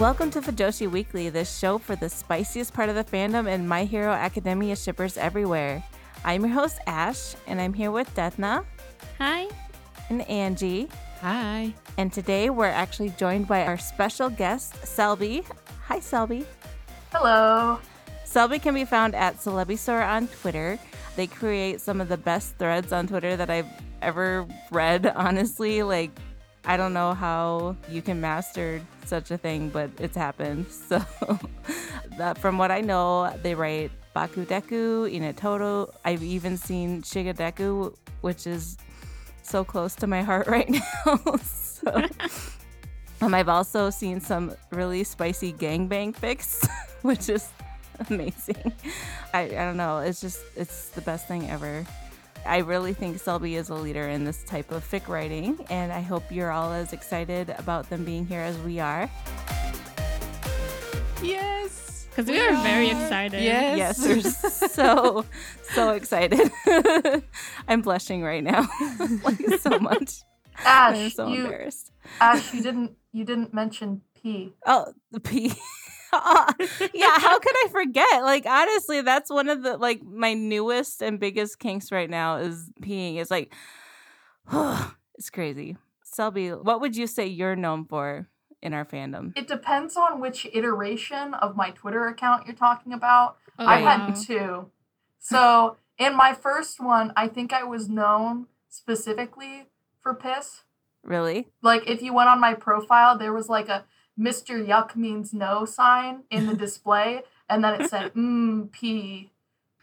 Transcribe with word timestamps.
Welcome 0.00 0.30
to 0.30 0.40
Fujoshi 0.40 0.90
Weekly, 0.90 1.28
the 1.28 1.44
show 1.44 1.76
for 1.76 1.94
the 1.94 2.08
spiciest 2.08 2.72
part 2.72 2.88
of 2.88 2.94
the 2.94 3.04
fandom 3.04 3.46
and 3.46 3.68
My 3.68 3.84
Hero 3.84 4.12
Academia 4.12 4.74
shippers 4.74 5.18
everywhere. 5.18 5.84
I'm 6.24 6.40
your 6.40 6.54
host, 6.54 6.78
Ash, 6.86 7.34
and 7.46 7.60
I'm 7.60 7.74
here 7.74 7.90
with 7.90 8.12
Detna 8.14 8.64
Hi. 9.18 9.46
and 10.08 10.26
Angie. 10.26 10.88
Hi. 11.20 11.74
And 11.98 12.10
today 12.10 12.48
we're 12.48 12.64
actually 12.64 13.10
joined 13.10 13.46
by 13.46 13.66
our 13.66 13.76
special 13.76 14.30
guest, 14.30 14.74
Selby. 14.86 15.44
Hi, 15.84 16.00
Selby. 16.00 16.46
Hello. 17.12 17.78
Selby 18.24 18.58
can 18.58 18.72
be 18.72 18.86
found 18.86 19.14
at 19.14 19.36
Celebisaur 19.36 20.02
on 20.02 20.28
Twitter. 20.28 20.78
They 21.16 21.26
create 21.26 21.82
some 21.82 22.00
of 22.00 22.08
the 22.08 22.16
best 22.16 22.56
threads 22.56 22.94
on 22.94 23.06
Twitter 23.06 23.36
that 23.36 23.50
I've 23.50 23.68
ever 24.00 24.46
read, 24.70 25.06
honestly. 25.14 25.82
Like, 25.82 26.10
I 26.64 26.76
don't 26.76 26.92
know 26.92 27.14
how 27.14 27.76
you 27.88 28.02
can 28.02 28.20
master 28.20 28.80
such 29.04 29.30
a 29.30 29.38
thing, 29.38 29.70
but 29.70 29.90
it's 29.98 30.16
happened. 30.16 30.66
So, 30.90 31.00
that, 32.18 32.38
from 32.38 32.58
what 32.58 32.70
I 32.70 32.80
know, 32.80 33.32
they 33.42 33.54
write 33.54 33.90
Bakudeku, 34.14 35.08
Inatoto. 35.10 35.92
I've 36.04 36.22
even 36.22 36.56
seen 36.56 37.02
Shigadeku, 37.02 37.94
which 38.20 38.46
is 38.46 38.76
so 39.42 39.64
close 39.64 39.94
to 39.96 40.06
my 40.06 40.22
heart 40.22 40.46
right 40.48 40.68
now. 40.68 41.36
so, 41.42 42.08
um, 43.20 43.34
I've 43.34 43.48
also 43.48 43.90
seen 43.90 44.20
some 44.20 44.52
really 44.70 45.04
spicy 45.04 45.52
gangbang 45.52 46.14
fics, 46.14 46.68
which 47.02 47.28
is 47.28 47.48
amazing. 48.08 48.72
I, 49.32 49.42
I 49.42 49.48
don't 49.48 49.76
know. 49.76 49.98
It's 49.98 50.20
just, 50.20 50.40
it's 50.56 50.88
the 50.90 51.02
best 51.02 51.28
thing 51.28 51.48
ever. 51.48 51.86
I 52.46 52.58
really 52.58 52.94
think 52.94 53.18
Selby 53.18 53.56
is 53.56 53.68
a 53.68 53.74
leader 53.74 54.08
in 54.08 54.24
this 54.24 54.42
type 54.44 54.72
of 54.72 54.88
fic 54.88 55.08
writing, 55.08 55.64
and 55.70 55.92
I 55.92 56.00
hope 56.00 56.24
you're 56.30 56.50
all 56.50 56.72
as 56.72 56.92
excited 56.92 57.54
about 57.58 57.88
them 57.90 58.04
being 58.04 58.26
here 58.26 58.40
as 58.40 58.56
we 58.58 58.80
are. 58.80 59.10
Yes. 61.22 62.06
Because 62.10 62.26
we 62.26 62.40
are 62.40 62.62
very 62.62 62.88
excited. 62.90 63.42
Yes. 63.42 63.78
Yes, 63.78 64.06
we're 64.06 64.20
so, 64.68 65.24
so 65.62 65.90
excited. 65.90 66.50
I'm 67.68 67.82
blushing 67.82 68.22
right 68.22 68.42
now, 68.42 68.68
like 69.24 69.38
so 69.60 69.78
much. 69.80 70.22
I'm 70.58 70.94
Ash, 70.94 71.14
so 71.14 71.28
you 71.28 71.44
embarrassed. 71.44 71.92
Ash, 72.20 72.52
you 72.52 72.62
didn't 72.62 72.96
you 73.12 73.24
didn't 73.24 73.54
mention 73.54 74.02
P. 74.20 74.52
Oh, 74.66 74.92
the 75.10 75.20
P. 75.20 75.52
yeah, 76.92 77.18
how 77.18 77.38
could 77.38 77.54
I 77.64 77.68
forget? 77.72 78.22
Like 78.22 78.46
honestly, 78.46 79.02
that's 79.02 79.30
one 79.30 79.48
of 79.48 79.62
the 79.62 79.76
like 79.76 80.02
my 80.02 80.34
newest 80.34 81.02
and 81.02 81.20
biggest 81.20 81.58
kinks 81.58 81.92
right 81.92 82.10
now 82.10 82.36
is 82.36 82.70
peeing. 82.82 83.16
It's 83.16 83.30
like 83.30 83.54
it's 85.14 85.30
crazy. 85.30 85.76
Selby, 86.02 86.50
what 86.50 86.80
would 86.80 86.96
you 86.96 87.06
say 87.06 87.26
you're 87.26 87.56
known 87.56 87.84
for 87.84 88.28
in 88.62 88.74
our 88.74 88.84
fandom? 88.84 89.32
It 89.36 89.46
depends 89.46 89.96
on 89.96 90.20
which 90.20 90.46
iteration 90.52 91.34
of 91.34 91.56
my 91.56 91.70
Twitter 91.70 92.06
account 92.08 92.46
you're 92.46 92.56
talking 92.56 92.92
about. 92.92 93.36
Oh, 93.58 93.66
I've 93.66 93.84
wow. 93.84 94.06
had 94.06 94.16
two. 94.16 94.70
So 95.20 95.76
in 95.98 96.16
my 96.16 96.32
first 96.32 96.80
one, 96.80 97.12
I 97.16 97.28
think 97.28 97.52
I 97.52 97.62
was 97.62 97.88
known 97.88 98.46
specifically 98.68 99.68
for 100.00 100.14
piss. 100.14 100.62
Really? 101.04 101.48
Like 101.62 101.88
if 101.88 102.02
you 102.02 102.12
went 102.12 102.28
on 102.28 102.40
my 102.40 102.54
profile, 102.54 103.16
there 103.16 103.32
was 103.32 103.48
like 103.48 103.68
a 103.68 103.84
Mr. 104.18 104.64
Yuck 104.66 104.96
means 104.96 105.32
no 105.32 105.64
sign 105.64 106.24
in 106.30 106.46
the 106.46 106.54
display, 106.54 107.22
and 107.48 107.64
then 107.64 107.80
it 107.80 107.88
said 107.90 108.12
mmm 108.14 108.70
pee. 108.72 109.30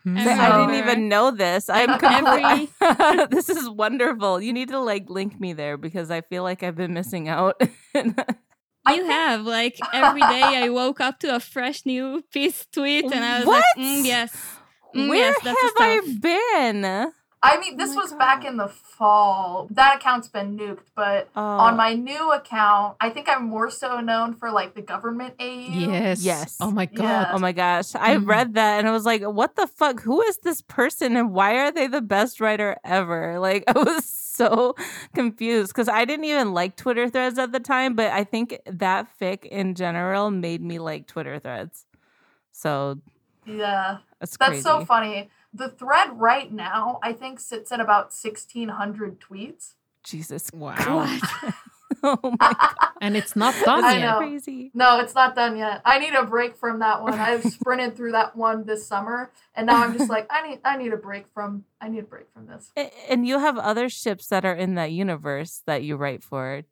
Hmm. 0.03 0.17
Every- 0.17 0.31
I 0.33 0.59
didn't 0.67 0.75
even 0.87 1.09
know 1.09 1.31
this. 1.31 1.69
I'm 1.69 1.89
Every- 2.03 2.67
complete- 2.79 3.29
this 3.31 3.49
is 3.49 3.69
wonderful. 3.69 4.39
You 4.41 4.53
need 4.53 4.69
to 4.69 4.79
like 4.79 5.09
link 5.09 5.39
me 5.39 5.53
there 5.53 5.75
because 5.77 6.11
I 6.11 6.21
feel 6.21 6.43
like 6.43 6.63
I've 6.63 6.75
been 6.75 6.93
missing 6.93 7.27
out. 7.29 7.59
You 7.95 9.05
have 9.05 9.41
like 9.41 9.77
every 9.91 10.21
day 10.21 10.41
I 10.43 10.69
woke 10.69 11.01
up 11.01 11.19
to 11.19 11.35
a 11.35 11.39
fresh 11.41 11.85
new 11.85 12.23
piece 12.31 12.65
tweet 12.71 13.03
and 13.11 13.23
I 13.25 13.39
was 13.39 13.47
What? 13.47 13.63
like, 13.75 13.85
mm, 13.85 14.05
yes. 14.05 14.33
Mm, 14.95 15.09
Where 15.09 15.17
yes, 15.17 15.35
that's 15.43 15.61
have 15.61 15.73
I 15.77 15.99
been? 16.21 17.11
I 17.43 17.59
mean, 17.59 17.73
Oh 17.75 17.77
this 17.77 17.95
my 17.95 18.01
was 18.01 18.13
back 18.13 18.43
in 18.45 18.57
the 18.57 18.67
fall. 18.67 19.67
That 19.71 19.97
account's 19.97 20.27
been 20.27 20.57
nuked, 20.57 20.87
but 20.95 21.29
Oh. 21.35 21.41
on 21.41 21.77
my 21.77 21.93
new 21.93 22.31
account, 22.31 22.97
I 22.99 23.11
think 23.11 23.29
I'm 23.29 23.45
more 23.45 23.69
so 23.69 23.99
known 23.99 24.33
for 24.33 24.49
like 24.51 24.73
the 24.73 24.81
government 24.81 25.35
AU. 25.39 25.45
Yes. 25.69 26.23
Yes. 26.23 26.57
Oh 26.59 26.71
my 26.71 26.85
god. 26.87 27.03
Yeah. 27.03 27.31
Oh 27.33 27.37
my 27.37 27.51
gosh. 27.51 27.93
I 27.95 28.15
Mm. 28.17 28.27
read 28.27 28.53
that 28.55 28.79
and 28.79 28.87
I 28.87 28.91
was 28.91 29.05
like, 29.05 29.21
what 29.21 29.55
the 29.55 29.67
fuck? 29.67 30.01
Who 30.01 30.21
is 30.23 30.39
this 30.39 30.61
person 30.63 31.15
and 31.15 31.31
why 31.31 31.57
are 31.59 31.71
they 31.71 31.85
the 31.87 32.01
best 32.01 32.41
writer 32.41 32.77
ever? 32.83 33.39
Like, 33.47 33.63
I 33.67 33.73
was 33.77 34.03
so 34.05 34.75
confused 35.13 35.69
because 35.73 35.87
I 35.89 36.05
didn't 36.05 36.25
even 36.25 36.53
like 36.53 36.75
Twitter 36.75 37.07
threads 37.09 37.37
at 37.39 37.51
the 37.51 37.59
time, 37.59 37.95
but 37.95 38.11
I 38.11 38.23
think 38.23 38.59
that 38.65 39.07
fic 39.21 39.45
in 39.45 39.73
general 39.75 40.31
made 40.31 40.61
me 40.61 40.79
like 40.79 41.07
Twitter 41.07 41.37
threads. 41.39 41.85
So 42.51 42.99
Yeah. 43.45 43.97
that's 44.19 44.35
That's 44.37 44.63
so 44.63 44.83
funny. 44.85 45.29
The 45.53 45.69
thread 45.69 46.19
right 46.19 46.51
now, 46.51 46.99
I 47.01 47.13
think, 47.13 47.39
sits 47.39 47.71
at 47.71 47.79
about 47.79 48.05
1,600 48.13 49.19
tweets. 49.19 49.73
Jesus. 50.03 50.49
Wow. 50.53 51.17
Oh 52.03 52.19
my 52.39 52.53
God. 52.53 52.75
And 53.01 53.15
it's 53.15 53.35
not 53.35 53.53
done 53.63 53.83
I 53.83 53.93
yet. 53.93 54.01
know. 54.01 54.17
crazy. 54.17 54.71
No, 54.73 54.99
it's 54.99 55.15
not 55.15 55.35
done 55.35 55.55
yet. 55.57 55.81
I 55.85 55.99
need 55.99 56.13
a 56.15 56.23
break 56.25 56.57
from 56.57 56.79
that 56.79 57.01
one. 57.01 57.13
I've 57.13 57.43
sprinted 57.53 57.95
through 57.95 58.11
that 58.11 58.35
one 58.35 58.65
this 58.65 58.85
summer, 58.87 59.31
and 59.55 59.67
now 59.67 59.83
I'm 59.83 59.95
just 59.97 60.09
like, 60.09 60.27
I 60.31 60.47
need, 60.47 60.59
I 60.65 60.77
need 60.77 60.93
a 60.93 60.97
break 60.97 61.27
from, 61.33 61.63
I 61.79 61.87
need 61.89 61.99
a 61.99 62.03
break 62.03 62.25
from 62.33 62.47
this. 62.47 62.71
And 63.07 63.27
you 63.27 63.39
have 63.39 63.57
other 63.57 63.87
ships 63.87 64.27
that 64.27 64.45
are 64.45 64.53
in 64.53 64.75
that 64.75 64.91
universe 64.91 65.61
that 65.65 65.83
you 65.83 65.95
write 65.95 66.23
for, 66.23 66.63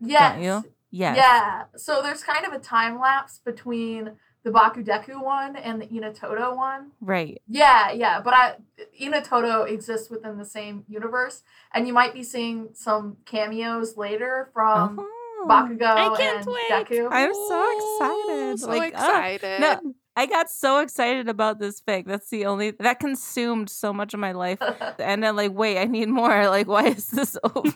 Yes. 0.00 0.34
don't 0.34 0.42
you? 0.44 0.64
Yes. 0.90 1.16
Yeah. 1.16 1.64
So 1.76 2.00
there's 2.02 2.22
kind 2.22 2.46
of 2.46 2.52
a 2.52 2.58
time 2.58 3.00
lapse 3.00 3.40
between 3.44 4.12
the 4.44 4.50
Bakudeku 4.50 5.22
one 5.22 5.56
and 5.56 5.80
the 5.82 5.86
Inatoto 5.86 6.54
one. 6.56 6.92
Right. 7.00 7.40
Yeah, 7.48 7.90
yeah, 7.92 8.20
but 8.20 8.34
I 8.34 8.54
Inatoto 9.00 9.68
exists 9.68 10.10
within 10.10 10.38
the 10.38 10.44
same 10.44 10.84
universe, 10.88 11.42
and 11.72 11.86
you 11.86 11.92
might 11.92 12.14
be 12.14 12.22
seeing 12.22 12.68
some 12.74 13.16
cameos 13.24 13.96
later 13.96 14.50
from 14.52 14.98
Oh. 15.00 15.46
Bakugo 15.48 15.82
I 15.86 16.16
can't 16.16 16.38
and 16.38 16.46
wait. 16.46 16.70
Deku. 16.70 17.08
I'm 17.10 17.34
so 17.34 17.76
excited. 17.76 18.60
So 18.60 18.68
Like, 18.68 18.92
excited. 18.94 19.60
no, 19.60 19.94
I 20.16 20.24
got 20.26 20.48
so 20.48 20.78
excited 20.78 21.28
about 21.28 21.58
this 21.58 21.82
fic. 21.82 22.06
That's 22.06 22.30
the 22.30 22.46
only 22.46 22.70
that 22.72 22.98
consumed 22.98 23.68
so 23.68 23.92
much 23.92 24.14
of 24.14 24.20
my 24.20 24.32
life. 24.32 24.58
And 24.98 25.22
then 25.22 25.36
like, 25.36 25.52
wait, 25.52 25.78
I 25.78 25.84
need 25.84 26.08
more. 26.08 26.48
Like, 26.48 26.66
why 26.68 26.84
is 26.86 27.08
this 27.08 27.36
over? 27.44 27.72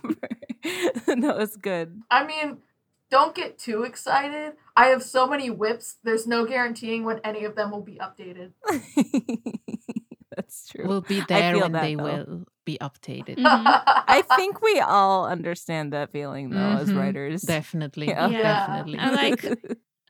no, 1.09 1.39
it's 1.39 1.57
good. 1.57 2.01
I 2.11 2.25
mean, 2.27 2.59
don't 3.11 3.35
get 3.35 3.59
too 3.59 3.83
excited. 3.85 4.53
I 4.77 4.87
have 4.89 5.03
so 5.03 5.27
many 5.27 5.51
WIPs. 5.51 5.97
There's 6.05 6.27
no 6.27 6.45
guaranteeing 6.47 7.05
when 7.05 7.21
any 7.25 7.45
of 7.45 7.55
them 7.57 7.71
will 7.71 7.83
be 7.83 7.99
updated. 8.01 8.53
That's 10.37 10.69
true. 10.69 10.87
We'll 10.87 11.01
be 11.01 11.23
there 11.29 11.59
when 11.59 11.73
that, 11.73 11.83
they 11.83 11.95
though. 11.97 12.03
will 12.05 12.45
be 12.65 12.79
updated. 12.81 13.37
Mhm. 13.39 13.83
I 14.09 14.23
think 14.37 14.63
we 14.63 14.79
all 14.81 15.27
understand 15.27 15.93
that 15.93 16.13
feeling 16.13 16.51
though, 16.51 16.77
as 16.83 16.91
Mhm. 16.91 16.97
writers. 16.99 17.43
Definitely. 17.43 18.09
Yeah. 18.09 18.29
Yeah. 18.29 18.43
Definitely. 18.43 18.99
I'm 19.03 19.15
like- 19.15 19.45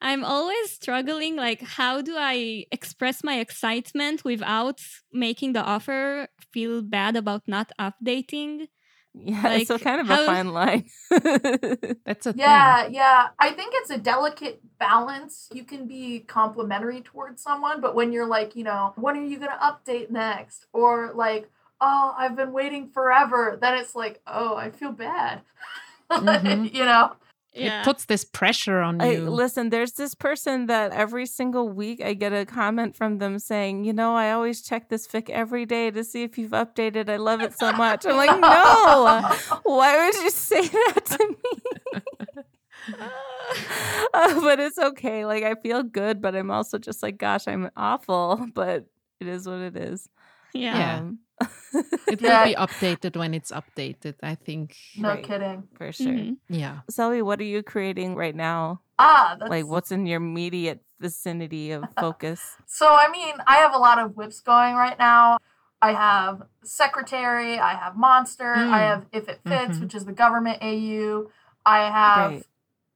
I'm 0.01 0.25
always 0.25 0.71
struggling 0.71 1.35
like 1.35 1.61
how 1.61 2.03
do 2.03 2.15
I 2.17 2.67
express 2.71 3.25
my 3.25 3.41
excitement 3.41 4.23
without 4.25 4.81
making 5.13 5.55
the 5.55 5.63
offer 5.63 6.29
feel 6.53 6.83
bad 6.83 7.17
about 7.17 7.43
not 7.49 7.73
updating? 7.81 8.69
Yeah, 9.25 9.53
it's 9.55 9.71
a 9.71 9.79
kind 9.79 10.01
of 10.01 10.07
how- 10.07 10.23
a 10.23 10.27
fine 10.27 10.49
line. 10.53 10.85
That's 12.05 12.27
a 12.27 12.35
yeah, 12.37 12.87
yeah. 12.89 13.29
I 13.39 13.51
think 13.53 13.73
it's 13.77 13.91
a 13.91 13.99
delicate 13.99 14.61
balance. 14.79 15.49
You 15.53 15.65
can 15.65 15.87
be 15.87 16.21
complimentary 16.21 17.01
towards 17.03 17.43
someone, 17.43 17.81
but 17.81 17.95
when 17.95 18.13
you're 18.13 18.27
like, 18.27 18.57
you 18.57 18.65
know, 18.65 18.93
when 18.97 19.17
are 19.17 19.25
you 19.25 19.39
going 19.39 19.51
to 19.51 19.57
update 19.59 20.11
next? 20.11 20.67
Or 20.73 21.13
like, 21.15 21.51
oh, 21.81 22.15
I've 22.17 22.37
been 22.37 22.53
waiting 22.53 22.91
forever. 22.91 23.59
Then 23.61 23.75
it's 23.79 23.95
like, 23.95 24.21
oh, 24.27 24.57
I 24.57 24.71
feel 24.71 24.93
bad. 24.93 25.43
Mhm. 26.11 26.73
you 26.73 26.85
know? 26.87 27.13
Yeah. 27.59 27.81
It 27.81 27.85
puts 27.85 28.05
this 28.05 28.25
pressure 28.25 28.81
on 28.81 29.01
I, 29.01 29.13
you. 29.13 29.31
listen, 29.31 29.71
there's 29.71 29.93
this 29.93 30.15
person 30.15 30.67
that 30.67 30.93
every 30.93 31.27
single 31.27 31.69
week 31.69 32.03
I 32.03 32.15
get 32.15 32.33
a 32.33 32.47
comment 32.47 32.97
from 32.97 33.19
them 33.19 33.39
saying, 33.39 33.85
you 33.85 33.93
know, 33.93 34.15
I 34.15 34.31
always 34.33 34.63
check 34.63 34.89
this 34.89 35.07
fic 35.07 35.29
every 35.31 35.67
day 35.67 35.91
to 35.91 36.05
see 36.05 36.23
if 36.23 36.39
you've 36.39 36.53
updated. 36.53 37.09
I 37.09 37.17
love 37.17 37.41
it 37.41 37.59
so 37.59 37.73
much. 37.73 38.07
I'm 38.07 38.17
like, 38.17 38.39
no, 38.41 39.61
why 39.65 40.07
would 40.07 40.23
you 40.23 40.31
say 40.49 40.67
that 40.67 41.05
to 41.07 41.29
me? 41.29 42.03
Uh, 44.15 44.41
but 44.41 44.61
it's 44.61 44.79
okay. 44.79 45.25
Like 45.25 45.43
I 45.43 45.55
feel 45.55 45.83
good, 45.83 46.21
but 46.21 46.35
I'm 46.35 46.51
also 46.51 46.79
just 46.79 47.03
like, 47.03 47.19
gosh, 47.19 47.49
I'm 47.49 47.71
awful. 47.77 48.47
But 48.55 48.87
it 49.21 49.27
is 49.27 49.47
what 49.47 49.59
it 49.59 49.77
is. 49.77 50.09
Yeah. 50.55 50.79
Yeah. 50.79 50.97
Um, 50.99 51.19
it 52.09 52.21
will 52.21 52.29
Yeah. 52.31 52.45
be 52.45 52.55
updated 52.57 53.17
when 53.17 53.33
it's 53.35 53.53
updated, 53.53 54.15
I 54.23 54.35
think. 54.35 54.75
no 54.97 55.11
Right. 55.15 55.23
kidding. 55.25 55.69
for 55.79 55.93
sure. 55.93 56.13
Mhm. 56.13 56.37
Yeah. 56.49 56.81
Zoe, 56.91 57.23
what 57.23 57.39
are 57.41 57.47
you 57.47 57.63
creating 57.63 58.17
right 58.17 58.35
now? 58.35 58.81
Ah, 58.99 59.37
that's 59.39 59.51
Like, 59.51 59.67
what's 59.67 59.93
in 59.93 60.07
your 60.07 60.17
immediate 60.19 60.83
vicinity 60.99 61.71
of 61.71 61.85
focus? 61.99 62.57
So, 62.67 62.91
I 62.91 63.07
mean, 63.09 63.35
I 63.47 63.57
have 63.63 63.73
a 63.75 63.79
lot 63.79 63.99
of 64.03 64.17
WIPs 64.17 64.41
going 64.43 64.75
right 64.75 64.99
now. 64.99 65.39
I 65.81 65.93
have 65.95 66.43
Secretary, 66.65 67.59
I 67.59 67.75
have 67.75 67.95
Monster, 67.97 68.55
I 68.55 68.81
Mm. 68.83 68.89
have 68.91 69.07
If 69.13 69.29
It 69.29 69.41
Fits, 69.47 69.79
Mhm. 69.79 69.81
which 69.83 69.95
is 69.95 70.05
the 70.07 70.13
government 70.13 70.59
AU. 70.63 71.31
I 71.65 71.87
have 71.91 72.31
Right. 72.33 72.47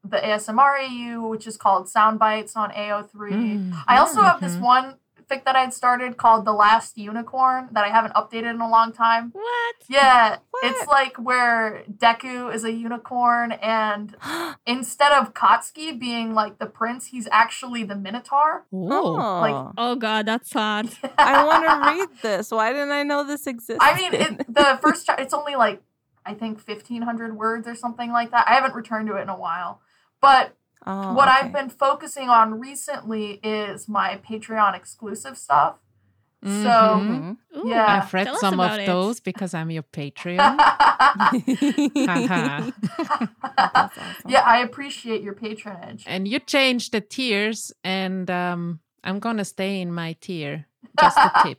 the 0.03 0.19
ASMR 0.19 0.75
AU, 0.83 1.29
which 1.29 1.47
is 1.47 1.57
called 1.57 1.89
Sound 1.89 2.19
Bites 2.19 2.57
on 2.57 2.73
AO3. 2.73 3.31
Mm. 3.33 3.85
I 3.87 3.99
also 3.99 4.23
have 4.23 4.41
this 4.41 4.57
Mhm. 4.57 4.61
one 4.63 4.95
fic 5.29 5.45
that 5.45 5.57
I'd 5.57 5.73
started 5.73 6.17
called 6.17 6.45
The 6.45 6.53
Last 6.53 6.97
Unicorn 6.99 7.69
that 7.73 7.85
I 7.85 7.89
haven't 7.89 8.15
updated 8.15 8.51
in 8.55 8.61
a 8.61 8.69
long 8.69 8.93
time. 8.93 9.31
What? 9.33 9.75
Yeah, 9.89 10.39
What? 10.51 10.65
it's 10.65 10.87
like 10.87 11.17
where 11.17 11.85
Deku 11.91 12.53
is 12.55 12.65
a 12.65 12.73
unicorn, 12.73 13.53
and 13.53 14.17
instead 14.67 15.13
of 15.13 15.35
Katsuki 15.35 15.99
being 15.99 16.35
like 16.35 16.59
the 16.59 16.67
prince, 16.67 17.07
he's 17.07 17.29
actually 17.31 17.85
the 17.85 17.97
Minotaur. 17.97 18.67
Oh. 18.73 19.17
Oh, 19.21 19.73
Oh 19.77 19.95
god, 19.97 20.27
that's 20.27 20.53
hot. 20.53 20.87
I 21.19 21.45
want 21.45 21.65
to 21.67 21.91
read 22.01 22.09
this. 22.23 22.51
Why 22.51 22.73
didn't 22.73 22.93
I 22.93 23.03
know 23.03 23.25
this 23.25 23.47
existed? 23.47 23.79
I 23.81 23.95
mean, 23.97 24.15
it, 24.15 24.39
the 24.55 24.79
first 24.83 25.07
chapter, 25.07 25.23
it's 25.23 25.35
only 25.35 25.55
like, 25.57 25.83
I 26.25 26.35
think 26.35 26.61
1,500 26.67 27.37
words 27.37 27.67
or 27.67 27.75
something 27.75 28.13
like 28.13 28.31
that. 28.31 28.47
I 28.49 28.55
haven't 28.55 28.75
returned 28.75 29.09
to 29.09 29.17
it 29.17 29.23
in 29.23 29.29
a 29.29 29.37
while. 29.39 29.81
But 30.21 30.57
Oh, 30.87 31.15
what 31.15 31.29
okay. 31.29 31.39
I've 31.47 31.53
been 31.53 31.71
focusing 31.71 32.29
on 32.29 32.59
recently 32.59 33.35
is 33.43 33.89
my 33.89 34.21
Patreon 34.29 34.75
exclusive 34.77 35.39
stuff. 35.39 35.77
So, 36.45 36.49
Mhm. 36.51 37.37
Ooh, 37.57 37.69
Yeah. 37.69 37.87
I've 38.03 38.13
read 38.13 38.25
tell 38.27 38.37
some 38.37 38.59
of 38.59 38.73
it. 38.81 38.87
those 38.87 39.21
because 39.21 39.55
I'm 39.55 39.71
your 39.71 39.85
Patreon. 39.85 40.59
Awesome. 43.59 44.03
yeah, 44.27 44.43
I 44.45 44.59
appreciate 44.59 45.23
your 45.23 45.35
patronage. 45.35 46.05
and 46.07 46.27
you 46.27 46.39
changed 46.41 46.93
the 46.93 47.01
tiers, 47.01 47.73
and 47.85 48.29
um, 48.31 48.81
I'm 49.05 49.19
gonna 49.21 49.45
stay 49.45 49.81
in 49.81 49.93
my 49.93 50.17
tier. 50.21 50.67
Just 51.01 51.17
a 51.19 51.31
tip. 51.45 51.59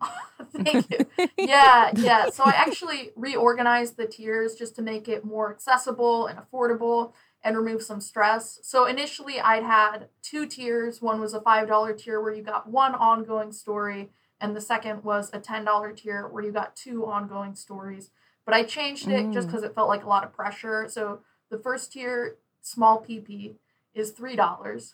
Thank 0.64 0.90
you. 0.90 1.28
Yeah, 1.38 1.90
yeah. 1.96 2.30
So 2.30 2.44
I 2.44 2.50
actually 2.56 3.10
reorganized 3.16 3.96
the 3.96 4.06
tiers 4.06 4.54
just 4.54 4.76
to 4.76 4.82
make 4.82 5.08
it 5.08 5.24
more 5.24 5.50
accessible 5.52 6.26
and 6.26 6.38
affordable 6.38 7.12
and 7.42 7.56
remove 7.56 7.82
some 7.82 8.00
stress. 8.00 8.58
So 8.62 8.86
initially 8.86 9.40
I'd 9.40 9.62
had 9.62 10.08
two 10.22 10.46
tiers. 10.46 11.00
One 11.00 11.20
was 11.20 11.32
a 11.34 11.40
$5 11.40 11.96
tier 11.98 12.20
where 12.20 12.32
you 12.32 12.42
got 12.42 12.68
one 12.68 12.94
ongoing 12.94 13.52
story, 13.52 14.10
and 14.40 14.54
the 14.56 14.60
second 14.60 15.04
was 15.04 15.30
a 15.32 15.38
$10 15.38 15.96
tier 15.96 16.26
where 16.28 16.42
you 16.42 16.52
got 16.52 16.74
two 16.76 17.06
ongoing 17.06 17.54
stories. 17.54 18.10
But 18.44 18.54
I 18.54 18.62
changed 18.64 19.08
it 19.08 19.32
just 19.32 19.48
Mm. 19.48 19.50
because 19.50 19.62
it 19.64 19.74
felt 19.74 19.88
like 19.88 20.04
a 20.04 20.08
lot 20.08 20.24
of 20.24 20.32
pressure. 20.32 20.88
So 20.88 21.20
the 21.50 21.58
first 21.58 21.92
tier, 21.92 22.36
small 22.62 23.00
PP, 23.04 23.56
is 23.94 24.12
$3. 24.12 24.92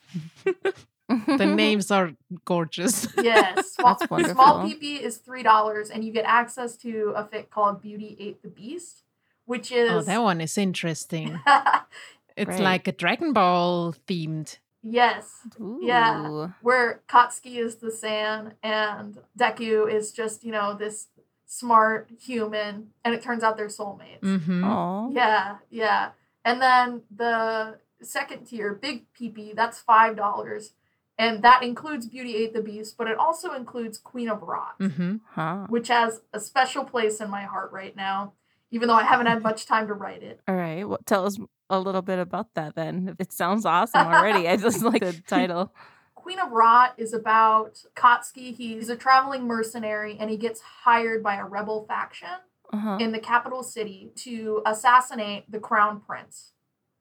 The 1.37 1.47
names 1.47 1.91
are 1.91 2.13
gorgeous. 2.45 3.07
Yes, 3.17 3.73
small, 3.75 3.95
That's 3.97 4.11
wonderful. 4.11 4.35
small 4.35 4.65
PP 4.67 5.01
is 5.01 5.19
three 5.19 5.43
dollars, 5.43 5.91
and 5.91 6.05
you 6.05 6.13
get 6.13 6.25
access 6.25 6.77
to 6.79 7.13
a 7.17 7.25
fic 7.25 7.51
called 7.51 7.83
Beauty 7.83 8.17
Ate 8.21 8.43
the 8.43 8.49
Beast, 8.49 9.03
which 9.45 9.73
is 9.73 9.91
Oh, 9.91 10.01
that 10.03 10.23
one 10.23 10.41
is 10.41 10.57
interesting. 10.57 11.41
It's 12.37 12.49
Right. 12.51 12.61
like 12.61 12.89
a 12.89 12.93
Dragon 12.93 13.33
Ball 13.33 13.93
themed. 14.09 14.59
yes, 14.83 15.47
Yeah. 15.81 16.49
Where 16.63 17.03
Katsuki 17.09 17.57
is 17.59 17.77
the 17.77 17.89
Saiyan 17.89 18.53
and 18.63 19.19
Deku 19.39 19.93
is 19.93 20.13
just 20.13 20.45
you 20.45 20.53
know 20.53 20.75
this 20.75 21.09
smart 21.47 22.11
human, 22.21 22.89
and 23.05 23.15
it 23.15 23.23
turns 23.23 23.43
out 23.43 23.57
they're 23.57 23.67
soulmates. 23.69 24.21
Mm-hmm. 24.23 25.13
Yeah, 25.15 25.57
yeah, 25.71 26.11
and 26.45 26.61
then 26.63 27.03
the 27.15 27.79
second 28.03 28.47
tier, 28.47 28.73
Big 28.75 29.05
PP, 29.13 29.55
that's 29.55 29.79
five 29.79 30.17
dollars, 30.17 30.73
and 31.19 31.43
that 31.43 31.63
includes 31.63 32.07
Beauty 32.07 32.37
Ate 32.37 32.55
the 32.55 32.63
Beast, 32.63 32.97
but 32.97 33.07
it 33.07 33.19
also 33.19 33.53
includes 33.53 33.99
Queen 33.99 34.29
of 34.31 34.43
Rot. 34.43 34.79
Mm-hmm. 34.81 35.17
Huh. 35.35 35.67
which 35.69 35.89
has 35.89 36.23
a 36.33 36.41
special 36.41 36.85
place 36.85 37.21
in 37.21 37.29
my 37.31 37.43
heart 37.43 37.71
right 37.71 37.95
now, 37.95 38.33
even 38.73 38.89
though 38.89 38.95
I 38.95 39.05
haven't 39.05 39.27
had 39.27 39.43
much 39.43 39.67
time 39.67 39.87
to 39.87 39.95
write 39.95 40.23
it. 40.25 40.41
All 40.49 40.57
right. 40.57 40.83
Well, 40.83 40.99
tell 41.07 41.25
us 41.27 41.39
a 41.71 41.79
little 41.79 42.03
bit 42.03 42.19
about 42.19 42.49
that 42.55 42.75
then. 42.75 43.15
It 43.21 43.33
sounds 43.33 43.65
awesome 43.77 44.07
already. 44.07 44.49
I 44.49 44.57
just 44.57 44.83
like 44.83 45.01
the 45.03 45.13
title. 45.29 45.73
Queen 46.17 46.39
of 46.41 46.51
Rot 46.53 46.95
is 46.99 47.13
about 47.13 47.79
Katsuki. 47.95 48.55
He's 48.57 48.89
a 48.89 48.97
traveling 48.97 49.47
mercenary 49.47 50.17
and 50.19 50.29
he 50.31 50.37
gets 50.37 50.61
hired 50.61 51.23
by 51.23 51.37
a 51.37 51.45
rebel 51.45 51.85
faction 51.87 52.29
Uh-huh. 52.73 52.97
in 53.01 53.13
the 53.13 53.19
capital 53.19 53.63
city 53.63 54.11
to 54.17 54.63
assassinate 54.67 55.51
the 55.51 55.59
crown 55.61 56.01
prince. 56.01 56.53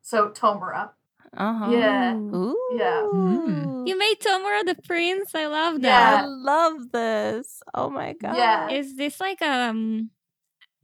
So 0.01 0.29
Tomura. 0.29 0.89
Uh-huh. 1.37 1.71
Yeah. 1.71 2.13
Ooh. 2.15 2.57
Yeah. 2.71 3.07
Mm. 3.13 3.87
You 3.87 3.97
made 3.97 4.15
Tomura 4.19 4.65
the 4.65 4.75
prince. 4.83 5.33
I 5.35 5.45
love 5.45 5.81
that. 5.81 6.23
I 6.23 6.27
love 6.27 6.91
this. 6.91 7.61
Oh 7.73 7.89
my 7.89 8.13
god. 8.13 8.35
Yeah. 8.35 8.69
Is 8.71 8.97
this 8.97 9.19
like 9.21 9.41
um 9.41 10.09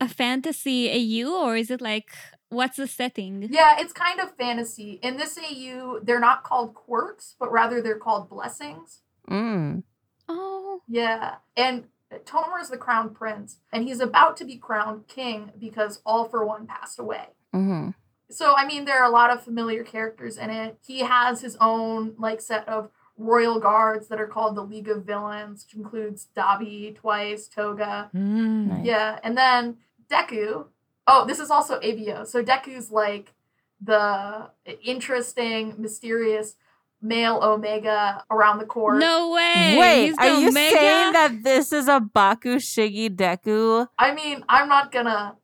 a 0.00 0.08
fantasy 0.08 0.88
AU 0.90 1.30
or 1.30 1.56
is 1.56 1.70
it 1.70 1.80
like 1.80 2.08
what's 2.50 2.76
the 2.76 2.86
setting? 2.86 3.46
Yeah, 3.50 3.76
it's 3.78 3.92
kind 3.92 4.20
of 4.20 4.34
fantasy. 4.36 4.98
In 5.02 5.16
this 5.16 5.38
AU, 5.38 6.00
they're 6.02 6.20
not 6.20 6.44
called 6.44 6.74
quirks, 6.74 7.34
but 7.38 7.52
rather 7.52 7.82
they're 7.82 7.98
called 7.98 8.28
blessings. 8.30 9.02
Mm. 9.30 9.82
Oh, 10.28 10.82
Yeah. 10.88 11.36
And 11.56 11.84
Tomura 12.24 12.62
is 12.62 12.70
the 12.70 12.78
crown 12.78 13.10
prince, 13.14 13.58
and 13.70 13.84
he's 13.86 14.00
about 14.00 14.36
to 14.38 14.44
be 14.46 14.56
crowned 14.56 15.08
king 15.08 15.52
because 15.58 16.00
All 16.06 16.24
for 16.26 16.44
One 16.46 16.66
passed 16.66 16.98
away. 16.98 17.26
hmm 17.52 17.90
So, 18.30 18.54
I 18.56 18.66
mean, 18.66 18.86
there 18.86 19.02
are 19.02 19.08
a 19.08 19.12
lot 19.12 19.30
of 19.30 19.42
familiar 19.42 19.84
characters 19.84 20.38
in 20.38 20.48
it. 20.48 20.78
He 20.86 21.00
has 21.00 21.42
his 21.42 21.56
own, 21.60 22.14
like, 22.18 22.40
set 22.40 22.66
of 22.66 22.90
royal 23.18 23.58
guards 23.60 24.08
that 24.08 24.20
are 24.20 24.26
called 24.26 24.54
the 24.54 24.62
League 24.62 24.88
of 24.88 25.04
Villains, 25.04 25.66
which 25.66 25.74
includes 25.74 26.28
Dabi, 26.34 26.94
Twice, 26.94 27.46
Toga. 27.48 28.10
Mm. 28.14 28.66
Nice. 28.68 28.86
Yeah. 28.86 29.18
And 29.22 29.36
then 29.36 29.76
Deku. 30.10 30.66
Oh, 31.06 31.24
this 31.26 31.38
is 31.38 31.50
also 31.50 31.78
ABO. 31.80 32.26
So, 32.26 32.42
Deku's 32.42 32.90
like 32.90 33.32
the 33.80 34.50
interesting, 34.82 35.74
mysterious 35.78 36.56
male 37.00 37.38
Omega 37.42 38.24
around 38.30 38.58
the 38.58 38.64
court. 38.66 38.98
no 38.98 39.30
way! 39.30 39.76
Wait, 39.78 40.06
He's 40.08 40.18
are 40.18 40.40
you 40.40 40.48
Omega? 40.48 40.76
saying 40.76 41.12
that 41.12 41.42
this 41.44 41.72
is 41.72 41.86
a 41.88 42.00
Baku 42.00 42.56
Shigi 42.56 43.08
Deku? 43.08 43.86
I 43.98 44.12
mean, 44.14 44.44
I'm 44.48 44.68
not 44.68 44.90
gonna. 44.92 45.36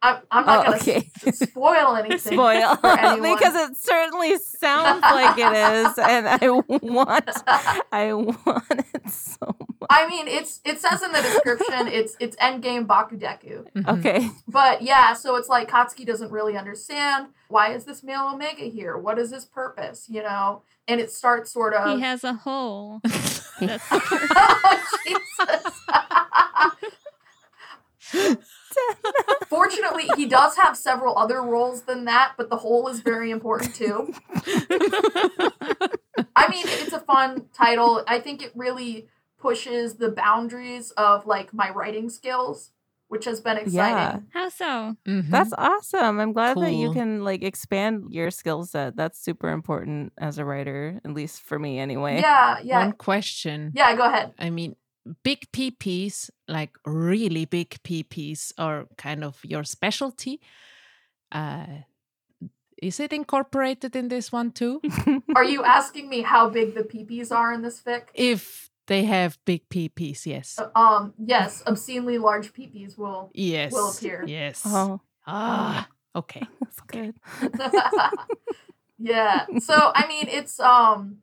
I'm, 0.00 0.20
I'm 0.30 0.44
not 0.46 0.60
Oh, 0.60 0.62
gonna 0.64 0.76
okay. 0.76 1.10
s- 1.26 1.38
spoil 1.50 1.96
anything. 2.02 2.34
Spoil 2.34 2.76
because 2.82 3.54
it 3.54 3.76
certainly 3.76 4.36
sounds 4.38 5.02
like 5.02 5.38
it 5.38 5.52
is, 5.52 5.98
and 5.98 6.28
I 6.28 6.50
want, 6.82 7.30
I 7.92 8.12
want 8.12 8.64
it 8.70 9.10
so 9.10 9.38
much. 9.60 9.63
I 9.90 10.06
mean, 10.08 10.26
it's 10.28 10.60
it 10.64 10.80
says 10.80 11.02
in 11.02 11.12
the 11.12 11.20
description 11.22 11.88
it's 11.88 12.16
it's 12.20 12.36
endgame 12.36 12.86
Bakudeku. 12.86 13.70
Mhm. 13.72 13.98
Okay, 13.98 14.30
But 14.48 14.82
yeah, 14.82 15.12
so 15.14 15.36
it's 15.36 15.48
like 15.48 15.70
Katsuki 15.70 16.04
doesn't 16.06 16.30
really 16.30 16.56
understand 16.56 17.28
why 17.48 17.72
is 17.74 17.84
this 17.84 18.02
male 18.02 18.30
Omega 18.32 18.64
here? 18.64 18.96
What 18.96 19.18
is 19.18 19.30
his 19.32 19.44
purpose? 19.44 20.06
You 20.08 20.22
know, 20.22 20.62
and 20.88 21.00
it 21.00 21.10
starts 21.10 21.52
sort 21.52 21.74
of. 21.74 21.96
He 21.96 22.02
has 22.02 22.24
a 22.24 22.34
hole. 22.34 23.00
That's 23.60 23.86
oh, 23.90 24.82
Jesus. 25.06 25.80
Fortunately, 29.48 30.08
he 30.16 30.26
does 30.26 30.56
have 30.56 30.76
several 30.76 31.16
other 31.16 31.40
roles 31.42 31.82
than 31.82 32.04
that, 32.06 32.32
but 32.36 32.50
the 32.50 32.56
whole 32.56 32.88
is 32.88 33.00
very 33.00 33.30
important 33.30 33.74
too. 33.74 34.12
I 36.36 36.48
mean, 36.48 36.64
it's 36.66 36.92
a 36.92 37.00
fun 37.00 37.46
title. 37.54 38.02
I 38.06 38.18
think 38.18 38.42
it 38.42 38.52
really 38.54 39.06
pushes 39.44 39.96
the 40.00 40.08
boundaries 40.08 40.90
of 40.96 41.26
like 41.26 41.52
my 41.52 41.68
writing 41.68 42.08
skills, 42.08 42.70
which 43.12 43.26
has 43.28 43.40
been 43.44 43.58
exciting. 43.58 43.74
yeah, 43.76 44.18
how 44.32 44.48
so? 44.48 44.96
Mhm. 45.06 45.28
that's 45.28 45.52
awesome. 45.58 46.18
I'm 46.18 46.32
glad 46.32 46.56
that 46.64 46.72
you 46.72 46.92
can 46.96 47.22
like 47.22 47.42
expand 47.44 48.08
your 48.08 48.30
skill 48.32 48.64
set. 48.64 48.96
That's 48.96 49.20
super 49.20 49.50
important 49.52 50.12
as 50.16 50.38
a 50.38 50.44
writer, 50.48 50.98
at 51.04 51.12
least 51.12 51.42
for 51.44 51.58
me, 51.58 51.78
anyway. 51.78 52.20
Yeah, 52.24 52.58
yeah, 52.64 52.80
One 52.88 52.92
question. 52.96 53.72
yeah. 53.76 53.94
Go 53.94 54.04
ahead. 54.08 54.32
I 54.38 54.48
mean, 54.48 54.76
big 55.22 55.40
PPs, 55.52 56.30
like 56.48 56.72
really 56.86 57.44
big 57.44 57.76
PPs, 57.84 58.52
are 58.56 58.86
kind 58.96 59.22
of 59.28 59.36
your 59.44 59.64
specialty. 59.64 60.40
Uh, 61.30 61.84
is 62.82 62.98
it 63.00 63.12
incorporated 63.12 63.94
in 63.96 64.08
this 64.08 64.32
one 64.32 64.50
too? 64.50 64.80
Are 65.36 65.44
you 65.44 65.64
asking 65.64 66.08
me 66.08 66.22
how 66.22 66.48
big 66.50 66.74
the 66.74 66.82
peepees 66.82 67.30
are 67.32 67.52
in 67.52 67.62
this 67.62 67.80
fic? 67.80 68.08
if 68.14 68.70
they 68.86 69.04
have 69.04 69.38
big 69.44 69.68
PPs, 69.68 70.26
yes. 70.26 70.58
Uh, 70.58 70.68
Um, 70.78 71.14
yes, 71.18 71.62
obscenely 71.66 72.18
large 72.18 72.52
peepees 72.52 72.98
will. 72.98 73.30
Yes. 73.34 73.72
will 73.72 73.90
appear. 73.90 74.24
Yes. 74.26 74.62
Oh, 74.66 75.00
Ah, 75.26 75.88
okay. 76.14 76.42
that's 76.60 76.80
good. 76.80 77.14
yeah. 78.98 79.46
So 79.58 79.92
I 79.94 80.06
mean, 80.06 80.28
it's 80.28 80.60
um, 80.60 81.18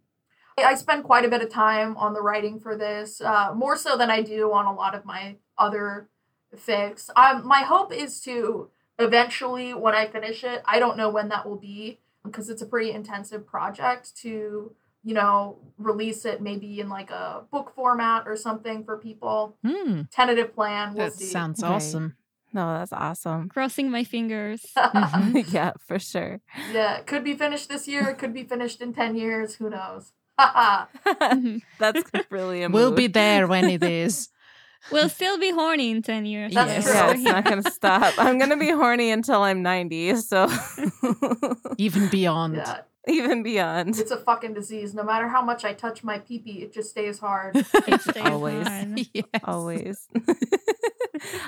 I 0.58 0.64
I 0.64 0.76
spend 0.76 1.04
quite 1.04 1.26
a 1.26 1.30
bit 1.30 1.42
of 1.42 1.50
time 1.50 1.96
on 1.98 2.14
the 2.14 2.22
writing 2.22 2.60
for 2.60 2.76
this, 2.76 3.22
uh, 3.22 3.54
more 3.56 3.78
so 3.78 3.98
than 3.98 4.10
I 4.10 4.22
do 4.22 4.52
on 4.52 4.66
a 4.66 4.74
lot 4.74 4.96
of 4.96 5.06
my 5.06 5.36
other 5.58 6.10
fics. 6.56 7.10
Um, 7.16 7.46
my 7.48 7.62
hope 7.62 7.94
is 7.94 8.20
to 8.22 8.70
eventually, 9.00 9.74
when 9.74 9.96
I 9.96 10.08
finish 10.08 10.44
it, 10.44 10.62
I 10.66 10.80
don't 10.80 10.98
know 10.98 11.10
when 11.10 11.30
that 11.30 11.48
will 11.48 11.58
be 11.58 12.00
because 12.24 12.50
it's 12.50 12.62
a 12.62 12.66
pretty 12.66 12.92
intensive 12.92 13.46
project 13.48 14.16
to 14.18 14.74
you 15.04 15.14
know 15.14 15.58
release 15.78 16.26
it 16.26 16.42
maybe 16.42 16.80
in 16.80 16.90
like 16.90 17.10
a 17.10 17.44
book 17.52 17.74
format 17.76 18.28
or 18.28 18.36
something 18.36 18.84
for 18.84 18.98
people. 18.98 19.58
Hmm, 19.66 20.02
Tentative 20.12 20.54
plan. 20.54 20.94
We'll 20.94 21.08
that 21.10 21.14
see. 21.14 21.26
sounds 21.26 21.62
Right. 21.64 21.72
awesome. 21.72 22.16
No, 22.54 22.78
that's 22.78 22.92
awesome. 22.94 23.48
Crossing 23.50 23.90
my 23.90 24.04
fingers. 24.04 24.66
Mhm. 24.78 25.46
yeah, 25.54 25.72
for 25.88 25.98
sure. 26.00 26.42
Yeah, 26.74 26.98
it 26.98 27.08
could 27.08 27.24
be 27.24 27.34
finished 27.36 27.70
this 27.70 27.88
year. 27.88 28.10
It 28.10 28.18
could 28.18 28.34
be 28.34 28.44
finished 28.44 28.82
in 28.82 28.94
10 28.94 29.16
years. 29.16 29.56
Who 29.56 29.70
knows? 29.70 30.12
Haha. 30.38 30.86
That's 31.80 32.04
brilliant. 32.30 32.74
We'll 32.74 32.92
be 32.92 33.08
there 33.08 33.48
when 33.48 33.66
it 33.70 33.84
is. 33.84 34.30
we'll 34.92 35.10
still 35.10 35.38
be 35.38 35.52
horny 35.52 35.92
in 35.92 36.02
10 36.02 36.26
years. 36.26 36.54
That's 36.54 36.72
Yes. 36.72 36.84
true. 36.86 36.94
Yeah, 36.94 37.12
it's 37.12 37.22
not 37.24 37.44
gonna 37.46 37.72
stop. 37.72 38.14
I'm 38.18 38.38
gonna 38.40 38.58
be 38.58 38.72
horny 38.72 39.12
until 39.12 39.44
I'm 39.44 39.62
90, 39.62 40.16
so 40.18 40.48
Even 41.78 42.10
beyond. 42.10 42.56
yeah, 42.58 42.82
even 43.08 43.42
beyond. 43.42 43.98
it's 44.00 44.12
a 44.12 44.18
fucking 44.18 44.54
disease. 44.54 44.94
No 44.94 45.04
matter 45.04 45.28
how 45.28 45.42
much 45.42 45.66
I 45.66 45.74
touch 45.74 46.04
my 46.04 46.20
pee 46.20 46.40
pee, 46.40 46.62
it 46.62 46.72
just 46.74 46.92
stays 46.92 47.20
hard. 47.20 47.56
It 47.56 48.02
stays 48.02 48.18
Always. 48.26 48.68
hard. 48.68 49.08
Yes. 49.14 49.26
Always. 49.44 50.08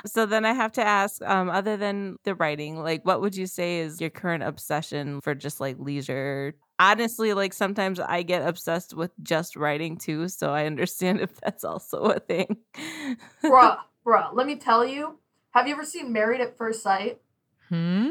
so 0.06 0.26
then 0.26 0.46
I 0.46 0.54
have 0.54 0.72
to 0.74 0.84
ask, 0.84 1.22
um, 1.24 1.50
other 1.50 1.78
than 1.78 2.18
the 2.24 2.34
writing, 2.36 2.78
like 2.82 3.06
what 3.06 3.22
would 3.22 3.36
you 3.36 3.46
say 3.46 3.80
is 3.80 4.02
your 4.02 4.10
current 4.10 4.44
obsession 4.44 5.22
for 5.22 5.36
just 5.36 5.60
like 5.60 5.78
leisure? 5.80 6.56
Honestly, 6.80 7.34
like 7.34 7.54
sometimes 7.54 8.00
I 8.00 8.24
get 8.24 8.48
obsessed 8.48 8.96
with 8.96 9.12
just 9.22 9.56
writing 9.56 9.98
too, 9.98 10.30
so 10.30 10.52
I 10.52 10.66
understand 10.66 11.22
if 11.22 11.36
that's 11.40 11.64
also 11.64 12.00
a 12.06 12.20
thing. 12.20 12.58
bruh, 13.44 13.78
bruh, 14.06 14.34
let 14.34 14.48
me 14.48 14.56
tell 14.56 14.86
you. 14.86 15.20
Have 15.52 15.68
you 15.68 15.76
ever 15.76 15.86
seen 15.86 16.12
Married 16.12 16.42
at 16.42 16.58
First 16.58 16.82
Sight? 16.82 17.22
Hmm? 17.70 18.10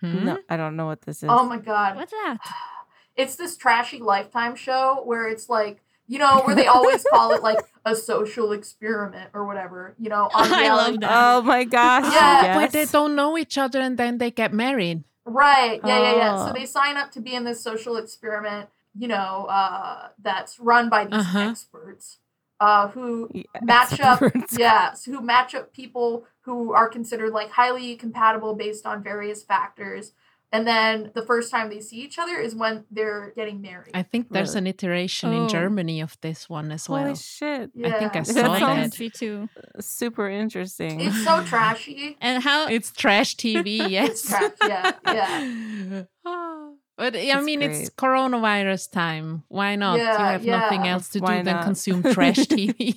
Hmm? 0.00 0.24
No, 0.24 0.38
I 0.48 0.56
don't 0.56 0.76
know 0.76 0.86
what 0.86 1.02
this 1.02 1.22
is. 1.22 1.28
Oh 1.30 1.44
my 1.44 1.58
god. 1.58 1.96
What's 1.96 2.12
that? 2.12 2.38
It's 3.18 3.36
this 3.36 3.56
trashy 3.56 3.98
lifetime 3.98 4.56
show 4.56 5.02
where 5.04 5.28
it's 5.28 5.48
like, 5.48 5.82
you 6.06 6.18
know, 6.18 6.40
where 6.44 6.54
they 6.54 6.66
always 6.66 7.04
call 7.12 7.34
it 7.34 7.42
like 7.42 7.58
a 7.84 7.94
social 7.94 8.52
experiment 8.52 9.30
or 9.34 9.46
whatever, 9.46 9.94
you 9.98 10.08
know, 10.08 10.30
on 10.32 10.52
I 10.54 10.68
love 10.68 11.00
that. 11.00 11.10
Oh 11.12 11.42
my 11.42 11.64
gosh. 11.64 12.10
Yeah. 12.12 12.42
yes. 12.42 12.56
Where 12.56 12.68
they 12.68 12.86
don't 12.86 13.14
know 13.16 13.36
each 13.36 13.58
other 13.58 13.80
and 13.80 13.98
then 13.98 14.18
they 14.18 14.30
get 14.30 14.52
married. 14.52 15.04
Right. 15.26 15.80
Yeah, 15.84 15.98
yeah, 16.00 16.16
yeah. 16.16 16.34
Oh. 16.36 16.46
So 16.46 16.52
they 16.52 16.64
sign 16.64 16.96
up 16.96 17.10
to 17.12 17.20
be 17.20 17.34
in 17.34 17.44
this 17.44 17.60
social 17.60 17.96
experiment, 17.96 18.70
you 18.98 19.08
know, 19.08 19.46
uh, 19.50 20.08
that's 20.22 20.58
run 20.58 20.88
by 20.88 21.04
these 21.04 21.18
Uh-huh. 21.18 21.50
experts 21.50 22.18
uh, 22.60 22.88
who 22.88 23.28
Yeah, 23.34 23.42
match 23.62 24.00
up, 24.00 24.22
experts. 24.22 24.56
yeah, 24.58 24.92
so 24.94 25.12
who 25.12 25.20
match 25.20 25.54
up 25.54 25.72
people 25.72 26.26
who 26.42 26.72
are 26.72 26.88
considered 26.88 27.30
like 27.32 27.50
highly 27.50 27.94
compatible 27.96 28.54
based 28.54 28.86
on 28.86 29.02
various 29.02 29.42
factors. 29.42 30.12
And 30.50 30.66
then 30.66 31.10
the 31.14 31.20
first 31.26 31.50
time 31.50 31.68
they 31.68 31.80
see 31.80 31.96
each 32.00 32.18
other 32.18 32.36
is 32.36 32.54
when 32.54 32.84
they're 32.90 33.32
getting 33.36 33.60
married. 33.60 33.90
I 33.92 34.02
think 34.02 34.30
there's 34.30 34.54
Really? 34.54 34.70
an 34.70 34.74
iteration 34.74 35.28
Oh. 35.34 35.42
in 35.42 35.48
Germany 35.48 36.00
of 36.00 36.16
this 36.22 36.48
one 36.48 36.72
as 36.72 36.88
well. 36.88 37.00
Holy 37.00 37.10
well. 37.10 37.16
shit. 37.16 37.70
I 37.84 37.90
think 37.98 38.16
I 38.16 38.22
saw 38.22 38.32
That 38.32 38.42
that. 38.48 38.58
sounds- 38.60 38.80
Country 38.80 39.10
too. 39.10 39.48
Super 39.80 40.26
interesting. 40.30 41.00
It's 41.02 41.22
so 41.22 41.42
trashy. 41.44 42.16
And 42.22 42.42
how 42.42 42.66
It's 42.68 42.90
trash 42.92 43.36
TV, 43.36 43.88
yes. 43.90 44.22
trash, 44.26 44.52
yeah, 44.66 44.92
yeah. 45.04 46.02
Ah, 46.24 46.70
but 46.96 47.14
I 47.14 47.18
It's 47.18 47.44
mean, 47.44 47.60
it's 47.60 47.90
coronavirus 47.90 48.90
time. 48.90 49.44
Why 49.48 49.76
not? 49.76 49.98
Yeah, 49.98 50.12
you 50.12 50.18
have 50.32 50.44
nothing 50.46 50.88
else 50.88 51.10
to 51.10 51.18
Why 51.20 51.38
do 51.38 51.44
than 51.44 51.62
consume 51.62 52.02
trash 52.02 52.38
TV. 52.48 52.96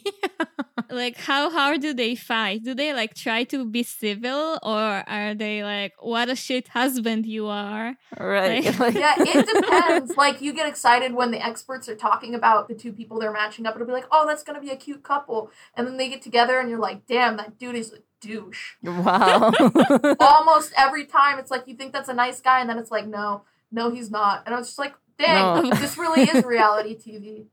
Like 0.91 1.17
how 1.17 1.50
hard 1.50 1.81
do 1.81 1.93
they 1.93 2.15
fight? 2.15 2.63
Do 2.63 2.74
they 2.75 2.93
like 2.93 3.13
try 3.15 3.43
to 3.45 3.65
be 3.65 3.83
civil 3.83 4.60
or 4.63 5.03
are 5.07 5.33
they 5.33 5.63
like 5.63 5.93
what 6.00 6.29
a 6.29 6.36
shit 6.36 6.67
husband 6.69 7.25
you 7.25 7.48
are? 7.48 7.95
right. 8.19 8.63
Like- 8.65 8.79
like- 8.79 8.93
yeah, 9.05 9.15
it 9.17 9.48
depends. 9.62 10.17
like 10.17 10.41
you 10.41 10.53
get 10.53 10.67
excited 10.67 11.13
when 11.13 11.31
the 11.31 11.43
experts 11.45 11.88
are 11.89 11.95
talking 11.95 12.36
about 12.36 12.67
the 12.67 12.75
two 12.75 12.91
people 12.93 13.19
they're 13.19 13.31
matching 13.31 13.65
up. 13.65 13.75
It'll 13.75 13.88
be 13.88 13.93
like, 13.93 14.07
oh, 14.12 14.25
that's 14.27 14.43
gonna 14.43 14.62
be 14.62 14.69
a 14.69 14.75
cute 14.75 15.03
couple, 15.03 15.50
and 15.75 15.88
then 15.88 15.98
they 15.98 16.10
get 16.10 16.21
together, 16.21 16.60
and 16.60 16.69
you're 16.69 16.79
like, 16.79 17.05
damn, 17.07 17.38
that 17.38 17.57
dude 17.57 17.75
is 17.75 17.93
a 17.93 17.98
douche. 18.19 18.74
Wow. 18.83 19.51
Almost 20.19 20.74
every 20.77 21.05
time, 21.05 21.39
it's 21.39 21.51
like 21.51 21.67
you 21.67 21.75
think 21.75 21.93
that's 21.93 22.10
a 22.10 22.13
nice 22.13 22.39
guy, 22.41 22.60
and 22.62 22.69
then 22.69 22.77
it's 22.77 22.91
like, 22.91 23.07
no, 23.07 23.43
no, 23.71 23.89
he's 23.89 24.12
not. 24.12 24.43
And 24.45 24.53
I 24.53 24.57
was 24.57 24.67
just 24.67 24.79
like, 24.79 24.93
dang, 25.17 25.63
No. 25.69 25.75
this 25.75 25.98
really 25.98 26.24
is 26.24 26.43
reality 26.45 26.98
TV. 26.98 27.45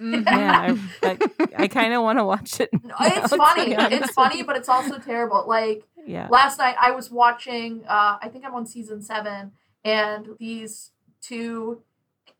Yeah, 0.00 0.76
I, 1.02 1.08
I, 1.08 1.18
I 1.56 1.68
kind 1.78 1.94
of 1.94 2.02
want 2.02 2.18
to 2.18 2.24
watch 2.24 2.60
it. 2.60 2.70
Now, 2.82 2.96
It's 3.00 3.34
funny. 3.34 3.72
It's 3.72 4.12
funny, 4.12 4.42
but 4.42 4.56
it's 4.56 4.68
also 4.68 4.98
terrible. 4.98 5.44
Like. 5.46 5.84
Yeah. 6.06 6.28
last 6.30 6.58
night 6.58 6.76
I 6.78 6.90
was 6.90 7.10
watching 7.10 7.82
uh 7.88 8.18
I 8.20 8.28
think 8.30 8.44
I'm 8.44 8.54
on 8.54 8.66
season 8.66 9.00
7 9.00 9.52
and 9.86 10.28
these 10.38 10.90
two 11.22 11.80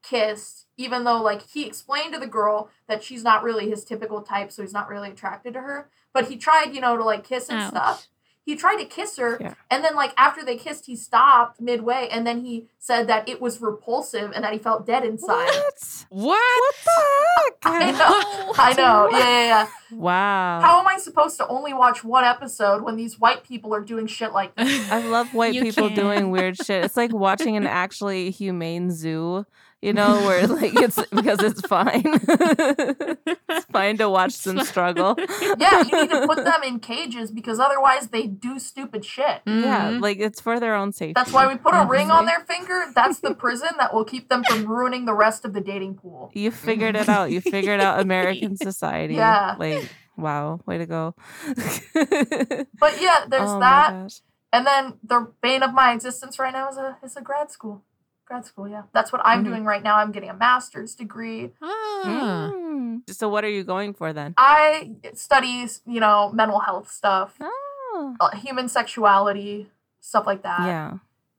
kissed 0.03 0.67
even 0.77 1.05
though 1.05 1.23
like 1.23 1.41
he 1.49 1.65
explained 1.67 2.13
to 2.13 2.21
the 2.21 2.27
girl 2.27 2.69
that 2.89 3.03
she's 3.03 3.23
not 3.23 3.43
really 3.43 3.71
his 3.71 3.83
typical 3.83 4.21
type 4.21 4.53
so 4.53 4.61
he's 4.61 4.75
not 4.75 4.91
really 4.91 5.09
attracted 5.09 5.55
to 5.55 5.63
her 5.63 5.89
but 6.13 6.29
he 6.29 6.37
tried 6.37 6.75
you 6.75 6.81
know 6.83 6.95
to 6.99 7.03
like 7.05 7.25
kiss 7.25 7.49
and 7.49 7.59
Ouch. 7.59 7.71
stuff 7.71 8.07
he 8.45 8.55
tried 8.57 8.77
to 8.77 8.85
kiss 8.85 9.17
her 9.17 9.39
Yeah. 9.41 9.55
and 9.71 9.83
then 9.85 9.95
like 9.97 10.13
after 10.17 10.45
they 10.45 10.57
kissed 10.57 10.87
he 10.87 10.97
stopped 10.97 11.61
midway 11.61 12.09
and 12.11 12.27
then 12.27 12.45
he 12.45 12.69
said 12.79 13.07
that 13.07 13.29
it 13.29 13.41
was 13.41 13.61
repulsive 13.63 14.33
and 14.35 14.45
that 14.45 14.53
he 14.53 14.59
felt 14.59 14.87
dead 14.87 15.05
inside 15.05 15.47
What? 15.49 16.07
What? 16.11 16.39
What 16.61 16.75
the 16.85 17.69
I 17.69 17.91
know, 17.93 18.53
I 18.59 18.73
know. 18.75 19.09
Yeah, 19.11 19.19
yeah, 19.19 19.47
yeah. 19.47 19.67
Wow. 19.91 20.61
How 20.61 20.81
am 20.81 20.87
I 20.87 20.99
supposed 20.99 21.37
to 21.39 21.47
only 21.49 21.73
watch 21.73 22.05
one 22.05 22.25
episode 22.25 22.83
when 22.83 22.97
these 22.97 23.19
white 23.19 23.43
people 23.45 23.75
are 23.75 23.81
doing 23.81 24.07
shit 24.07 24.33
like 24.33 24.55
this? 24.55 24.91
I 24.91 25.01
love 25.07 25.33
white 25.33 25.55
You 25.55 25.63
people 25.63 25.89
can. 25.89 25.97
doing 25.97 26.31
weird 26.31 26.57
shit. 26.65 26.85
It's 26.85 26.97
like 26.97 27.13
watching 27.15 27.57
an 27.57 27.67
actually 27.67 28.31
humane 28.31 28.91
zoo, 28.91 29.47
you 29.85 29.93
know, 29.93 30.13
where 30.27 30.47
like 30.61 30.73
it's 30.75 30.99
because 31.07 31.41
it's 31.43 31.61
fine. 31.63 32.03
it's 32.07 33.67
fine 33.71 33.97
to 33.99 34.09
watch 34.09 34.39
them 34.43 34.61
struggle. 34.65 35.15
Yeah, 35.59 35.83
you 35.85 36.01
need 36.03 36.11
to 36.11 36.27
put 36.27 36.45
them 36.45 36.63
in 36.71 36.81
cages 36.81 37.31
because 37.31 37.61
otherwise 37.61 38.09
they 38.09 38.27
do 38.27 38.59
stupid 38.59 39.05
shit. 39.05 39.43
Yeah, 39.47 39.91
Mhm. 39.93 40.01
like 40.01 40.19
it's 40.19 40.41
for 40.41 40.59
their 40.59 40.75
own 40.75 40.93
safety. 40.93 41.13
That's 41.15 41.33
why 41.33 41.47
we 41.47 41.57
put 41.57 41.75
a 41.75 41.85
ring 41.87 42.11
on 42.11 42.25
their 42.27 42.41
finger. 42.41 42.85
That's 42.95 43.19
the 43.21 43.35
prison 43.35 43.71
that 43.79 43.93
will 43.93 44.05
keep 44.05 44.29
them 44.29 44.43
from 44.45 44.65
ruining 44.67 45.05
the 45.05 45.15
rest 45.15 45.45
of 45.45 45.53
the 45.53 45.61
dating 45.61 45.97
pool. 45.97 46.31
You 46.35 46.51
figured 46.51 46.97
it 46.97 47.09
out. 47.09 47.31
You 47.31 47.41
figured 47.41 47.81
out 47.81 48.01
American 48.01 48.57
society. 48.57 49.15
Yeah. 49.15 49.57
Like, 49.59 49.89
wow, 50.17 50.61
way 50.67 50.79
to 50.79 50.87
go. 50.87 51.15
But 51.55 53.01
yeah, 53.01 53.27
there's 53.29 53.51
oh 53.51 53.61
that. 53.61 54.13
And 54.53 54.65
then 54.67 54.95
the 55.03 55.33
bane 55.43 55.63
of 55.63 55.75
my 55.75 55.93
existence 55.93 56.39
right 56.39 56.53
now 56.53 56.69
is 56.69 56.77
a 56.77 56.97
is 57.03 57.17
a 57.17 57.23
grad 57.23 57.51
school. 57.51 57.83
Grad 58.27 58.45
school, 58.47 58.67
yeah. 58.69 58.83
That's 58.93 59.13
what 59.13 59.21
I'm 59.25 59.43
Mhm. 59.43 59.49
doing 59.49 59.65
right 59.65 59.83
now. 59.83 59.97
I'm 59.97 60.11
getting 60.11 60.31
a 60.31 60.35
master's 60.35 60.95
degree. 60.95 61.53
Ah. 61.63 62.51
Mm. 62.55 63.03
So 63.11 63.29
what 63.29 63.45
are 63.45 63.51
you 63.51 63.65
going 63.65 63.93
for 63.93 64.13
then? 64.15 64.35
I 64.39 64.93
study, 65.15 65.69
you 65.87 66.01
know, 66.01 66.31
mental 66.33 66.61
health 66.61 66.91
stuff, 66.91 67.37
Oh. 67.41 68.17
uh, 68.21 68.31
human 68.37 68.69
sexuality, 68.69 69.71
stuff 70.01 70.27
like 70.27 70.43
that. 70.43 70.61
Yeah. 70.67 70.93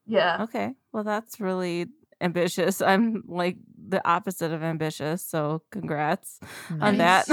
Yeah. 0.05 0.43
Okay. 0.43 0.75
Well, 0.91 1.03
that's 1.03 1.39
really 1.39 1.87
ambitious. 2.21 2.81
I'm 2.81 3.23
like 3.27 3.57
the 3.87 4.07
opposite 4.07 4.51
of 4.51 4.61
ambitious, 4.63 5.23
so 5.23 5.63
congrats 5.71 6.39
on 6.81 6.97
that. 6.97 7.25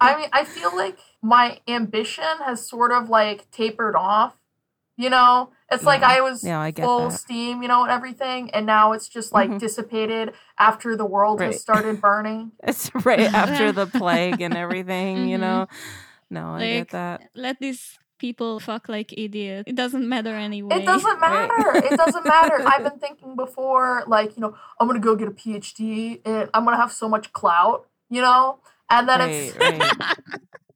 I 0.00 0.16
mean, 0.16 0.28
I 0.32 0.44
feel 0.44 0.74
like 0.76 0.98
my 1.22 1.60
ambition 1.68 2.24
has 2.44 2.66
sort 2.68 2.90
of 2.92 3.08
like 3.08 3.50
tapered 3.52 3.94
off. 3.96 4.34
You 4.96 5.08
know, 5.10 5.50
it's 5.70 5.84
like 5.84 6.02
I 6.02 6.20
was 6.20 6.44
Yeah, 6.44 6.60
I 6.60 6.70
get 6.70 6.84
full 6.84 7.08
that. 7.10 7.18
steam, 7.18 7.62
you 7.62 7.68
know, 7.68 7.82
and 7.82 7.90
everything, 7.90 8.50
and 8.50 8.66
now 8.66 8.92
it's 8.92 9.08
just 9.08 9.32
like 9.32 9.50
Mhm. 9.50 9.58
dissipated 9.58 10.34
after 10.58 10.96
the 10.96 11.06
world 11.06 11.40
Right. 11.40 11.52
has 11.52 11.60
started 11.60 12.00
burning. 12.00 12.52
it's 12.62 12.90
right 13.06 13.32
after 13.32 13.72
the 13.72 13.86
plague 14.00 14.40
and 14.42 14.54
everything, 14.56 15.28
you 15.28 15.38
Mhm. 15.38 15.40
know. 15.40 15.66
No, 16.30 16.54
I 16.54 16.68
get 16.68 16.90
that. 16.90 17.30
Let 17.34 17.58
these 17.58 17.98
people 18.18 18.60
fuck 18.60 18.88
like 18.88 19.12
idiots. 19.16 19.64
It 19.66 19.74
doesn't 19.76 20.06
matter 20.08 20.34
anyway. 20.36 20.76
It 20.76 20.84
doesn't 20.86 21.20
Right. 21.20 21.48
matter. 21.48 21.80
It 21.88 21.96
doesn't 21.96 22.26
matter. 22.26 22.62
I've 22.66 22.84
been 22.84 22.98
thinking 23.00 23.34
before, 23.34 24.04
like, 24.06 24.36
you 24.36 24.42
know, 24.42 24.54
I'm 24.78 24.86
gonna 24.86 25.00
go 25.00 25.16
get 25.16 25.26
a 25.28 25.32
PhD 25.32 26.20
and 26.24 26.48
I'm 26.54 26.64
gonna 26.64 26.76
have 26.76 26.92
so 26.92 27.08
much 27.08 27.32
clout, 27.32 27.88
you 28.10 28.20
know? 28.20 28.60
And 28.90 29.08
then 29.08 29.22
it's 29.22 29.56
Right, 29.56 29.80
right. 29.80 30.06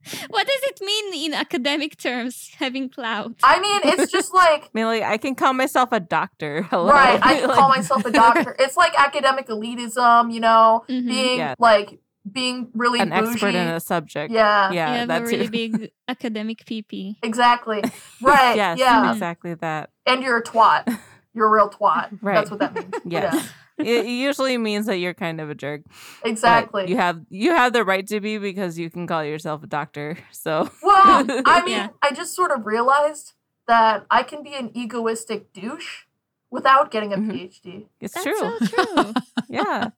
what 0.28 0.46
does 0.46 0.62
it 0.64 0.80
mean 0.80 1.26
in 1.26 1.34
academic 1.34 1.96
terms, 1.96 2.50
having 2.58 2.88
clout? 2.88 3.34
I 3.42 3.60
mean, 3.60 3.80
it's 3.84 4.12
just 4.18 4.32
like 4.34 4.64
I 4.74 4.78
mean, 4.78 5.02
I 5.02 5.16
can 5.16 5.34
call 5.34 5.52
myself 5.52 5.90
a 5.92 6.00
doctor. 6.00 6.62
Hello. 6.62 6.88
Right, 6.90 7.18
I 7.22 7.40
can 7.40 7.50
call 7.50 7.68
myself 7.68 8.04
a 8.04 8.10
doctor. 8.10 8.54
It's 8.58 8.76
like 8.76 8.92
academic 8.98 9.48
elitism, 9.48 10.32
you 10.32 10.40
know, 10.40 10.84
Mhm. 10.88 11.06
being 11.08 11.38
Yeah. 11.38 11.54
like 11.58 11.98
being 12.30 12.68
really 12.74 12.98
an 13.00 13.10
bougie. 13.10 13.30
expert 13.32 13.54
in 13.54 13.68
a 13.68 13.78
subject. 13.78 14.32
Yeah, 14.32 14.72
Yeah, 14.72 14.92
you 14.92 14.98
have 15.00 15.08
that 15.08 15.22
a 15.22 15.24
really 15.26 15.48
big 15.48 15.90
academic 16.08 16.64
PP. 16.64 17.16
exactly. 17.22 17.82
Right. 18.20 18.56
yes, 18.56 18.78
yeah. 18.80 19.12
exactly 19.12 19.54
that. 19.54 19.90
And 20.06 20.22
you're 20.24 20.38
a 20.38 20.42
twat. 20.42 20.98
You're 21.34 21.46
a 21.46 21.50
real 21.50 21.68
twat. 21.70 22.18
Right. 22.22 22.34
That's 22.34 22.50
what 22.50 22.58
that 22.60 22.74
means. 22.74 22.94
Yes. 23.04 23.34
it, 23.34 23.52
it 23.78 24.06
usually 24.06 24.56
means 24.58 24.86
that 24.86 24.96
you're 24.98 25.14
kind 25.14 25.40
of 25.40 25.50
a 25.50 25.54
jerk. 25.54 25.82
Yeah, 25.86 25.92
but 26.22 26.30
exactly. 26.30 26.88
You 26.88 26.96
have 26.96 27.20
you 27.28 27.50
have 27.52 27.72
the 27.72 27.84
right 27.84 28.06
to 28.08 28.20
be 28.20 28.38
because 28.38 28.78
you 28.78 28.90
can 28.90 29.06
call 29.06 29.24
yourself 29.24 29.62
a 29.62 29.66
doctor. 29.66 30.16
So 30.32 30.70
well, 30.82 31.24
I 31.46 31.62
mean, 31.64 31.68
Yeah. 31.76 31.88
I 32.02 32.12
just 32.12 32.34
sort 32.34 32.50
of 32.52 32.66
realized 32.66 33.32
that 33.68 34.06
I 34.10 34.22
can 34.22 34.42
be 34.42 34.54
an 34.54 34.70
egoistic 34.74 35.52
douche 35.52 36.04
without 36.50 36.90
getting 36.90 37.12
a 37.12 37.16
Mhm. 37.16 37.32
PhD. 37.32 37.86
it's 38.00 38.14
That's 38.14 38.24
true. 38.24 38.38
so 38.38 38.58
true. 38.66 39.12
yeah. 39.48 39.90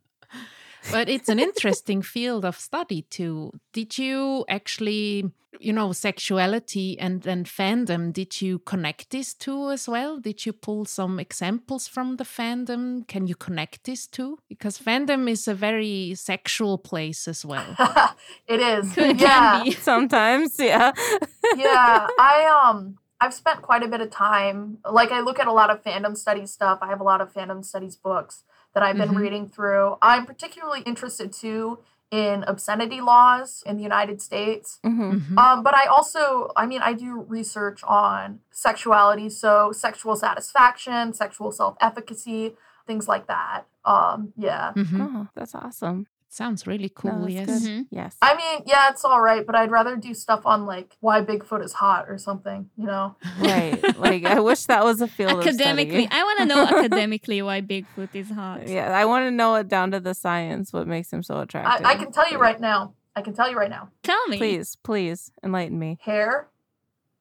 But 0.91 1.09
it's 1.09 1.29
an 1.29 1.39
interesting 1.39 2.03
field 2.03 2.45
of 2.45 2.59
study 2.59 3.03
too. 3.03 3.53
Did 3.73 3.99
you 3.99 4.45
actually, 4.49 5.31
you 5.61 5.73
know, 5.73 5.93
sexuality 5.93 6.99
and 6.99 7.23
then 7.23 7.45
fandom, 7.45 8.13
did 8.13 8.41
you 8.41 8.59
connect 8.61 9.11
these 9.11 9.35
two 9.35 9.71
as 9.71 9.89
well? 9.89 10.19
Did 10.19 10.47
you 10.47 10.53
pull 10.53 10.85
some 10.85 11.21
examples 11.21 11.89
from 11.89 12.17
the 12.17 12.25
fandom? 12.25 13.07
Can 13.07 13.27
you 13.27 13.35
connect 13.35 13.85
these 13.85 14.07
two? 14.07 14.39
Because 14.49 14.79
fandom 14.79 15.29
is 15.29 15.47
a 15.49 15.55
very 15.55 16.15
sexual 16.15 16.79
place 16.79 17.29
as 17.29 17.45
well. 17.45 17.77
it 18.47 18.61
is. 18.61 18.93
Could 18.95 19.21
yeah. 19.21 19.59
can 19.59 19.65
be. 19.65 19.73
Sometimes, 19.73 20.57
yeah. 20.59 20.93
yeah, 21.57 22.07
I 22.19 22.69
um 22.69 22.99
I've 23.21 23.35
spent 23.35 23.63
quite 23.63 23.83
a 23.83 23.89
bit 23.89 24.01
of 24.01 24.11
time 24.11 24.79
like 24.89 25.11
I 25.11 25.21
look 25.21 25.41
at 25.41 25.49
a 25.49 25.53
lot 25.53 25.71
of 25.71 25.83
fandom 25.83 26.17
studies 26.17 26.53
stuff. 26.53 26.79
I 26.83 26.89
have 26.89 27.01
a 27.01 27.05
lot 27.05 27.21
of 27.21 27.33
fandom 27.33 27.65
studies 27.65 27.97
books 27.97 28.45
that 28.75 28.83
I've 28.83 28.97
been 28.97 29.11
Mhm. 29.11 29.17
reading 29.21 29.49
through. 29.49 29.97
I'm 30.03 30.27
particularly 30.27 30.83
interested 30.83 31.33
too 31.33 31.79
in 32.11 32.43
obscenity 32.45 33.01
laws 33.03 33.63
in 33.67 33.77
the 33.77 33.83
United 33.83 34.23
States. 34.23 34.79
hmm 34.83 35.13
Mhm. 35.13 35.39
Um, 35.39 35.63
but 35.63 35.75
I 35.75 35.87
also, 35.87 36.51
I 36.57 36.65
mean, 36.67 36.81
I 36.83 36.95
do 36.95 37.21
research 37.29 37.83
on 37.85 38.41
sexuality, 38.51 39.29
so 39.29 39.73
sexual 39.73 40.17
satisfaction, 40.17 41.13
sexual 41.13 41.53
self 41.53 41.77
efficacy, 41.81 42.57
things 42.87 43.09
like 43.09 43.27
that. 43.27 43.67
Um, 43.85 44.33
yeah. 44.37 44.73
Mhm. 44.75 45.01
Oh, 45.01 45.27
that's 45.35 45.55
awesome. 45.55 46.07
Sounds 46.31 46.67
really 46.67 46.91
cool. 46.95 47.23
that's 47.23 47.33
yes. 47.33 47.47
good. 47.47 47.63
Mhm. 47.63 47.87
Yes. 47.91 48.17
I 48.21 48.37
mean, 48.37 48.63
yeah, 48.67 48.91
it's 48.91 49.05
all 49.05 49.21
right, 49.21 49.47
but 49.47 49.55
I'd 49.55 49.71
rather 49.71 49.97
do 49.97 50.13
stuff 50.13 50.45
on 50.45 50.67
like 50.67 50.97
why 51.01 51.23
Bigfoot 51.23 51.65
is 51.65 51.73
hot 51.73 52.05
or 52.09 52.19
something, 52.19 52.69
you 52.77 52.87
know? 52.87 53.17
right. 53.41 53.83
Like 53.99 54.25
I 54.25 54.39
wish 54.41 54.65
that 54.67 54.85
was 54.85 55.01
a 55.01 55.09
field 55.09 55.41
Academically, 55.41 56.05
of 56.05 56.11
study. 56.11 56.21
I 56.21 56.25
want 56.25 56.39
to 56.41 56.45
know 56.47 56.65
academically 56.65 57.41
why 57.43 57.63
Bigfoot 57.63 58.11
is 58.15 58.31
hot. 58.31 58.69
Yeah, 58.69 58.97
I 58.97 59.07
want 59.07 59.25
to 59.27 59.31
know 59.31 59.55
it 59.57 59.69
down 59.69 59.91
to 59.93 60.01
the 60.01 60.15
science. 60.15 60.73
What 60.73 60.87
makes 60.87 61.11
him 61.13 61.23
so 61.23 61.41
attractive? 61.41 61.87
I, 61.87 61.93
I 61.93 61.95
can 61.97 62.13
tell 62.13 62.31
you 62.31 62.39
right 62.39 62.61
now. 62.61 62.93
I 63.17 63.23
can 63.23 63.33
tell 63.35 63.51
you 63.51 63.57
right 63.57 63.71
now. 63.71 63.89
Tell 64.03 64.29
me. 64.29 64.37
Please, 64.37 64.77
please 64.77 65.33
enlighten 65.43 65.79
me. 65.79 65.99
Hair 66.03 66.49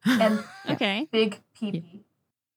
and 0.05 0.43
Okay. 0.69 1.07
big 1.11 1.39
pee 1.57 2.03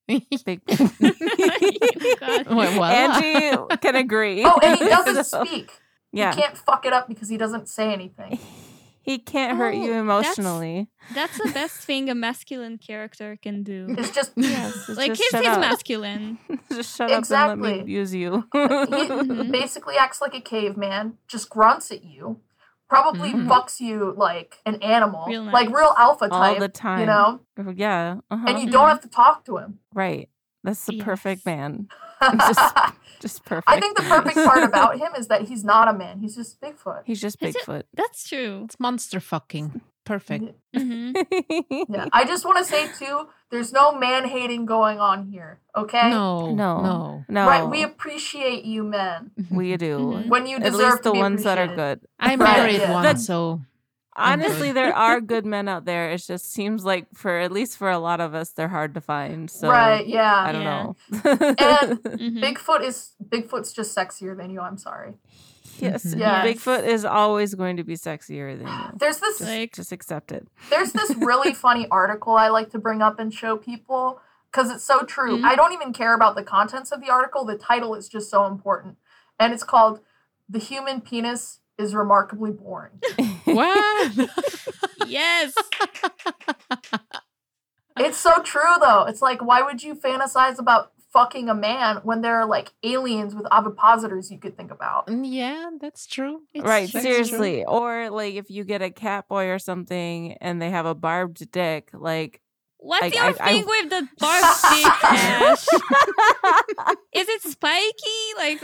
Big. 0.07 0.61
God. 0.67 2.45
Well, 2.47 2.71
voila. 2.73 2.89
Angie 2.89 3.77
can 3.81 3.95
agree. 3.95 4.43
Oh, 4.45 4.59
and 4.61 4.77
he 4.77 4.85
doesn't 4.85 5.23
So, 5.25 5.45
speak. 5.45 5.71
Yeah, 6.11 6.35
You 6.35 6.41
can't 6.41 6.57
fuck 6.57 6.85
it 6.85 6.93
up 6.93 7.07
because 7.07 7.29
he 7.29 7.37
doesn't 7.37 7.69
say 7.69 7.91
anything. 7.93 8.37
he 9.01 9.17
can't 9.17 9.57
hurt 9.57 9.75
you 9.75 9.93
Oh, 9.93 9.99
emotionally. 10.01 10.87
That's 11.13 11.37
the 11.37 11.51
best 11.53 11.77
thing 11.77 12.09
a 12.09 12.15
masculine 12.15 12.77
character 12.77 13.37
can 13.41 13.63
do. 13.63 13.87
It's 13.97 14.11
just 14.11 14.31
Yes, 14.35 14.89
it's 14.89 14.97
Like 14.97 15.11
just 15.11 15.21
he's, 15.21 15.29
shut 15.31 15.43
he's 15.43 15.57
masculine. 15.57 16.37
just 16.71 16.95
shut 16.97 17.11
up 17.11 17.17
and 17.23 17.29
let 17.29 17.57
me 17.57 17.69
Exactly. 17.69 17.79
abuse 17.81 18.13
you. 18.13 18.31
he 18.53 18.59
Mhm. 18.59 19.51
basically 19.51 19.95
acts 19.97 20.21
like 20.21 20.33
a 20.35 20.41
caveman, 20.41 21.17
just 21.27 21.49
grunts 21.49 21.91
at 21.91 22.03
you, 22.03 22.41
probably 22.89 23.31
Mhm. 23.33 23.47
fucks 23.47 23.79
you 23.79 24.13
like 24.17 24.57
an 24.65 24.75
animal, 24.83 25.25
Real 25.27 25.43
like 25.43 25.69
real 25.69 25.93
alpha 25.97 26.27
All 26.29 26.55
the 26.55 26.67
time. 26.69 26.99
you 26.99 27.05
know, 27.05 27.39
yeah, 27.73 28.17
uh-huh. 28.29 28.45
and 28.49 28.59
you 28.59 28.69
don't 28.69 28.87
have 28.89 29.01
to 29.01 29.09
talk 29.09 29.45
to 29.45 29.57
him. 29.57 29.79
right. 29.93 30.27
That's 30.63 30.85
the 30.85 30.93
perfect 30.99 31.43
man. 31.43 31.87
Just- 32.21 32.75
Just 33.21 33.45
perfect. 33.45 33.69
I 33.69 33.79
think 33.79 33.95
the 33.97 34.01
perfect 34.03 34.35
part 34.35 34.63
about 34.63 34.97
him 34.97 35.09
is 35.15 35.27
that 35.27 35.43
he's 35.43 35.63
not 35.63 35.87
a 35.87 35.93
man; 35.93 36.17
he's 36.21 36.35
just 36.35 36.59
Bigfoot. 36.59 37.01
He's 37.05 37.21
just 37.21 37.39
Bigfoot. 37.39 37.83
That's 37.93 38.27
true. 38.27 38.63
It's 38.65 38.79
monster 38.79 39.19
fucking. 39.19 39.79
Perfect. 40.05 40.55
hmm 40.75 41.11
Yeah, 41.87 42.07
I 42.11 42.25
just 42.25 42.43
want 42.45 42.57
to 42.57 42.63
say 42.65 42.87
too, 42.97 43.27
there's 43.51 43.71
no 43.71 43.91
man 43.95 44.25
hating 44.27 44.65
going 44.65 44.99
on 44.99 45.27
here. 45.27 45.59
Okay, 45.77 46.09
No, 46.09 46.51
No. 46.55 46.81
no. 46.81 47.25
No, 47.29 47.45
right? 47.45 47.63
We 47.69 47.83
appreciate 47.83 48.65
you, 48.65 48.83
men, 48.83 49.29
we 49.51 49.77
do. 49.77 49.99
Mhm. 49.99 50.27
when 50.27 50.47
you 50.47 50.57
At 50.57 50.63
deserve 50.63 50.79
least 50.79 50.97
to 51.03 51.09
the 51.09 51.11
be 51.13 51.19
ones 51.19 51.43
that 51.43 51.59
are 51.59 51.75
good. 51.75 52.01
I 52.19 52.35
married 52.35 52.81
yeah. 52.81 52.91
one, 52.91 53.17
so 53.17 53.61
Honestly, 54.15 54.71
there 54.73 54.93
are 54.95 55.21
good 55.21 55.45
men 55.45 55.67
out 55.67 55.85
there. 55.85 56.11
It 56.11 56.17
just 56.19 56.51
seems 56.51 56.83
like 56.83 57.07
for 57.13 57.37
at 57.39 57.51
least 57.51 57.77
for 57.77 57.89
a 57.89 57.97
lot 57.99 58.19
of 58.19 58.33
us, 58.35 58.49
they're 58.51 58.67
hard 58.67 58.93
to 58.95 59.01
find. 59.01 59.49
So 59.49 59.69
right? 59.69 60.05
Yeah. 60.05 60.35
I 60.35 60.51
don't 60.51 60.61
Yeah. 60.63 60.83
know. 60.83 60.95
And 61.57 61.99
hmm 62.19 62.37
Bigfoot 62.43 62.83
is 62.83 63.11
Bigfoot's 63.23 63.71
just 63.73 63.95
sexier 63.95 64.35
than 64.35 64.49
you. 64.49 64.59
I'm 64.61 64.77
sorry. 64.77 65.13
yes, 65.79 66.03
Mhm. 66.03 66.19
Yes. 66.19 66.45
Bigfoot 66.45 66.85
is 66.85 67.05
always 67.05 67.55
going 67.55 67.77
to 67.77 67.83
be 67.83 67.95
sexier 67.95 68.57
than 68.57 68.67
you. 68.67 68.73
There's 68.99 69.19
this 69.19 69.39
Just, 69.39 69.49
Like- 69.49 69.73
just 69.73 69.91
accept 69.91 70.31
it. 70.31 70.47
there's 70.69 70.91
this 70.91 71.11
really 71.17 71.53
funny 71.53 71.87
article 71.89 72.35
I 72.35 72.49
like 72.49 72.69
to 72.71 72.79
bring 72.79 73.01
up 73.01 73.17
and 73.19 73.33
show 73.33 73.55
people 73.57 74.19
because 74.51 74.69
it's 74.69 74.83
so 74.83 75.03
true. 75.03 75.37
Mhm. 75.39 75.45
I 75.45 75.55
don't 75.55 75.71
even 75.71 75.93
care 75.93 76.13
about 76.13 76.35
the 76.35 76.43
contents 76.43 76.91
of 76.91 76.99
the 76.99 77.09
article. 77.09 77.45
The 77.45 77.57
title 77.57 77.95
is 77.95 78.09
just 78.09 78.29
so 78.29 78.45
important. 78.45 78.97
And 79.39 79.53
it's 79.53 79.63
called 79.63 80.01
The 80.49 80.59
Human 80.59 80.99
Penis 80.99 81.59
is 81.81 81.95
Remarkably 81.95 82.51
Boring. 82.51 82.99
what? 83.45 84.11
Yes. 85.07 85.53
it's 87.97 88.17
so 88.17 88.41
true 88.41 88.75
though. 88.81 89.03
It's 89.03 89.21
like 89.21 89.43
why 89.43 89.61
would 89.61 89.83
you 89.83 89.95
fantasize 89.95 90.59
about 90.59 90.91
fucking 91.11 91.49
a 91.49 91.55
man 91.55 91.97
when 92.03 92.21
there 92.21 92.35
are 92.35 92.45
like 92.45 92.71
aliens 92.83 93.35
with 93.35 93.45
ovipositors 93.51 94.31
you 94.31 94.39
could 94.39 94.55
think 94.55 94.71
about? 94.71 95.07
Mm, 95.07 95.25
yeah, 95.25 95.69
that's 95.79 96.07
true. 96.07 96.41
It's 96.53 96.65
right, 96.65 96.89
true. 96.89 97.01
seriously. 97.01 97.65
Or 97.65 98.09
like 98.09 98.35
if 98.35 98.49
you 98.49 98.63
get 98.63 98.81
a 98.81 98.89
cat 98.89 99.27
boy 99.27 99.47
or 99.47 99.59
something 99.59 100.33
and 100.33 100.61
they 100.61 100.69
have 100.69 100.85
a 100.85 100.95
barbed 100.95 101.51
dick, 101.51 101.89
like 101.93 102.41
What's 102.83 103.03
I- 103.03 103.07
your 103.09 103.23
I- 103.25 103.27
I- 103.39 103.51
thing 103.53 103.65
with 103.67 103.89
the 103.91 104.07
barbed 104.17 104.61
dick, 104.71 105.03
Ash? 105.03 105.67
Is 107.13 107.29
it 107.29 107.41
spiky? 107.43 108.21
Like, 108.37 108.59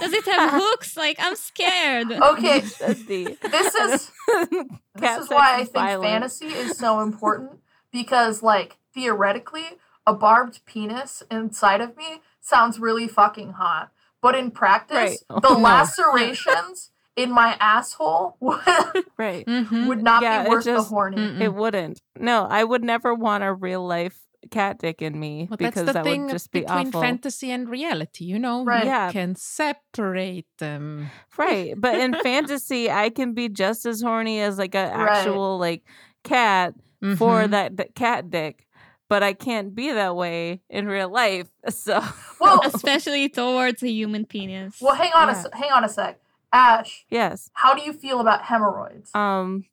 does 0.00 0.12
it 0.12 0.24
have 0.26 0.50
hooks? 0.54 0.96
Like, 0.96 1.18
I'm 1.20 1.36
scared. 1.36 2.10
Okay, 2.10 2.60
this 2.80 2.80
is 2.80 4.10
this 4.96 5.18
is 5.22 5.30
why 5.30 5.54
I 5.54 5.58
think 5.58 5.72
violent. 5.74 6.10
fantasy 6.10 6.46
is 6.46 6.76
so 6.76 7.00
important 7.00 7.60
because, 7.92 8.42
like, 8.42 8.76
theoretically, 8.92 9.78
a 10.06 10.14
barbed 10.14 10.60
penis 10.66 11.22
inside 11.30 11.80
of 11.80 11.96
me 11.96 12.22
sounds 12.40 12.80
really 12.80 13.06
fucking 13.06 13.52
hot. 13.52 13.92
But 14.20 14.34
in 14.34 14.50
practice, 14.50 15.22
Right. 15.30 15.42
the 15.42 15.48
Oh, 15.50 15.54
no. 15.54 15.60
lacerations 15.60 16.90
in 17.18 17.30
my 17.32 17.56
asshole 17.60 18.36
would, 18.40 18.60
right. 19.18 19.44
Mhm. 19.46 19.86
would 19.88 20.02
not 20.02 20.22
Yeah, 20.22 20.44
be 20.44 20.50
worth 20.50 20.64
just- 20.64 20.88
the 20.88 20.94
horny. 20.94 21.16
Mm-mm. 21.18 21.40
It 21.40 21.52
wouldn't. 21.54 22.00
No, 22.18 22.46
I 22.48 22.62
would 22.64 22.84
never 22.84 23.14
want 23.14 23.44
a 23.44 23.52
real 23.52 23.84
life 23.86 24.18
cat 24.52 24.78
dick 24.78 25.02
in 25.02 25.18
me 25.18 25.48
Well, 25.50 25.56
because 25.56 25.74
that's 25.74 25.86
the 25.88 25.92
that 25.94 26.04
thing 26.04 26.22
would 26.26 26.30
just 26.32 26.52
be 26.52 26.60
between 26.60 26.88
awful. 26.88 27.00
fantasy 27.02 27.50
and 27.50 27.68
reality, 27.68 28.24
you 28.24 28.38
know. 28.38 28.64
Right. 28.64 28.84
You 28.84 28.90
Yeah. 28.90 29.10
can 29.12 29.34
separate 29.34 30.46
them. 30.58 31.10
Right. 31.36 31.74
But 31.80 31.96
in 31.98 32.14
fantasy, 32.22 32.90
I 32.90 33.10
can 33.10 33.34
be 33.34 33.48
just 33.48 33.84
as 33.86 34.00
horny 34.00 34.40
as 34.40 34.58
like 34.58 34.74
an 34.74 34.96
Right. 34.96 35.16
actual 35.18 35.58
like 35.58 35.82
cat 36.24 36.74
for 37.16 37.42
Mhm. 37.42 37.50
that, 37.50 37.76
that 37.78 37.94
cat 37.94 38.30
dick. 38.30 38.66
But 39.08 39.22
I 39.22 39.32
can't 39.32 39.74
be 39.74 39.90
that 39.92 40.14
way 40.14 40.60
in 40.68 40.86
real 40.86 41.08
life. 41.10 41.48
So 41.70 42.00
Well, 42.40 42.60
Especially 42.64 43.28
towards 43.28 43.82
a 43.82 43.88
human 43.90 44.24
penis. 44.24 44.80
well, 44.80 44.94
hang 44.94 45.12
on 45.14 45.28
a 45.28 45.32
Yeah. 45.32 45.42
se- 45.42 45.50
hang 45.54 45.72
on 45.72 45.84
a 45.84 45.88
sec, 45.88 46.20
Ash. 46.52 47.04
yes. 47.10 47.50
How 47.54 47.74
do 47.74 47.82
you 47.82 47.92
feel 47.92 48.20
about 48.20 48.42
hemorrhoids? 48.42 49.10
Um 49.14 49.64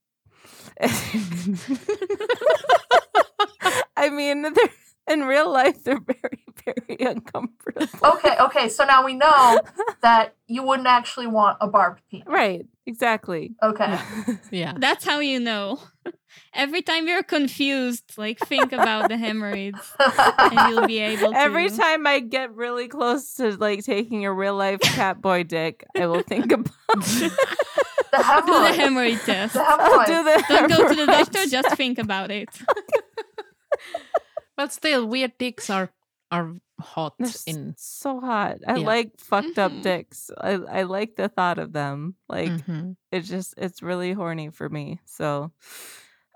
I 3.97 4.09
mean 4.09 4.41
they're 4.53 4.69
in 5.09 5.21
real 5.21 5.51
life 5.51 5.83
they're 5.83 5.99
very, 5.99 6.43
very 6.65 6.97
uncomfortable. 7.11 7.87
Okay, 8.15 8.35
okay. 8.39 8.69
So 8.69 8.85
now 8.85 9.03
we 9.05 9.13
know 9.13 9.59
that 10.01 10.35
you 10.47 10.63
wouldn't 10.63 10.87
actually 10.87 11.27
want 11.27 11.57
a 11.61 11.67
barbed 11.67 12.01
penis. 12.09 12.27
Right. 12.27 12.65
Exactly. 12.87 13.55
Okay. 13.63 13.97
Yeah. 14.51 14.73
That's 14.77 15.03
how 15.05 15.19
you 15.19 15.39
know. 15.39 15.79
Every 16.53 16.81
time 16.81 17.07
you're 17.07 17.23
confused, 17.23 18.13
like 18.17 18.37
think 18.39 18.71
about 18.71 19.09
the 19.09 19.17
hemorrhoids, 19.17 19.93
and 19.99 20.69
you'll 20.69 20.85
be 20.87 20.99
able 20.99 21.31
to. 21.31 21.37
Every 21.37 21.69
time 21.69 22.05
I 22.05 22.19
get 22.19 22.53
really 22.55 22.87
close 22.87 23.33
to 23.35 23.57
like 23.57 23.83
taking 23.83 24.25
a 24.25 24.31
real 24.33 24.55
life 24.55 24.79
cat 24.81 25.21
boy 25.21 25.43
dick, 25.43 25.83
I 25.97 26.05
will 26.07 26.21
think 26.21 26.51
about 26.51 26.71
the 26.93 27.31
do 27.31 28.11
the 28.11 28.23
hemorrhoid. 28.23 28.75
hemorrhoid 28.75 29.25
test. 29.25 29.53
The 29.55 29.61
I'll 29.65 30.05
do 30.05 30.23
the 30.23 30.43
Don't 30.47 30.69
go 30.69 30.75
to 30.89 30.95
the 30.95 31.01
hemorrhoids. 31.01 31.29
doctor. 31.29 31.49
Just 31.49 31.75
think 31.75 31.97
about 31.97 32.29
it. 32.31 32.49
But 34.57 34.71
still, 34.73 35.05
weird 35.07 35.37
dicks 35.37 35.69
are 35.69 35.91
are 36.31 36.55
hot 36.81 37.13
They're 37.19 37.29
in. 37.47 37.75
so 37.77 38.19
hot. 38.19 38.57
I 38.67 38.77
Yeah. 38.77 38.87
like 38.87 39.19
fucked 39.19 39.59
up 39.59 39.71
Mhm. 39.71 39.83
dicks. 39.83 40.31
I 40.41 40.53
I 40.79 40.83
like 40.83 41.15
the 41.15 41.29
thought 41.29 41.59
of 41.59 41.71
them. 41.73 42.15
Like 42.29 42.51
Mhm. 42.51 42.95
it's 43.11 43.27
just 43.29 43.53
it's 43.57 43.81
really 43.83 44.13
horny 44.13 44.49
for 44.51 44.69
me. 44.69 44.99
So 45.05 45.51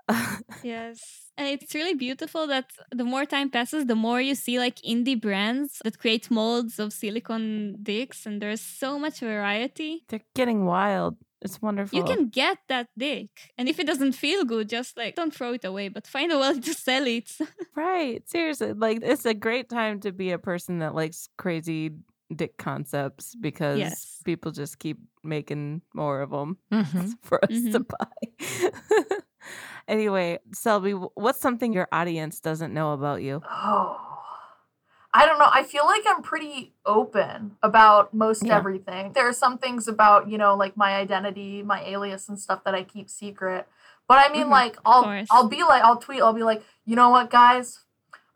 Yes. 0.62 1.30
And 1.36 1.48
it's 1.48 1.74
really 1.74 1.94
beautiful 1.94 2.46
that 2.48 2.70
the 2.92 3.04
more 3.04 3.24
time 3.24 3.50
passes, 3.50 3.86
the 3.86 3.94
more 3.96 4.20
you 4.20 4.34
see 4.34 4.58
like 4.58 4.76
indie 4.82 5.18
brands 5.20 5.80
that 5.84 5.98
create 5.98 6.30
molds 6.30 6.78
of 6.78 6.92
silicone 6.92 7.76
dicks, 7.82 8.26
and 8.26 8.42
there's 8.42 8.60
so 8.60 8.98
much 8.98 9.20
variety. 9.20 10.04
they're 10.08 10.24
getting 10.34 10.66
wild. 10.66 11.16
It's 11.42 11.60
wonderful. 11.62 11.98
You 11.98 12.04
can 12.04 12.28
get 12.28 12.58
that 12.68 12.88
dick. 12.98 13.30
And 13.56 13.68
if 13.68 13.78
it 13.78 13.86
doesn't 13.86 14.12
feel 14.12 14.44
good, 14.44 14.68
just 14.68 14.96
like 14.96 15.14
don't 15.14 15.34
throw 15.34 15.54
it 15.54 15.64
away, 15.64 15.88
but 15.88 16.06
find 16.06 16.30
a 16.32 16.38
way 16.38 16.60
to 16.60 16.74
sell 16.74 17.06
it. 17.06 17.30
right. 17.74 18.22
Seriously. 18.28 18.72
Like 18.74 18.98
it's 19.02 19.24
a 19.24 19.34
great 19.34 19.68
time 19.70 20.00
to 20.00 20.12
be 20.12 20.32
a 20.32 20.38
person 20.38 20.80
that 20.80 20.94
likes 20.94 21.28
crazy 21.38 21.92
dick 22.34 22.56
concepts 22.58 23.34
because 23.34 23.78
Yes. 23.78 24.20
people 24.24 24.52
just 24.52 24.78
keep 24.78 24.98
making 25.24 25.82
more 25.94 26.20
of 26.20 26.30
them 26.30 26.58
Mhm. 26.72 27.14
for 27.22 27.42
us 27.44 27.50
to 27.50 27.80
Mhm. 27.80 27.88
buy. 27.88 29.16
anyway, 29.88 30.38
Selby, 30.52 30.92
what's 30.92 31.40
something 31.40 31.72
your 31.72 31.88
audience 31.90 32.40
doesn't 32.40 32.72
know 32.74 32.92
about 32.92 33.22
you? 33.22 33.40
Oh. 33.50 34.06
I 35.12 35.26
don't 35.26 35.38
know. 35.38 35.48
I 35.52 35.64
feel 35.64 35.84
like 35.86 36.02
I'm 36.06 36.22
pretty 36.22 36.72
open 36.86 37.56
about 37.62 38.14
most 38.14 38.44
Yeah. 38.44 38.56
everything. 38.56 39.12
There 39.12 39.26
are 39.28 39.32
some 39.32 39.58
things 39.58 39.88
about, 39.88 40.28
you 40.28 40.38
know, 40.38 40.54
like 40.54 40.76
my 40.76 40.94
identity, 40.94 41.62
my 41.62 41.82
alias 41.84 42.28
and 42.28 42.38
stuff 42.38 42.62
that 42.64 42.74
I 42.74 42.84
keep 42.84 43.10
secret. 43.10 43.66
But 44.06 44.18
I 44.18 44.32
mean 44.32 44.46
Mhm. 44.46 44.50
like 44.50 44.76
I'll. 44.84 45.02
I'll 45.30 45.48
be 45.48 45.62
like 45.62 45.82
I'll 45.82 45.96
tweet, 45.98 46.20
I'll 46.22 46.32
be 46.32 46.42
like, 46.42 46.62
"You 46.84 46.96
know 46.96 47.10
what, 47.10 47.30
guys? 47.30 47.80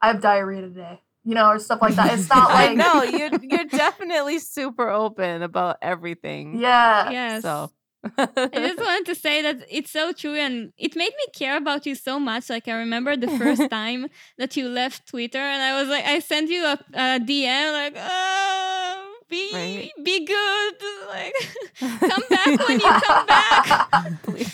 I 0.02 0.08
have 0.08 0.20
diarrhea 0.20 0.62
today." 0.62 1.00
You 1.24 1.34
know, 1.34 1.48
or 1.48 1.58
stuff 1.58 1.80
like 1.80 1.94
that. 1.96 2.12
It's 2.18 2.28
not 2.34 2.50
like 2.52 2.76
No, 2.76 3.02
you're 3.02 3.30
you're 3.42 3.64
definitely 3.64 4.38
super 4.38 4.88
open 4.90 5.42
about 5.42 5.78
everything. 5.82 6.58
Yeah. 6.60 7.10
Yes. 7.18 7.42
So 7.42 7.70
I 8.18 8.50
just 8.54 8.78
wanted 8.78 9.06
to 9.06 9.14
say 9.14 9.42
that 9.42 9.64
it's 9.70 9.90
so 9.90 10.12
true 10.12 10.34
and 10.34 10.72
it 10.76 10.94
made 10.96 11.12
me 11.16 11.26
care 11.34 11.56
about 11.56 11.86
you 11.86 11.94
so 11.94 12.18
much. 12.18 12.50
Like 12.50 12.68
I 12.68 12.72
remember 12.74 13.16
the 13.16 13.28
first 13.38 13.68
time 13.70 14.06
that 14.38 14.56
you 14.56 14.68
left 14.68 15.08
Twitter 15.08 15.38
and 15.38 15.62
I 15.62 15.80
was 15.80 15.88
like 15.88 16.04
I 16.04 16.18
sent 16.20 16.50
you 16.50 16.64
a, 16.64 16.78
a 16.94 17.20
DM 17.20 17.72
like 17.72 17.94
oh 17.96 19.14
be 19.28 19.50
Right. 19.54 19.90
be 20.02 20.24
good 20.26 20.74
like 21.08 21.34
come 22.10 22.22
back 22.28 22.68
when 22.68 22.78
you 22.80 22.90
come 22.90 23.26
back 23.26 23.88
because 24.26 24.52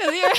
you're 0.00 0.32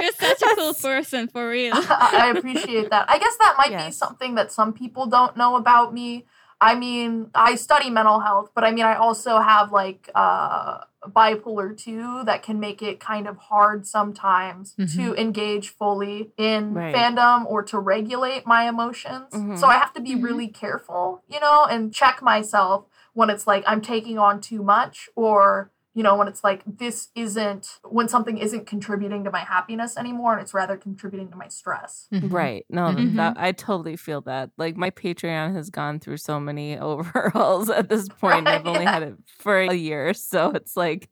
you're 0.00 0.12
such 0.12 0.42
a 0.42 0.54
cool 0.56 0.74
person 0.74 1.28
for 1.28 1.48
real. 1.48 1.72
I 1.74 2.32
appreciate 2.36 2.90
that. 2.90 3.08
I 3.08 3.18
guess 3.18 3.36
that 3.38 3.54
might 3.56 3.86
be 3.86 3.92
something 3.92 4.34
that 4.34 4.52
some 4.52 4.72
people 4.72 5.06
don't 5.06 5.36
know 5.36 5.56
about 5.56 5.94
me. 5.94 6.26
I 6.60 6.74
mean, 6.74 7.30
I 7.34 7.54
study 7.54 7.88
mental 7.90 8.20
health, 8.20 8.50
but 8.54 8.64
I 8.64 8.70
mean, 8.72 8.84
I 8.84 8.94
also 8.94 9.38
have 9.38 9.72
like 9.72 10.10
uh, 10.14 10.78
bipolar 11.06 11.76
2 11.76 12.24
that 12.24 12.42
can 12.42 12.60
make 12.60 12.82
it 12.82 13.00
kind 13.00 13.26
of 13.26 13.38
hard 13.38 13.86
sometimes 13.86 14.74
to 14.74 14.84
Mhm. 14.84 15.18
engage 15.18 15.70
fully 15.70 16.32
in 16.36 16.74
Right. 16.74 16.94
fandom 16.94 17.46
or 17.46 17.62
to 17.62 17.78
regulate 17.78 18.46
my 18.46 18.68
emotions. 18.68 19.32
Mhm. 19.32 19.58
So 19.58 19.68
I 19.68 19.74
have 19.78 19.94
to 19.94 20.00
be 20.02 20.14
Mhm. 20.14 20.22
really 20.22 20.48
careful, 20.48 21.22
you 21.28 21.40
know, 21.40 21.64
and 21.64 21.94
check 21.94 22.20
myself 22.20 22.84
when 23.14 23.30
it's 23.30 23.46
like 23.46 23.64
I'm 23.66 23.80
taking 23.80 24.18
on 24.18 24.40
too 24.40 24.62
much 24.62 25.08
or 25.16 25.70
you 26.00 26.04
know 26.06 26.16
when 26.16 26.28
it's 26.28 26.42
like 26.42 26.62
this 26.66 27.08
isn't 27.14 27.78
when 27.84 28.08
something 28.08 28.38
isn't 28.38 28.66
contributing 28.66 29.22
to 29.24 29.30
my 29.30 29.40
happiness 29.40 29.98
anymore 29.98 30.32
and 30.32 30.40
it's 30.40 30.54
rather 30.54 30.76
contributing 30.78 31.28
to 31.30 31.36
my 31.36 31.48
stress 31.48 32.08
Mhm. 32.10 32.32
Right. 32.32 32.64
No, 32.70 32.84
Mhm. 32.88 33.16
that 33.16 33.34
I 33.36 33.52
totally 33.52 33.96
feel 33.96 34.22
that. 34.22 34.50
Like 34.56 34.76
my 34.78 34.88
Patreon 34.90 35.52
has 35.58 35.68
gone 35.68 36.00
through 36.00 36.16
so 36.16 36.40
many 36.40 36.78
overhauls 36.90 37.68
at 37.68 37.90
this 37.90 38.08
point. 38.08 38.48
I've 38.48 38.66
only 38.66 38.86
had 38.86 39.02
it 39.02 39.14
for 39.38 39.58
a 39.60 39.74
year. 39.74 40.14
So 40.14 40.50
it's 40.52 40.74
like, 40.84 41.10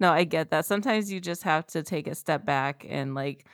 no, 0.00 0.10
I 0.10 0.24
get 0.24 0.50
that. 0.52 0.64
Sometimes 0.64 1.12
you 1.12 1.20
just 1.20 1.42
have 1.42 1.66
to 1.74 1.82
take 1.82 2.06
a 2.06 2.14
step 2.14 2.46
back 2.46 2.86
and 2.88 3.14
like 3.14 3.46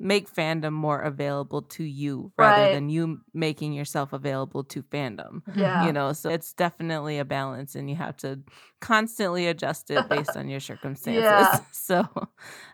make 0.00 0.32
fandom 0.32 0.72
more 0.72 1.00
available 1.02 1.60
to 1.62 1.84
you 1.84 2.32
rather 2.38 2.62
Right. 2.62 2.72
than 2.72 2.88
you 2.88 3.20
making 3.34 3.74
yourself 3.74 4.12
available 4.14 4.64
to 4.64 4.82
fandom. 4.82 5.42
yeah 5.54 5.84
You 5.86 5.92
know, 5.92 6.12
so 6.14 6.30
it's 6.30 6.54
definitely 6.54 7.18
a 7.18 7.24
balance 7.24 7.74
and 7.74 7.90
you 7.90 7.96
have 7.96 8.16
to 8.18 8.40
constantly 8.80 9.46
adjust 9.46 9.90
it 9.90 10.08
based 10.08 10.36
on 10.36 10.48
your 10.48 10.60
circumstances. 10.60 11.30
Yeah. 11.30 11.60
So 11.72 12.08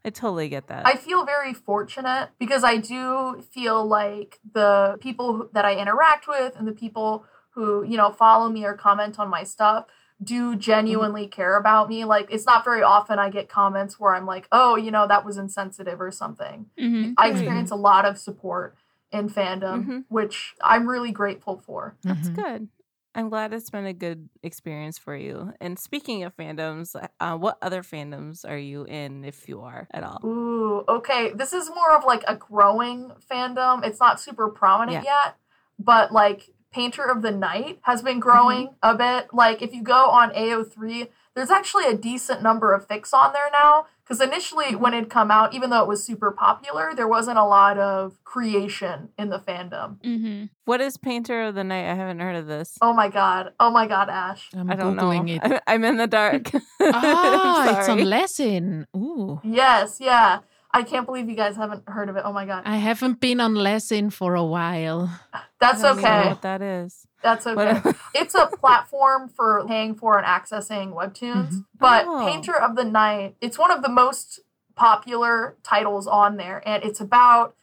I 0.05 0.11
totally 0.11 0.49
get 0.49 0.69
that. 0.69 0.87
I 0.87 0.97
feel 0.97 1.25
very 1.25 1.53
fortunate 1.55 2.31
because 2.39 2.63
I 2.65 2.77
do 2.77 3.43
feel 3.51 3.85
like 3.87 4.39
the 4.55 4.97
people 5.01 5.49
that 5.53 5.65
I 5.65 5.75
interact 5.77 6.29
with 6.29 6.55
and 6.57 6.67
the 6.69 6.73
people 6.73 7.25
who, 7.51 7.83
you 7.85 7.97
know, 7.97 8.13
follow 8.13 8.49
me 8.49 8.65
or 8.65 8.75
comment 8.75 9.19
on 9.19 9.29
my 9.31 9.43
stuff 9.43 9.87
do 10.23 10.57
genuinely 10.57 11.27
care 11.27 11.57
about 11.57 11.89
me. 11.89 12.05
Like, 12.05 12.29
it's 12.31 12.47
not 12.47 12.65
very 12.65 12.83
often 12.83 13.19
I 13.19 13.29
get 13.29 13.49
comments 13.49 14.01
where 14.01 14.15
I'm 14.15 14.27
like, 14.27 14.49
oh, 14.51 14.77
you 14.77 14.91
know, 14.91 15.07
that 15.07 15.25
was 15.25 15.37
insensitive 15.37 16.01
or 16.01 16.11
something. 16.11 16.67
Mhm. 16.79 17.15
I 17.19 17.29
experience 17.31 17.71
a 17.71 17.77
lot 17.77 18.05
of 18.07 18.19
support 18.19 18.77
in 19.13 19.29
fandom, 19.29 19.87
Mhm. 19.87 20.05
which 20.09 20.55
I'm 20.63 20.89
really 20.89 21.13
grateful 21.13 21.59
for. 21.59 21.97
That's 22.03 22.29
Mhm. 22.31 22.35
good. 22.35 22.69
I'm 23.15 23.31
glad 23.31 23.55
it's 23.55 23.71
been 23.71 23.87
a 23.87 23.95
good 23.95 24.29
experience 24.43 24.99
for 24.99 25.17
you. 25.17 25.55
And 25.61 25.79
speaking 25.79 26.23
of 26.25 26.37
fandoms, 26.37 26.95
uh, 27.19 27.37
what 27.39 27.57
other 27.63 27.83
fandoms 27.83 28.47
are 28.47 28.59
you 28.59 28.85
in, 28.85 29.25
if 29.25 29.49
you 29.49 29.63
are 29.63 29.89
at 29.91 30.03
all? 30.03 30.21
Ooh, 30.23 30.85
okay. 30.89 31.33
This 31.33 31.55
is 31.55 31.71
more 31.71 31.93
of 31.93 32.05
like 32.05 32.25
a 32.29 32.37
growing 32.37 33.13
fandom. 33.31 33.85
It's 33.87 34.01
not 34.01 34.21
super 34.21 34.49
prominent 34.51 35.03
yet, 35.05 35.37
but 35.79 36.13
like 36.13 36.51
Painter 36.73 37.05
of 37.05 37.23
the 37.23 37.31
Night 37.31 37.79
has 37.83 38.03
been 38.03 38.21
growing 38.21 38.75
a 38.83 38.95
bit. 38.95 39.29
Like 39.33 39.63
if 39.63 39.73
you 39.73 39.83
go 39.83 40.11
on 40.11 40.31
AO3, 40.31 41.09
there's 41.35 41.51
actually 41.51 41.87
a 41.87 41.95
decent 41.97 42.43
number 42.43 42.73
of 42.73 42.87
fics 42.89 43.13
on 43.15 43.33
there 43.33 43.51
now. 43.53 43.87
Because 44.05 44.21
initially, 44.21 44.77
when 44.77 44.95
it 44.95 45.11
come 45.11 45.33
out, 45.33 45.53
even 45.53 45.71
though 45.71 45.83
it 45.83 45.89
was 45.89 46.05
super 46.05 46.31
popular, 46.31 46.93
there 46.95 47.09
wasn't 47.09 47.39
a 47.39 47.45
lot 47.45 47.77
of 47.77 48.23
creation 48.23 49.09
in 49.19 49.31
the 49.31 49.39
fandom. 49.41 49.97
Mhm. 50.01 50.51
What 50.65 50.81
is 50.81 50.97
Painter 50.97 51.43
of 51.43 51.57
the 51.57 51.65
Night? 51.65 51.91
I 51.91 51.95
haven't 51.95 52.21
heard 52.21 52.37
of 52.37 52.47
this. 52.47 52.79
Oh 52.81 52.93
my 52.93 53.09
god! 53.09 53.53
Oh 53.59 53.71
my 53.71 53.89
god, 53.89 54.09
Ash! 54.09 54.49
I'm 54.57 54.71
I 54.71 54.77
don't 54.77 54.97
googling 54.97 55.27
know. 55.27 55.33
it. 55.35 55.41
I'm, 55.43 55.61
I'm 55.67 55.85
in 55.85 55.97
the 55.97 56.07
dark. 56.07 56.51
Ah, 56.81 57.63
I'm 57.63 57.69
it's 57.81 57.89
on 57.89 57.99
sorry. 57.99 58.03
Lezhin. 58.05 58.85
Ooh. 58.97 59.41
Yes, 59.43 59.99
yeah. 60.01 60.41
I 60.77 60.83
can't 60.83 61.07
believe 61.07 61.29
you 61.29 61.37
guys 61.37 61.57
haven't 61.57 61.89
heard 61.89 62.09
of 62.11 62.17
it. 62.17 62.23
Oh 62.25 62.33
my 62.33 62.45
god, 62.45 62.63
I 62.67 62.77
haven't 62.77 63.19
been 63.19 63.41
on 63.41 63.55
Lezhin 63.55 64.13
for 64.13 64.35
a 64.35 64.45
while. 64.45 65.11
that's 65.59 65.83
I 65.83 65.89
don't 65.89 65.99
even 65.99 66.11
know 66.11 66.19
okay. 66.19 66.29
what 66.29 66.43
that 66.43 66.61
is. 66.63 67.07
That's 67.23 67.47
okay. 67.47 67.81
It's 68.15 68.35
a 68.35 68.47
platform 68.47 69.29
for 69.29 69.65
paying 69.67 69.95
for 69.95 70.19
and 70.19 70.27
accessing 70.27 70.93
webtoons. 70.93 71.53
Mhm. 71.53 71.65
But 71.79 72.05
Oh. 72.07 72.27
Painter 72.27 72.55
of 72.55 72.77
the 72.77 72.85
Night, 72.85 73.37
it's 73.41 73.59
one 73.59 73.71
of 73.71 73.83
the 73.83 73.89
most 73.89 74.41
popular 74.75 75.57
titles 75.63 76.07
on 76.07 76.37
there, 76.37 76.63
and 76.69 76.85
it's 76.85 77.01
about 77.01 77.55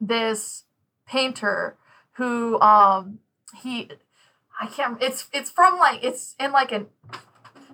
this 0.00 0.64
painter 1.06 1.76
who 2.12 2.60
um 2.60 3.18
he 3.62 3.90
I 4.60 4.66
can't 4.66 5.02
it's 5.02 5.26
it's 5.32 5.50
from 5.50 5.78
like 5.78 6.04
it's 6.04 6.34
in 6.38 6.52
like 6.52 6.70
an 6.70 6.86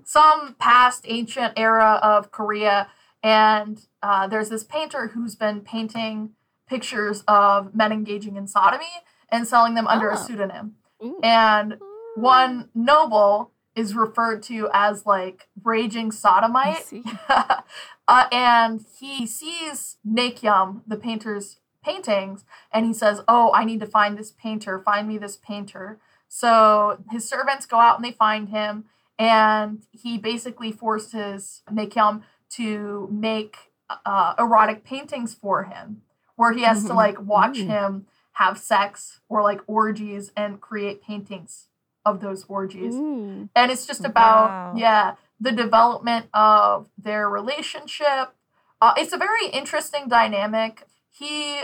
some 0.04 0.54
past 0.58 1.04
ancient 1.06 1.52
era 1.58 2.00
of 2.02 2.30
Korea 2.32 2.88
and 3.22 3.80
uh, 4.02 4.26
there's 4.26 4.48
this 4.48 4.64
painter 4.64 5.08
who's 5.08 5.34
been 5.34 5.60
painting 5.60 6.30
pictures 6.68 7.24
of 7.26 7.74
men 7.74 7.92
engaging 7.92 8.36
in 8.36 8.46
sodomy 8.46 8.84
and 9.30 9.46
selling 9.46 9.74
them 9.74 9.86
under 9.86 10.08
a 10.10 10.14
Oh. 10.14 10.16
pseudonym. 10.16 10.74
Ooh. 11.02 11.18
And 11.22 11.78
one 12.16 12.68
noble 12.74 13.52
is 13.74 13.94
referred 13.94 14.42
to 14.44 14.68
as 14.72 15.06
like 15.06 15.48
raging 15.62 16.06
I 16.06 16.10
sodomite. 16.10 16.82
see. 16.84 17.04
uh, 17.28 18.24
and 18.32 18.84
he 18.98 19.26
sees 19.26 19.96
Nakyum, 20.06 20.82
the 20.86 20.96
painter's 20.96 21.60
paintings, 21.84 22.44
and 22.72 22.84
he 22.86 22.92
says, 22.92 23.20
Oh, 23.28 23.52
I 23.54 23.64
need 23.64 23.80
to 23.80 23.86
find 23.86 24.18
this 24.18 24.32
painter. 24.32 24.80
Find 24.84 25.06
me 25.08 25.16
this 25.18 25.36
painter. 25.36 25.98
So 26.26 26.98
his 27.10 27.26
servants 27.28 27.64
go 27.66 27.78
out 27.78 27.96
and 27.96 28.04
they 28.04 28.12
find 28.12 28.48
him, 28.50 28.84
and 29.18 29.84
he 29.92 30.18
basically 30.18 30.72
forces 30.72 31.62
Nakyum 31.72 32.22
to 32.50 33.08
make 33.10 33.56
uh, 34.04 34.34
erotic 34.38 34.84
paintings 34.84 35.34
for 35.34 35.64
him, 35.64 36.02
where 36.36 36.52
he 36.52 36.62
has 36.62 36.84
to 36.84 36.90
Mhm. 36.90 36.96
like 36.96 37.20
watch 37.20 37.58
Ooh. 37.58 37.66
him 37.66 38.06
have 38.32 38.58
sex 38.58 39.20
or 39.28 39.42
like 39.42 39.60
orgies 39.66 40.30
and 40.36 40.60
create 40.60 41.02
paintings 41.02 41.68
of 42.04 42.20
those 42.20 42.44
orgies 42.48 42.94
Ooh. 42.94 43.48
and 43.54 43.70
it's 43.72 43.84
just 43.86 44.04
about 44.04 44.48
Wow. 44.48 44.72
yeah 44.76 45.14
the 45.40 45.50
development 45.52 46.26
of 46.32 46.88
their 46.96 47.28
relationship 47.28 48.34
uh, 48.80 48.94
it's 48.96 49.12
a 49.12 49.18
very 49.18 49.46
interesting 49.48 50.08
dynamic 50.08 50.86
he 51.10 51.62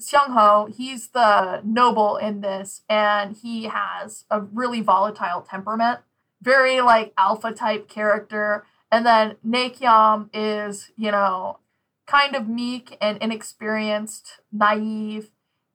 Seung 0.00 0.30
Ho, 0.32 0.66
he's 0.72 1.08
the 1.08 1.60
noble 1.64 2.16
in 2.18 2.40
this, 2.40 2.82
and 2.88 3.36
he 3.36 3.64
has 3.64 4.24
a 4.30 4.40
really 4.40 4.80
volatile 4.80 5.40
temperament, 5.40 6.00
very 6.40 6.80
like 6.80 7.12
alpha 7.18 7.50
type 7.52 7.88
character. 7.88 8.64
And 8.90 9.04
then 9.04 9.36
Nakyum 9.46 10.30
is, 10.32 10.90
you 10.96 11.10
know, 11.10 11.58
kind 12.06 12.34
of 12.34 12.48
meek 12.48 12.96
and 13.00 13.18
inexperienced, 13.18 14.40
naive, 14.50 15.30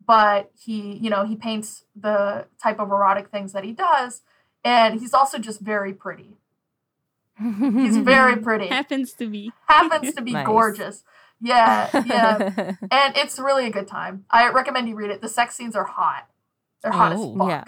but 0.06 0.52
he, 0.60 0.94
you 0.98 1.10
know, 1.10 1.26
he 1.26 1.36
paints 1.36 1.86
the 1.96 2.48
type 2.62 2.80
of 2.80 2.90
erotic 2.90 3.30
things 3.30 3.54
that 3.54 3.64
he 3.64 3.72
does, 3.72 4.22
and 4.64 5.00
he's 5.00 5.14
also 5.14 5.38
just 5.38 5.60
very 5.62 5.94
pretty. 5.94 6.38
He's 7.40 7.98
very 7.98 8.36
pretty. 8.42 8.68
Happens 8.68 9.14
to 9.14 9.28
be. 9.30 9.52
Happens 9.68 10.14
to 10.16 10.22
be 10.22 10.32
Nice. 10.34 10.46
gorgeous. 10.46 11.04
Yeah, 11.42 11.90
yeah. 12.06 12.74
and 12.92 13.18
it's 13.18 13.38
really 13.40 13.66
a 13.66 13.70
good 13.72 13.88
time. 13.88 14.26
I 14.30 14.50
recommend 14.50 14.88
you 14.90 14.96
read 14.96 15.12
it. 15.12 15.22
The 15.22 15.30
sex 15.30 15.56
scenes 15.56 15.76
are 15.76 15.84
hot. 15.86 16.28
They're 16.82 16.92
hot 16.92 17.14
Oh, 17.16 17.32
as 17.34 17.38
fuck. 17.38 17.48
yeah. 17.50 17.64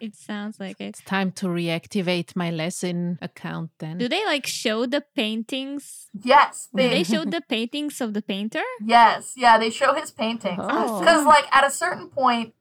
It 0.00 0.14
sounds 0.14 0.60
like 0.60 0.80
it. 0.80 0.84
It's 0.84 1.02
time 1.02 1.32
to 1.32 1.46
reactivate 1.46 2.36
my 2.36 2.50
Lezhin 2.50 3.18
account 3.20 3.70
then. 3.78 3.98
Do 3.98 4.08
they 4.08 4.24
like 4.24 4.46
show 4.46 4.86
the 4.86 5.00
paintings? 5.14 6.08
Yes, 6.22 6.68
Do 6.74 6.82
they, 6.82 6.88
they 6.88 7.02
show 7.02 7.24
the 7.24 7.40
paintings 7.40 8.00
of 8.00 8.14
the 8.14 8.22
painter? 8.22 8.62
yes, 8.84 9.34
yeah, 9.36 9.58
they 9.58 9.70
show 9.70 9.94
his 9.94 10.10
paintings. 10.10 10.58
Oh. 10.60 11.00
Because 11.00 11.24
like 11.26 11.46
at 11.54 11.66
a 11.66 11.70
certain 11.70 12.08
point, 12.08 12.54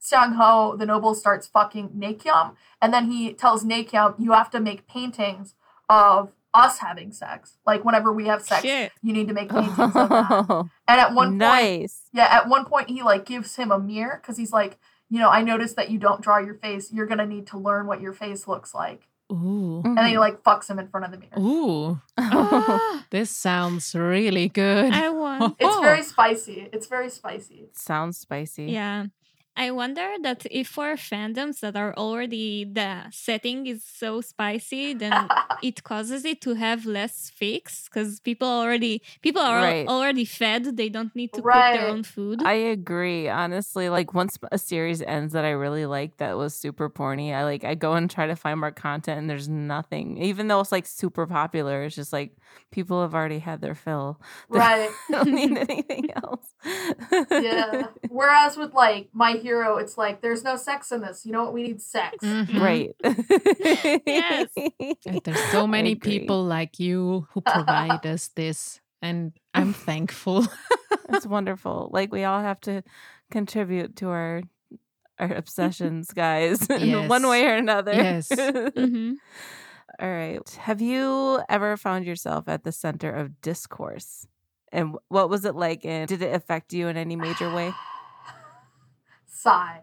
Seung 0.00 0.34
Ho, 0.36 0.76
the 0.76 0.86
noble, 0.86 1.14
starts 1.14 1.46
fucking 1.46 1.90
Nakyum, 1.90 2.54
and 2.80 2.92
then 2.92 3.10
he 3.10 3.32
tells 3.32 3.64
Nakyum, 3.64 4.14
"You 4.18 4.32
have 4.32 4.50
to 4.50 4.60
make 4.60 4.86
paintings 4.88 5.54
of 5.88 6.32
us 6.54 6.78
having 6.78 7.12
sex. 7.12 7.58
Like 7.66 7.84
whenever 7.84 8.12
we 8.12 8.26
have 8.26 8.42
sex, 8.42 8.62
Shit. 8.62 8.92
you 9.02 9.12
need 9.12 9.28
to 9.28 9.34
make 9.34 9.48
paintings 9.58 9.78
of 9.78 9.92
that." 9.94 10.64
And 10.88 11.00
at 11.00 11.14
one 11.14 11.38
point, 11.38 11.90
yeah, 12.12 12.28
at 12.30 12.48
one 12.48 12.64
point 12.66 12.88
he 12.90 13.02
like 13.02 13.24
gives 13.24 13.56
him 13.56 13.70
a 13.70 13.78
mirror 13.78 14.18
because 14.20 14.36
he's 14.36 14.52
like, 14.52 14.78
you 15.12 15.18
know, 15.18 15.28
I 15.28 15.42
noticed 15.42 15.76
that 15.76 15.90
you 15.90 15.98
don't 15.98 16.22
draw 16.22 16.38
your 16.38 16.54
face. 16.54 16.90
You're 16.90 17.04
gonna 17.04 17.26
need 17.26 17.46
to 17.48 17.58
learn 17.58 17.86
what 17.86 18.00
your 18.00 18.14
face 18.14 18.48
looks 18.48 18.74
like. 18.74 19.08
Ooh. 19.30 19.82
Mm-hmm. 19.84 19.88
And 19.88 19.98
then 19.98 20.08
he 20.08 20.16
like 20.16 20.42
fucks 20.42 20.70
him 20.70 20.78
in 20.78 20.88
front 20.88 21.04
of 21.04 21.12
the 21.12 21.18
mirror. 21.18 21.38
Ooh. 21.38 22.00
This 23.10 23.28
sounds 23.28 23.94
really 23.94 24.48
good. 24.48 24.90
I 24.90 25.10
want. 25.10 25.56
It's 25.60 25.80
very 25.80 26.02
spicy. 26.14 26.70
It's 26.72 26.86
very 26.86 27.10
spicy. 27.10 27.68
Sounds 27.74 28.16
spicy. 28.16 28.64
Yeah. 28.72 29.06
I 29.54 29.70
wonder 29.70 30.08
that 30.22 30.46
if 30.50 30.68
for 30.68 30.94
fandoms 30.94 31.60
that 31.60 31.76
are 31.76 31.94
already 31.94 32.64
the 32.64 33.04
setting 33.10 33.66
is 33.66 33.84
so 33.84 34.22
spicy, 34.22 34.94
then 34.94 35.28
it 35.62 35.84
causes 35.84 36.24
it 36.24 36.40
to 36.42 36.54
have 36.54 36.86
less 36.86 37.30
fics 37.38 37.84
because 37.84 38.18
people 38.20 38.48
already 38.48 39.02
people 39.20 39.42
are 39.42 39.58
al- 39.58 39.88
already 39.88 40.24
fed. 40.24 40.76
They 40.78 40.88
don't 40.88 41.14
need 41.14 41.34
to 41.34 41.42
cook 41.42 41.52
their 41.52 41.88
own 41.88 42.02
food. 42.02 42.42
I 42.42 42.54
agree. 42.54 43.28
Honestly, 43.28 43.90
like 43.90 44.14
once 44.14 44.38
a 44.50 44.56
series 44.56 45.02
ends 45.02 45.34
that 45.34 45.44
I 45.44 45.50
really 45.50 45.84
like 45.84 46.16
that 46.16 46.38
was 46.38 46.56
super 46.56 46.88
porny, 46.88 47.34
I 47.34 47.44
like 47.44 47.62
I 47.62 47.74
go 47.74 47.92
and 47.92 48.10
try 48.10 48.26
to 48.26 48.36
find 48.36 48.58
more 48.58 48.70
content 48.70 49.18
and 49.18 49.28
there's 49.28 49.50
nothing. 49.50 50.16
Even 50.16 50.48
though 50.48 50.60
it's 50.60 50.72
like 50.72 50.86
super 50.86 51.26
popular, 51.26 51.82
it's 51.82 51.94
just 51.94 52.12
like 52.12 52.36
people 52.70 53.02
have 53.02 53.14
already 53.14 53.38
had 53.38 53.60
their 53.60 53.74
fill. 53.74 54.18
right. 54.48 54.88
I 55.08 55.12
don't 55.12 55.32
need 55.32 55.56
anything 55.68 56.08
else. 56.16 56.54
Yeah. 57.30 57.88
Whereas 58.08 58.56
with 58.56 58.72
like 58.72 59.08
My 59.12 59.41
Hero, 59.42 59.76
it's 59.76 59.98
like 59.98 60.20
there's 60.22 60.42
no 60.44 60.56
sex 60.56 60.92
in 60.92 61.00
this. 61.02 61.26
You 61.26 61.32
know 61.32 61.44
what? 61.44 61.52
We 61.52 61.62
need 61.64 61.80
sex. 61.82 62.24
Mhm. 62.24 62.60
Right. 62.60 62.94
Yes. 64.06 64.48
And 65.06 65.20
there's 65.24 65.40
so 65.50 65.66
many 65.66 65.94
people 65.96 66.44
like 66.44 66.78
you 66.80 67.26
who 67.32 67.40
provide 67.40 68.06
us 68.06 68.28
this, 68.28 68.80
and 69.02 69.32
I'm 69.54 69.72
thankful. 69.88 70.46
it's 71.08 71.26
wonderful. 71.26 71.90
Like 71.92 72.12
we 72.12 72.24
all 72.24 72.40
have 72.40 72.60
to 72.62 72.82
contribute 73.30 73.96
to 73.96 74.08
our 74.08 74.42
our 75.18 75.32
obsessions, 75.34 76.10
guys, 76.12 76.66
in 76.70 77.08
one 77.08 77.26
way 77.28 77.44
or 77.46 77.54
another. 77.54 77.92
Yes. 77.92 78.28
hmm 78.74 79.12
All 80.00 80.08
right. 80.10 80.48
Have 80.60 80.80
you 80.80 81.40
ever 81.48 81.76
found 81.76 82.06
yourself 82.06 82.48
at 82.48 82.64
the 82.64 82.72
center 82.72 83.10
of 83.10 83.40
discourse? 83.42 84.26
And 84.72 84.96
what 85.08 85.28
was 85.28 85.44
it 85.44 85.54
like? 85.54 85.84
And 85.84 86.08
did 86.08 86.22
it 86.22 86.34
affect 86.34 86.72
you 86.72 86.88
in 86.88 86.96
any 86.96 87.14
major 87.14 87.52
way? 87.54 87.72
Sigh. 89.42 89.80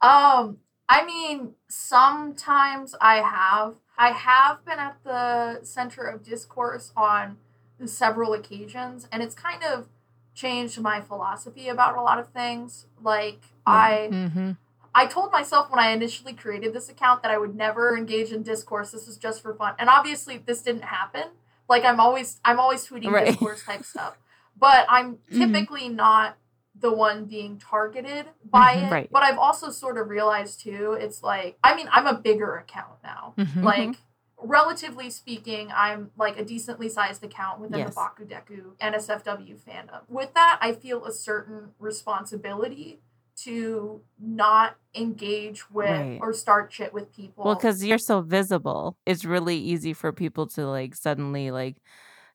Um, 0.00 0.56
I 0.88 1.04
mean, 1.04 1.52
sometimes 1.68 2.94
I 3.00 3.16
have. 3.16 3.74
I 3.98 4.08
have 4.12 4.64
been 4.64 4.78
at 4.78 4.96
the 5.04 5.60
center 5.64 6.06
of 6.06 6.22
discourse 6.24 6.92
on 6.96 7.36
several 7.84 8.32
occasions, 8.32 9.06
and 9.12 9.22
it's 9.22 9.34
kind 9.34 9.62
of 9.62 9.88
changed 10.34 10.80
my 10.80 11.02
philosophy 11.02 11.68
about 11.68 11.94
a 11.96 12.00
lot 12.00 12.18
of 12.18 12.28
things. 12.30 12.86
Like 13.02 13.42
I 13.66 14.08
hmm 14.08 14.52
I 14.94 15.06
told 15.06 15.30
myself 15.30 15.70
when 15.70 15.78
I 15.78 15.90
initially 15.90 16.32
created 16.32 16.72
this 16.72 16.88
account 16.88 17.22
that 17.22 17.30
I 17.30 17.38
would 17.38 17.54
never 17.54 17.96
engage 17.96 18.30
in 18.32 18.42
discourse. 18.42 18.92
This 18.92 19.06
was 19.06 19.16
just 19.18 19.42
for 19.42 19.54
fun. 19.54 19.74
And 19.78 19.88
obviously 19.90 20.38
this 20.38 20.62
didn't 20.62 20.84
happen. 20.84 21.24
Like 21.68 21.84
I'm 21.84 22.00
always 22.00 22.40
I'm 22.46 22.58
always 22.58 22.86
tweeting 22.88 23.12
Right. 23.12 23.26
discourse 23.26 23.62
type 23.62 23.84
stuff. 23.84 24.16
But 24.58 24.86
I'm 24.88 25.16
Mhm. 25.30 25.38
typically 25.38 25.88
not 25.90 26.36
the 26.82 26.92
one 26.92 27.24
being 27.24 27.58
targeted 27.58 28.26
by 28.44 28.74
Mhm. 28.76 28.86
it. 28.86 28.90
Right. 28.92 29.08
But 29.10 29.22
I've 29.22 29.38
also 29.38 29.70
sort 29.70 29.96
of 29.96 30.08
realized 30.08 30.60
too, 30.60 30.92
it's 31.00 31.22
like 31.22 31.58
I 31.64 31.74
mean, 31.74 31.88
I'm 31.90 32.06
a 32.06 32.14
bigger 32.14 32.56
account 32.56 32.98
now. 33.02 33.34
Mhm. 33.38 33.62
Like 33.62 33.96
relatively 34.44 35.08
speaking, 35.08 35.70
I'm 35.72 36.10
like 36.18 36.36
a 36.38 36.44
decently 36.44 36.88
sized 36.88 37.22
account 37.24 37.60
within 37.60 37.78
Yes. 37.78 37.94
the 37.94 38.00
Bakudeku 38.00 38.74
NSFW 38.80 39.56
fandom. 39.56 40.00
With 40.08 40.34
that, 40.34 40.58
I 40.60 40.72
feel 40.72 41.04
a 41.04 41.12
certain 41.12 41.70
responsibility 41.78 43.00
to 43.44 44.02
not 44.20 44.76
engage 44.94 45.70
with 45.70 45.88
Right. 45.88 46.18
or 46.20 46.32
start 46.32 46.72
shit 46.72 46.92
with 46.92 47.12
people. 47.12 47.44
Well, 47.44 47.54
because 47.54 47.82
you're 47.84 47.98
so 47.98 48.20
visible, 48.20 48.98
it's 49.06 49.24
really 49.24 49.56
easy 49.56 49.92
for 49.94 50.12
people 50.12 50.46
to 50.48 50.66
like 50.66 50.94
suddenly 50.94 51.50
like 51.50 51.76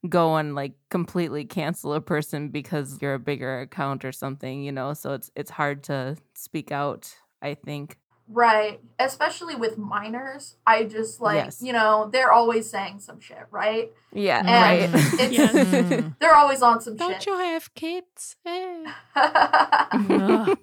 go 0.08 0.36
and 0.38 0.56
like 0.56 0.74
completely 0.90 1.46
cancel 1.46 1.94
a 1.94 2.02
person 2.02 2.50
because 2.50 3.00
you're 3.02 3.14
a 3.16 3.20
bigger 3.20 3.60
account 3.62 4.04
or 4.06 4.12
something, 4.12 4.64
you 4.64 4.72
know. 4.72 4.94
So 4.94 5.14
it's 5.14 5.30
it's 5.36 5.52
hard 5.52 5.84
to 5.86 6.18
speak 6.34 6.72
out. 6.72 7.14
I 7.42 7.54
think. 7.54 7.98
right, 8.30 8.82
especially 9.00 9.56
with 9.56 9.78
minors, 9.78 10.56
I 10.66 10.84
just 10.86 11.22
like 11.22 11.36
Yes. 11.36 11.62
you 11.62 11.72
know 11.72 12.10
they're 12.12 12.32
always 12.32 12.70
saying 12.70 13.00
some 13.00 13.20
shit, 13.20 13.46
right? 13.52 13.92
Yeah. 14.12 14.40
And 14.40 14.94
right. 14.94 15.04
it's- 15.20 15.32
Yes. 15.32 16.04
They're 16.20 16.36
always 16.36 16.62
on 16.64 16.82
some 16.82 16.94
shit. 16.98 17.00
Don't 17.08 17.26
you 17.26 17.38
have 17.38 17.74
kids? 17.76 18.36
Eh. 18.46 18.86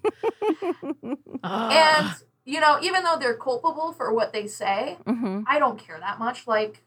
and 1.43 2.09
you 2.47 2.61
know, 2.61 2.79
even 2.83 3.03
though 3.05 3.17
they're 3.19 3.37
culpable 3.37 3.93
for 3.93 4.13
what 4.13 4.33
they 4.33 4.47
say, 4.47 4.99
hmm 5.07 5.43
I 5.47 5.59
don't 5.59 5.79
care 5.79 5.99
that 6.01 6.19
much. 6.19 6.47
Like 6.47 6.83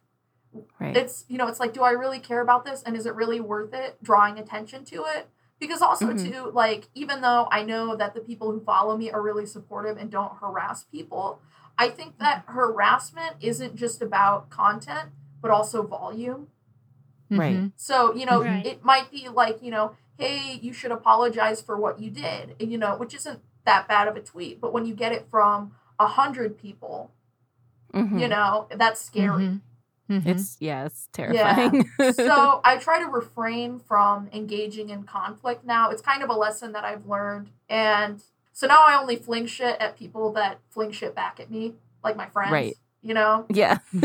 Right. 0.79 0.95
it's 0.97 1.25
you 1.27 1.37
know 1.37 1.47
it's 1.47 1.59
like 1.59 1.73
do 1.73 1.81
i 1.83 1.91
really 1.91 2.19
care 2.19 2.41
about 2.41 2.65
this 2.65 2.81
and 2.83 2.95
is 2.95 3.05
it 3.05 3.15
really 3.15 3.39
worth 3.39 3.73
it 3.73 4.01
drawing 4.03 4.37
attention 4.39 4.83
to 4.85 5.03
it 5.15 5.27
because 5.59 5.81
also 5.81 6.07
Mhm. 6.13 6.31
too 6.31 6.51
like 6.51 6.89
even 6.95 7.21
though 7.21 7.47
i 7.51 7.63
know 7.63 7.95
that 7.95 8.13
the 8.13 8.21
people 8.21 8.51
who 8.51 8.59
follow 8.59 8.95
me 8.97 9.09
are 9.11 9.21
really 9.21 9.45
supportive 9.45 9.97
and 9.97 10.09
don't 10.11 10.37
harass 10.37 10.83
people 10.83 11.39
i 11.77 11.89
think 11.89 12.17
that 12.19 12.43
harassment 12.47 13.35
isn't 13.41 13.75
just 13.75 14.01
about 14.01 14.49
content 14.49 15.09
but 15.41 15.51
also 15.51 15.83
volume 15.83 16.47
Right. 17.29 17.55
Mhm. 17.57 17.71
so 17.75 18.13
you 18.15 18.25
know 18.25 18.41
Right. 18.43 18.65
it 18.65 18.85
might 18.85 19.11
be 19.11 19.27
like 19.29 19.61
you 19.61 19.71
know 19.71 19.95
hey 20.17 20.53
you 20.61 20.71
should 20.73 20.91
apologize 20.91 21.61
for 21.61 21.75
what 21.77 21.99
you 21.99 22.09
did 22.09 22.55
you 22.59 22.77
know 22.77 22.95
which 22.95 23.13
isn't 23.13 23.41
that 23.65 23.87
bad 23.87 24.07
of 24.07 24.15
a 24.15 24.21
tweet 24.21 24.61
but 24.61 24.71
when 24.71 24.85
you 24.85 24.93
get 24.95 25.11
it 25.11 25.27
from 25.29 25.73
a 25.99 26.07
hundred 26.07 26.57
people 26.57 27.11
Mhm. 27.93 28.19
you 28.19 28.27
know 28.27 28.67
that's 28.75 29.01
scary 29.01 29.45
Mhm. 29.47 29.61
Mhm. 30.09 30.25
It's 30.25 30.57
yeah, 30.59 30.85
it's 30.85 31.09
terrifying. 31.11 31.89
Yeah. 31.99 32.11
so 32.11 32.61
I 32.63 32.77
try 32.77 32.99
to 32.99 33.07
refrain 33.07 33.79
from 33.79 34.29
engaging 34.33 34.89
in 34.89 35.03
conflict 35.03 35.65
now. 35.65 35.89
It's 35.89 36.01
kind 36.01 36.23
of 36.23 36.29
a 36.29 36.33
lesson 36.33 36.71
that 36.73 36.85
I've 36.85 37.05
learned. 37.05 37.49
And 37.69 38.21
so 38.53 38.67
now 38.67 38.83
I 38.87 38.97
only 38.99 39.17
fling 39.17 39.45
shit 39.47 39.77
at 39.79 39.97
people 39.97 40.31
that 40.33 40.59
fling 40.69 40.91
shit 40.91 41.13
back 41.13 41.39
at 41.39 41.51
me, 41.51 41.73
like 42.03 42.15
my 42.15 42.27
friends. 42.27 42.51
Right. 42.51 42.75
You 43.03 43.13
know? 43.13 43.45
yeah, 43.49 43.77
for 43.91 43.99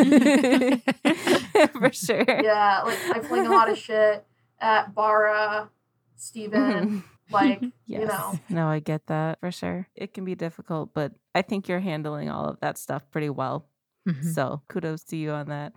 sure. 1.92 2.24
Yeah, 2.42 2.82
like 2.84 2.98
I 3.16 3.20
fling 3.20 3.46
a 3.46 3.50
lot 3.50 3.70
of 3.70 3.78
shit 3.78 4.24
at 4.60 4.94
Bara, 4.94 5.70
Steven, 6.16 7.00
Mhm. 7.00 7.04
like, 7.30 7.60
Yes. 7.86 8.00
you 8.02 8.06
know. 8.06 8.38
No, 8.48 8.68
I 8.68 8.80
get 8.80 9.06
that 9.06 9.40
for 9.40 9.50
sure. 9.50 9.88
It 9.96 10.14
can 10.14 10.24
be 10.24 10.34
difficult, 10.34 10.92
but 10.94 11.12
I 11.34 11.42
think 11.42 11.68
you're 11.68 11.80
handling 11.80 12.30
all 12.30 12.46
of 12.46 12.60
that 12.60 12.78
stuff 12.78 13.02
pretty 13.10 13.30
well. 13.30 13.66
Mhm. 14.06 14.34
So 14.34 14.62
kudos 14.68 15.04
to 15.04 15.16
you 15.16 15.30
on 15.30 15.46
that. 15.48 15.72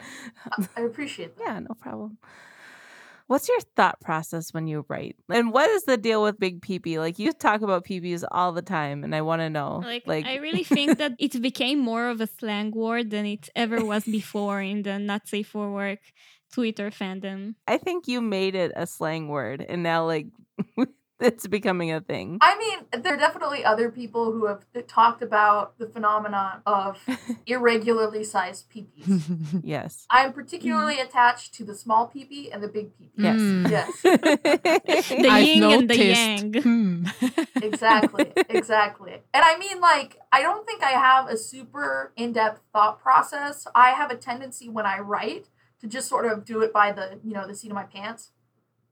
I 0.76 0.82
appreciate 0.82 1.38
that. 1.38 1.44
yeah, 1.44 1.60
no 1.60 1.74
problem. 1.80 2.18
What's 3.28 3.50
your 3.50 3.60
thought 3.76 4.00
process 4.02 4.54
when 4.54 4.68
you 4.68 4.86
write? 4.88 5.16
And 5.30 5.52
what 5.52 5.68
is 5.72 5.84
the 5.86 5.98
deal 5.98 6.22
with 6.22 6.40
big 6.40 6.62
peepee? 6.62 7.00
Like 7.00 7.18
you 7.18 7.32
talk 7.34 7.62
about 7.62 7.84
peepees 7.84 8.24
all 8.32 8.52
the 8.52 8.62
time, 8.62 9.04
and 9.04 9.16
I 9.16 9.22
want 9.22 9.42
to 9.42 9.50
know. 9.50 9.84
Like, 10.06 10.28
I 10.28 10.36
really 10.38 10.64
think 10.78 11.00
that 11.00 11.14
it 11.18 11.42
became 11.42 11.80
more 11.80 12.10
of 12.10 12.22
a 12.22 12.28
slang 12.28 12.70
word 12.72 13.10
than 13.10 13.26
it 13.26 13.50
ever 13.56 13.84
was 13.84 14.04
before 14.06 14.62
in 14.62 14.84
the 14.84 15.00
not 15.00 15.28
safe 15.28 15.48
for 15.48 15.72
work 15.72 16.00
Twitter 16.54 16.92
fandom. 16.92 17.56
I 17.68 17.78
think 17.80 18.08
you 18.08 18.22
made 18.22 18.54
it 18.54 18.72
a 18.76 18.86
slang 18.86 19.28
word, 19.28 19.66
and 19.68 19.82
now 19.82 20.06
like 20.06 20.28
it's 21.20 21.48
becoming 21.48 21.92
a 21.92 22.02
thing. 22.02 22.38
I 22.42 22.58
mean, 22.58 23.02
there 23.04 23.14
are 23.14 23.18
definitely 23.18 23.64
other 23.64 23.90
people 23.90 24.32
who 24.34 24.46
have 24.48 24.66
talked 24.88 25.22
about 25.22 25.78
the 25.78 25.88
phenomenon 25.88 26.62
of 26.66 27.00
irregularly 27.48 28.24
sized 28.24 28.70
peepees. 28.70 29.62
yes. 29.64 30.06
I'm 30.10 30.34
particularly 30.34 31.00
attached 31.00 31.54
to 31.56 31.64
the 31.64 31.74
small 31.76 32.12
peepee 32.14 32.50
and 32.54 32.62
the 32.62 32.68
big 32.68 32.92
peepee. 32.98 33.12
Yes. 33.18 33.40
Mm. 33.40 33.70
Yes. 33.72 34.02
The 34.02 35.28
I've 35.30 35.48
yin 35.48 35.64
and 35.64 35.90
the 35.90 35.98
yang. 35.98 36.54
Hmm. 36.62 37.06
exactly 37.62 38.32
exactly 38.50 39.14
and 39.34 39.44
i 39.46 39.58
mean 39.58 39.80
like 39.80 40.18
i 40.32 40.42
don't 40.42 40.66
think 40.66 40.84
i 40.84 40.92
have 40.92 41.28
a 41.30 41.38
super 41.38 42.12
in-depth 42.16 42.62
thought 42.74 43.00
process 43.00 43.68
i 43.76 43.90
have 43.92 44.12
a 44.12 44.16
tendency 44.16 44.70
when 44.70 44.86
i 44.86 45.00
write 45.00 45.48
to 45.80 45.88
just 45.88 46.08
sort 46.08 46.26
of 46.26 46.46
do 46.46 46.62
it 46.62 46.72
by 46.74 46.92
the 46.92 47.20
you 47.24 47.34
know 47.34 47.48
the 47.48 47.56
seat 47.56 47.70
of 47.72 47.76
my 47.76 47.84
pants 47.84 48.32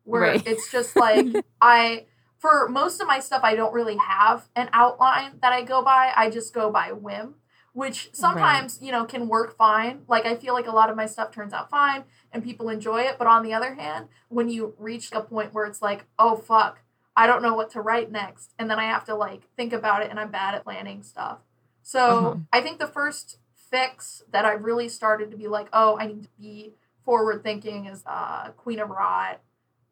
where 0.04 0.22
Right. 0.22 0.48
it's 0.48 0.72
just 0.72 0.96
like 0.96 1.26
i 1.62 2.06
for 2.44 2.68
most 2.68 3.02
of 3.02 3.08
my 3.08 3.20
stuff 3.20 3.42
i 3.44 3.56
don't 3.56 3.74
really 3.74 3.98
have 3.98 4.48
an 4.56 4.70
outline 4.74 5.32
that 5.42 5.54
i 5.54 5.62
go 5.62 5.82
by 5.82 6.12
i 6.16 6.30
just 6.30 6.54
go 6.54 6.70
by 6.70 6.92
whim 6.92 7.36
which 7.74 8.10
sometimes 8.14 8.80
you 8.82 8.92
know 8.92 9.06
can 9.06 9.28
work 9.28 9.56
fine 9.58 10.02
like 10.08 10.26
i 10.26 10.36
feel 10.36 10.54
like 10.54 10.68
a 10.68 10.72
lot 10.72 10.90
of 10.90 10.96
my 10.96 11.06
stuff 11.08 11.32
turns 11.32 11.54
out 11.54 11.70
fine 11.70 12.04
and 12.32 12.44
people 12.44 12.70
enjoy 12.70 13.02
it 13.02 13.16
but 13.18 13.28
on 13.28 13.44
the 13.44 13.54
other 13.54 13.74
hand 13.76 14.08
when 14.30 14.50
you 14.50 14.74
reach 14.78 15.10
a 15.14 15.22
point 15.22 15.54
where 15.54 15.66
it's 15.66 15.82
like 15.82 16.06
oh 16.20 16.36
fuck 16.36 16.84
I 17.16 17.28
don't 17.28 17.44
know 17.44 17.54
what 17.54 17.70
to 17.72 17.82
write 17.82 18.12
next. 18.12 18.54
And 18.58 18.70
then 18.70 18.80
I 18.80 18.86
have 18.86 19.06
to 19.06 19.16
like 19.16 19.44
think 19.56 19.72
about 19.74 20.02
it 20.02 20.10
and 20.10 20.20
I'm 20.20 20.32
bad 20.32 20.56
at 20.56 20.64
planning 20.64 21.04
stuff. 21.04 21.40
So 21.84 22.00
Uh-huh. 22.00 22.36
I 22.52 22.62
think 22.62 22.80
the 22.80 22.88
first 22.88 23.38
fics 23.72 24.24
that 24.32 24.46
I 24.46 24.54
really 24.54 24.90
started 24.90 25.32
to 25.32 25.38
be 25.38 25.48
like, 25.48 25.68
oh, 25.74 25.98
I 26.00 26.08
need 26.08 26.24
to 26.24 26.30
be 26.40 26.74
forward 27.06 27.44
thinking 27.44 27.86
is 27.86 28.04
uh, 28.06 28.50
Queen 28.52 28.80
of 28.80 28.90
Rot, 28.90 29.42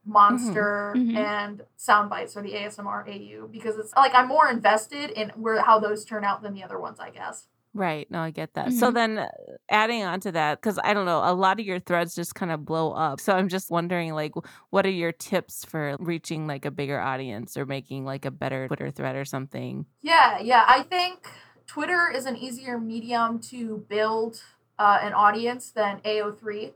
Monster, 0.05 0.93
Mhm. 0.97 1.15
and 1.15 1.61
Sound 1.77 2.09
Bites 2.09 2.35
or 2.35 2.41
the 2.41 2.53
ASMR 2.55 3.05
AU 3.07 3.47
because 3.47 3.77
it's 3.77 3.93
like 3.95 4.13
I'm 4.15 4.27
more 4.27 4.49
invested 4.49 5.11
in 5.11 5.29
where 5.29 5.61
how 5.61 5.79
those 5.79 6.05
turn 6.05 6.23
out 6.23 6.41
than 6.41 6.53
the 6.53 6.63
other 6.63 6.79
ones, 6.79 6.99
I 6.99 7.09
guess. 7.11 7.47
Right. 7.73 8.09
No, 8.11 8.19
I 8.19 8.31
get 8.31 8.53
that. 8.55 8.73
So 8.73 8.89
Mhm. 8.91 8.93
then 8.93 9.17
uh, 9.19 9.29
adding 9.69 10.03
on 10.03 10.19
to 10.21 10.31
that, 10.33 10.59
because 10.59 10.77
I 10.83 10.93
don't 10.93 11.05
know, 11.05 11.21
a 11.23 11.33
lot 11.33 11.57
of 11.59 11.65
your 11.65 11.79
threads 11.79 12.13
just 12.13 12.35
kind 12.35 12.51
of 12.51 12.65
blow 12.65 12.91
up. 12.91 13.21
So 13.21 13.33
I'm 13.33 13.47
just 13.47 13.71
wondering, 13.71 14.13
like, 14.13 14.33
what 14.71 14.85
are 14.85 14.89
your 14.89 15.13
tips 15.13 15.63
for 15.63 15.95
reaching 15.99 16.47
like 16.47 16.65
a 16.65 16.71
bigger 16.71 16.99
audience 16.99 17.55
or 17.55 17.65
making 17.65 18.03
like 18.03 18.25
a 18.25 18.31
better 18.31 18.67
Twitter 18.67 18.91
thread 18.91 19.15
or 19.15 19.23
something? 19.23 19.85
Yeah, 20.01 20.39
yeah. 20.39 20.65
I 20.67 20.83
think 20.83 21.29
Twitter 21.65 22.11
is 22.13 22.25
an 22.25 22.35
easier 22.35 22.77
medium 22.77 23.39
to 23.51 23.85
build 23.87 24.43
uh, 24.77 24.99
an 25.01 25.13
audience 25.13 25.69
than 25.71 26.01
AO3. 26.03 26.73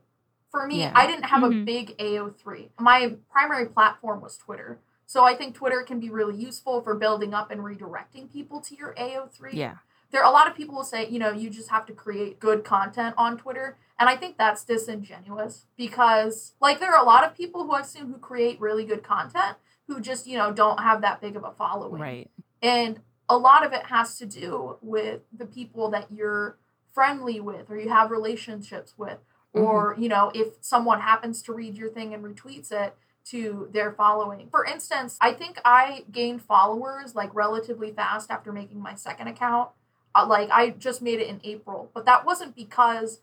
For 0.56 0.66
me, 0.68 0.80
Yeah. 0.84 0.94
I 0.96 1.06
didn't 1.06 1.26
have 1.26 1.44
a 1.44 1.50
Mhm. 1.50 1.66
big 1.66 1.96
AO3. 2.00 2.72
My 2.80 3.18
primary 3.30 3.66
platform 3.66 4.22
was 4.22 4.38
Twitter. 4.38 4.80
So 5.06 5.26
I 5.26 5.36
think 5.36 5.54
Twitter 5.54 5.84
can 5.84 6.00
be 6.00 6.10
really 6.10 6.38
useful 6.38 6.82
for 6.82 6.96
building 6.96 7.34
up 7.34 7.52
and 7.52 7.60
redirecting 7.60 8.32
people 8.32 8.62
to 8.62 8.74
your 8.74 8.94
AO3. 8.98 9.52
Yeah. 9.54 9.76
There 10.12 10.22
are 10.24 10.30
a 10.30 10.32
lot 10.32 10.48
of 10.48 10.56
people 10.56 10.74
will 10.76 10.86
say, 10.86 11.10
you 11.10 11.20
know, 11.20 11.32
you 11.32 11.50
just 11.50 11.70
have 11.72 11.86
to 11.88 11.94
create 11.94 12.40
good 12.40 12.64
content 12.64 13.16
on 13.18 13.38
Twitter. 13.38 13.78
And 14.00 14.08
I 14.08 14.16
think 14.16 14.38
that's 14.38 14.64
disingenuous 14.64 15.66
because 15.76 16.54
like 16.62 16.80
there 16.80 16.96
are 16.96 17.02
a 17.02 17.06
lot 17.06 17.26
of 17.26 17.36
people 17.36 17.66
who 17.66 17.74
I've 17.74 17.86
seen 17.86 18.06
who 18.06 18.18
create 18.18 18.58
really 18.62 18.86
good 18.86 19.04
content 19.04 19.58
who 19.88 20.00
just, 20.00 20.26
you 20.26 20.38
know, 20.38 20.54
don't 20.54 20.80
have 20.80 21.02
that 21.02 21.20
big 21.20 21.36
of 21.36 21.44
a 21.44 21.52
following. 21.52 22.02
Right. 22.02 22.32
And 22.62 23.02
a 23.28 23.38
lot 23.38 23.66
of 23.66 23.74
it 23.74 23.88
has 23.88 24.18
to 24.20 24.26
do 24.26 24.78
with 24.82 25.22
the 25.38 25.46
people 25.46 25.90
that 25.90 26.14
you're 26.14 26.58
friendly 26.94 27.42
with 27.42 27.70
or 27.70 27.78
you 27.78 27.90
have 27.90 28.10
relationships 28.10 28.98
with. 28.98 29.18
Or, 29.62 29.96
you 29.98 30.10
know, 30.10 30.32
if 30.34 30.54
someone 30.62 31.02
happens 31.02 31.42
to 31.44 31.54
read 31.54 31.76
your 31.76 31.90
thing 31.90 32.14
and 32.14 32.24
retweets 32.24 32.72
it 32.72 32.96
to 33.26 33.70
their 33.72 33.92
following. 33.92 34.48
For 34.50 34.64
instance, 34.66 35.18
I 35.20 35.34
think 35.34 35.60
I 35.66 36.06
gained 36.12 36.44
followers 36.44 37.16
like 37.16 37.34
relatively 37.34 37.92
fast 37.92 38.30
after 38.30 38.52
making 38.52 38.80
my 38.82 38.94
second 38.96 39.28
account. 39.28 39.70
Uh, 40.14 40.26
like 40.28 40.50
I 40.52 40.70
just 40.70 41.02
made 41.02 41.20
it 41.20 41.28
in 41.28 41.42
April, 41.44 41.90
but 41.94 42.06
that 42.06 42.26
wasn't 42.26 42.56
because 42.56 43.20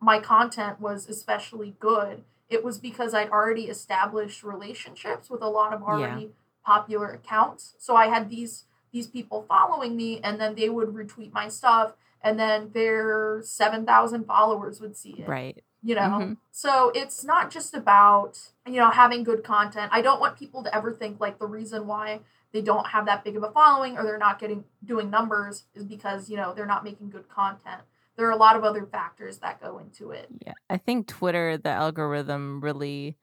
my 0.00 0.18
content 0.18 0.80
was 0.80 1.08
especially 1.08 1.76
good. 1.78 2.24
It 2.50 2.62
was 2.62 2.78
because 2.78 3.14
I'd 3.14 3.30
already 3.30 3.64
established 3.64 4.42
relationships 4.42 5.30
with 5.30 5.40
a 5.40 5.48
lot 5.48 5.72
of 5.72 5.82
already 5.82 6.32
popular 6.64 7.10
accounts. 7.10 7.74
So 7.78 7.96
I 7.96 8.08
had 8.08 8.28
these 8.28 8.64
these 8.92 9.06
people 9.06 9.44
following 9.48 9.96
me 9.96 10.20
and 10.22 10.40
then 10.40 10.54
they 10.54 10.68
would 10.68 10.88
retweet 10.88 11.32
my 11.32 11.48
stuff 11.48 11.94
and 12.22 12.38
then 12.38 12.70
their 12.72 13.42
7,000 13.42 14.24
followers 14.24 14.80
would 14.80 14.96
see 14.96 15.16
it. 15.18 15.28
Right. 15.28 15.62
You 15.86 15.94
know. 15.94 16.00
Mhm. 16.02 16.36
So 16.50 16.90
it's 16.94 17.24
not 17.24 17.50
just 17.50 17.74
about, 17.74 18.38
you 18.66 18.76
know, 18.80 18.90
having 18.90 19.22
good 19.22 19.44
content. 19.44 19.90
I 19.92 20.00
don't 20.00 20.18
want 20.18 20.38
people 20.38 20.62
to 20.64 20.74
ever 20.74 20.92
think 20.92 21.20
like 21.20 21.38
the 21.38 21.46
reason 21.46 21.86
why 21.86 22.20
they 22.52 22.62
don't 22.62 22.86
have 22.86 23.04
that 23.06 23.22
big 23.22 23.36
of 23.36 23.42
a 23.42 23.50
following 23.50 23.98
or 23.98 24.02
they're 24.04 24.16
not 24.16 24.38
getting 24.38 24.64
doing 24.84 25.10
numbers 25.10 25.64
is 25.74 25.84
because, 25.84 26.30
you 26.30 26.36
know, 26.38 26.54
they're 26.54 26.64
not 26.66 26.84
making 26.84 27.10
good 27.10 27.28
content. 27.28 27.82
There 28.16 28.26
are 28.26 28.30
a 28.30 28.36
lot 28.36 28.56
of 28.56 28.64
other 28.64 28.86
factors 28.86 29.38
that 29.38 29.60
go 29.60 29.78
into 29.78 30.10
it. 30.12 30.28
Yeah. 30.46 30.52
I 30.70 30.78
think 30.78 31.06
Twitter, 31.08 31.58
the 31.58 31.70
algorithm 31.70 32.60
really 32.62 33.18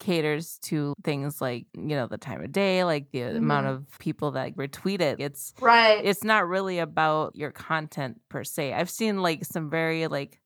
caters 0.00 0.58
to 0.58 0.92
things 1.04 1.40
like, 1.40 1.66
you 1.74 1.96
know, 1.96 2.06
the 2.08 2.18
time 2.18 2.42
of 2.42 2.50
day, 2.52 2.84
like 2.84 3.10
the 3.12 3.22
amount 3.36 3.66
Mhm. 3.66 3.70
of 3.70 3.98
people 4.00 4.32
that 4.32 4.56
retweet 4.56 5.00
it. 5.00 5.20
It's 5.20 5.54
Right. 5.60 6.04
it's 6.04 6.24
not 6.24 6.48
really 6.48 6.80
about 6.80 7.36
your 7.36 7.52
content 7.52 8.20
per 8.28 8.42
se. 8.44 8.72
I've 8.74 8.90
seen 8.90 9.22
like 9.22 9.44
some 9.44 9.70
very 9.70 10.08
like 10.08 10.40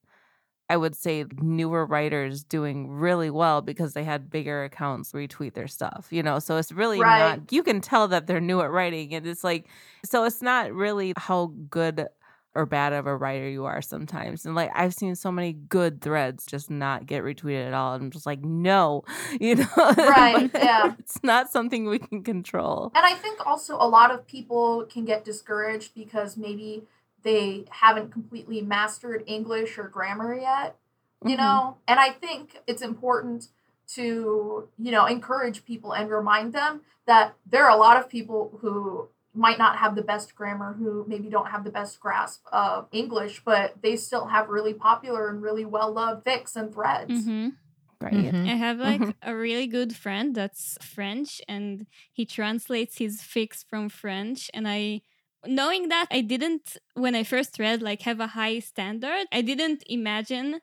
I 0.70 0.76
would 0.76 0.94
say 0.94 1.24
newer 1.40 1.86
writers 1.86 2.44
doing 2.44 2.88
really 2.90 3.30
well 3.30 3.62
because 3.62 3.94
they 3.94 4.04
had 4.04 4.30
bigger 4.30 4.64
accounts 4.64 5.12
retweet 5.12 5.54
their 5.54 5.68
stuff, 5.68 6.08
you 6.10 6.22
know. 6.22 6.38
So 6.38 6.56
it's 6.56 6.72
really 6.72 7.00
Right. 7.00 7.36
not 7.38 7.52
you 7.52 7.62
can 7.62 7.80
tell 7.80 8.08
that 8.08 8.26
they're 8.26 8.40
new 8.40 8.60
at 8.60 8.70
writing 8.70 9.14
and 9.14 9.26
it's 9.26 9.42
like 9.44 9.66
so 10.04 10.24
it's 10.24 10.42
not 10.42 10.72
really 10.72 11.14
how 11.16 11.52
good 11.70 12.06
or 12.54 12.66
bad 12.66 12.92
of 12.92 13.06
a 13.06 13.16
writer 13.16 13.48
you 13.48 13.66
are 13.66 13.80
sometimes. 13.80 14.44
And 14.44 14.54
like 14.54 14.70
I've 14.74 14.92
seen 14.94 15.14
so 15.14 15.30
many 15.30 15.52
good 15.52 16.00
threads 16.00 16.44
just 16.44 16.70
not 16.70 17.06
get 17.06 17.22
retweeted 17.22 17.68
at 17.68 17.74
all. 17.74 17.94
And 17.94 18.04
I'm 18.04 18.10
just 18.10 18.26
like, 18.26 18.42
no, 18.42 19.04
you 19.40 19.54
know. 19.56 19.66
Right, 19.96 20.50
yeah. 20.54 20.94
It's 20.98 21.22
not 21.22 21.50
something 21.50 21.86
we 21.86 21.98
can 21.98 22.22
control. 22.24 22.90
And 22.94 23.06
I 23.06 23.14
think 23.14 23.46
also 23.46 23.76
a 23.76 23.86
lot 23.86 24.10
of 24.10 24.26
people 24.26 24.86
can 24.90 25.04
get 25.04 25.24
discouraged 25.24 25.94
because 25.94 26.36
maybe 26.36 26.84
they 27.22 27.64
haven't 27.70 28.12
completely 28.12 28.62
mastered 28.62 29.24
English 29.26 29.78
or 29.78 29.88
grammar 29.88 30.34
yet, 30.34 30.76
you 31.24 31.36
Mhm. 31.36 31.38
know? 31.38 31.76
And 31.86 31.98
I 32.00 32.10
think 32.10 32.60
it's 32.66 32.82
important 32.82 33.48
to, 33.88 34.68
you 34.78 34.90
know, 34.92 35.06
encourage 35.06 35.64
people 35.64 35.92
and 35.92 36.10
remind 36.10 36.52
them 36.52 36.82
that 37.06 37.34
there 37.46 37.64
are 37.64 37.70
a 37.70 37.76
lot 37.76 37.96
of 37.96 38.08
people 38.08 38.58
who 38.60 39.08
might 39.34 39.58
not 39.58 39.76
have 39.78 39.94
the 39.94 40.02
best 40.02 40.34
grammar, 40.34 40.74
who 40.74 41.04
maybe 41.08 41.28
don't 41.28 41.48
have 41.48 41.64
the 41.64 41.70
best 41.70 42.00
grasp 42.00 42.44
of 42.52 42.88
English, 42.92 43.42
but 43.44 43.80
they 43.82 43.96
still 43.96 44.26
have 44.26 44.48
really 44.48 44.74
popular 44.74 45.28
and 45.28 45.42
really 45.42 45.64
well 45.64 45.92
loved 45.92 46.24
fics 46.24 46.56
and 46.56 46.72
threads. 46.72 47.24
hmm 47.24 47.48
Right. 48.00 48.12
Mhm. 48.14 48.48
I 48.48 48.54
have 48.54 48.78
like 48.78 49.00
Mhm. 49.00 49.14
a 49.22 49.34
really 49.34 49.66
good 49.66 49.96
friend 49.96 50.32
that's 50.34 50.78
French 50.80 51.40
and 51.48 51.86
he 52.12 52.24
translates 52.24 52.98
his 52.98 53.20
fics 53.20 53.64
from 53.68 53.88
French 53.88 54.50
and 54.54 54.68
I 54.68 55.02
knowing 55.46 55.88
that 55.88 56.06
I 56.10 56.20
didn't 56.20 56.76
when 56.94 57.14
I 57.14 57.22
first 57.22 57.58
read 57.58 57.82
like 57.82 58.02
have 58.02 58.20
a 58.20 58.28
high 58.28 58.58
standard, 58.60 59.26
I 59.32 59.42
didn't 59.42 59.84
imagine 59.88 60.60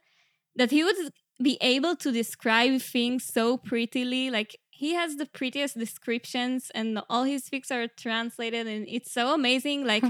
that 0.55 0.71
he 0.71 0.83
would 0.83 0.95
be 1.41 1.57
able 1.61 1.95
to 1.97 2.11
describe 2.11 2.81
things 2.81 3.25
so 3.25 3.57
prettily. 3.57 4.29
Like 4.29 4.57
he 4.69 4.93
has 4.93 5.15
the 5.15 5.25
prettiest 5.25 5.77
descriptions 5.77 6.71
and 6.73 6.99
all 7.09 7.23
his 7.23 7.49
fics 7.49 7.71
are 7.71 7.87
translated 7.87 8.67
and 8.67 8.85
it's 8.87 9.11
so 9.11 9.33
amazing. 9.33 9.85
Like 9.85 10.03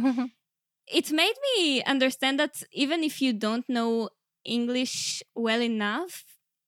it 0.88 1.12
made 1.12 1.36
me 1.58 1.84
understand 1.84 2.39
that 2.39 2.63
even 2.71 3.04
if 3.04 3.21
you 3.21 3.34
don't 3.34 3.67
know 3.69 4.10
English 4.43 5.23
well 5.36 5.62
enough, 5.62 6.23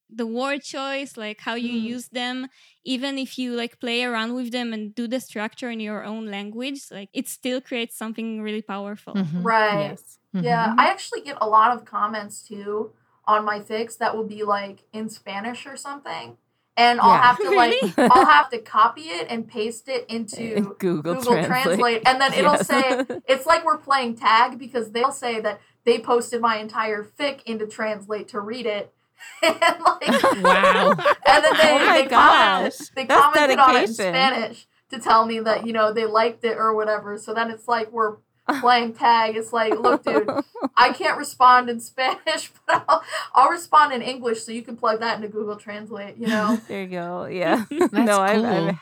the 0.10 0.26
word 0.26 0.62
choice, 0.64 1.18
like 1.18 1.42
how 1.42 1.56
you 1.56 1.74
Mm. 1.74 1.82
use 1.96 2.08
them, 2.10 2.48
even 2.84 3.18
if 3.18 3.38
you 3.38 3.54
like 3.54 3.80
play 3.80 4.04
around 4.04 4.34
with 4.36 4.52
them 4.52 4.74
and 4.74 4.96
do 4.96 5.08
the 5.08 5.20
structure 5.20 5.70
in 5.70 5.80
your 5.80 6.04
own 6.04 6.26
language, 6.28 6.82
like 6.92 7.10
it 7.14 7.28
still 7.28 7.60
creates 7.62 7.98
something 7.98 8.42
really 8.42 8.62
powerful. 8.62 9.14
Mhm. 9.16 9.44
Right. 9.44 9.90
yes. 9.92 10.20
Yeah, 10.34 10.68
Mhm. 10.74 10.76
I 10.80 10.90
actually 10.90 11.22
get 11.22 11.38
a 11.42 11.48
lot 11.48 11.72
of 11.76 11.84
comments 11.86 12.42
too 12.42 12.92
on 13.26 13.44
my 13.44 13.60
fics 13.60 13.98
that 13.98 14.16
will 14.16 14.24
be 14.28 14.44
like 14.44 14.84
in 14.94 15.10
Spanish 15.10 15.66
or 15.66 15.76
something. 15.76 16.38
And 16.78 17.02
I'll 17.02 17.10
Yeah. 17.10 17.22
have 17.28 17.38
to 17.42 17.50
like 17.52 17.74
Really? 17.82 17.94
I'll 18.12 18.26
have 18.26 18.50
to 18.52 18.60
copy 18.60 19.02
it 19.10 19.28
and 19.30 19.48
paste 19.48 19.90
it 19.90 20.06
into 20.10 20.76
Google, 20.78 21.16
Google 21.16 21.34
Translate. 21.34 21.48
Translate, 21.64 22.02
and 22.06 22.22
then 22.22 22.34
it'll 22.34 22.54
Yes. 22.54 22.68
say 22.68 22.84
it's 23.28 23.46
like 23.48 23.66
we're 23.66 23.80
playing 23.80 24.16
tag 24.16 24.60
because 24.60 24.92
they'll 24.92 25.12
say 25.12 25.40
that 25.42 25.60
they 25.86 25.98
posted 26.00 26.40
my 26.40 26.58
entire 26.58 27.04
fic 27.04 27.42
into 27.46 27.66
Translate 27.66 28.28
to 28.30 28.40
read 28.40 28.66
it. 28.68 28.94
and 29.44 29.56
like 29.60 30.44
Wow. 30.44 30.92
and 31.28 31.44
then 31.44 31.54
they, 31.58 31.72
Oh 31.74 31.86
my 31.86 32.02
they 32.02 32.08
commented, 32.08 32.10
gosh. 32.10 32.88
they 32.96 33.06
commented 33.06 33.60
on 33.60 33.70
it 33.76 33.80
in 33.80 33.86
dedication. 33.86 33.94
Spanish 33.94 34.68
to 34.92 35.00
tell 35.00 35.26
me 35.26 35.40
that, 35.42 35.66
you 35.68 35.74
know, 35.74 35.92
they 35.94 36.06
liked 36.06 36.44
it 36.46 36.58
or 36.58 36.74
whatever. 36.74 37.18
So 37.18 37.34
then 37.34 37.52
it's 37.52 37.68
like 37.68 37.92
we're 37.92 38.18
playing 38.62 38.94
tag. 38.94 39.36
It's 39.36 39.52
like, 39.52 39.74
look, 39.78 40.04
dude, 40.06 40.30
I 40.78 40.94
can't 40.94 41.18
respond 41.18 41.70
in 41.70 41.80
Spanish, 41.82 42.52
but 42.66 42.86
I'll, 42.88 43.04
I'll 43.36 43.50
respond 43.50 43.92
in 43.94 44.02
English 44.02 44.44
so 44.44 44.52
you 44.54 44.62
can 44.62 44.78
plug 44.78 45.02
that 45.02 45.18
into 45.18 45.28
Google 45.28 45.58
Translate, 45.58 46.16
you 46.18 46.28
know? 46.28 46.58
there 46.70 46.84
you 46.84 46.88
go. 46.88 47.26
Yeah. 47.26 47.66
That's 47.70 47.92
no, 47.94 48.20
I've. 48.20 48.44
I've 48.46 48.76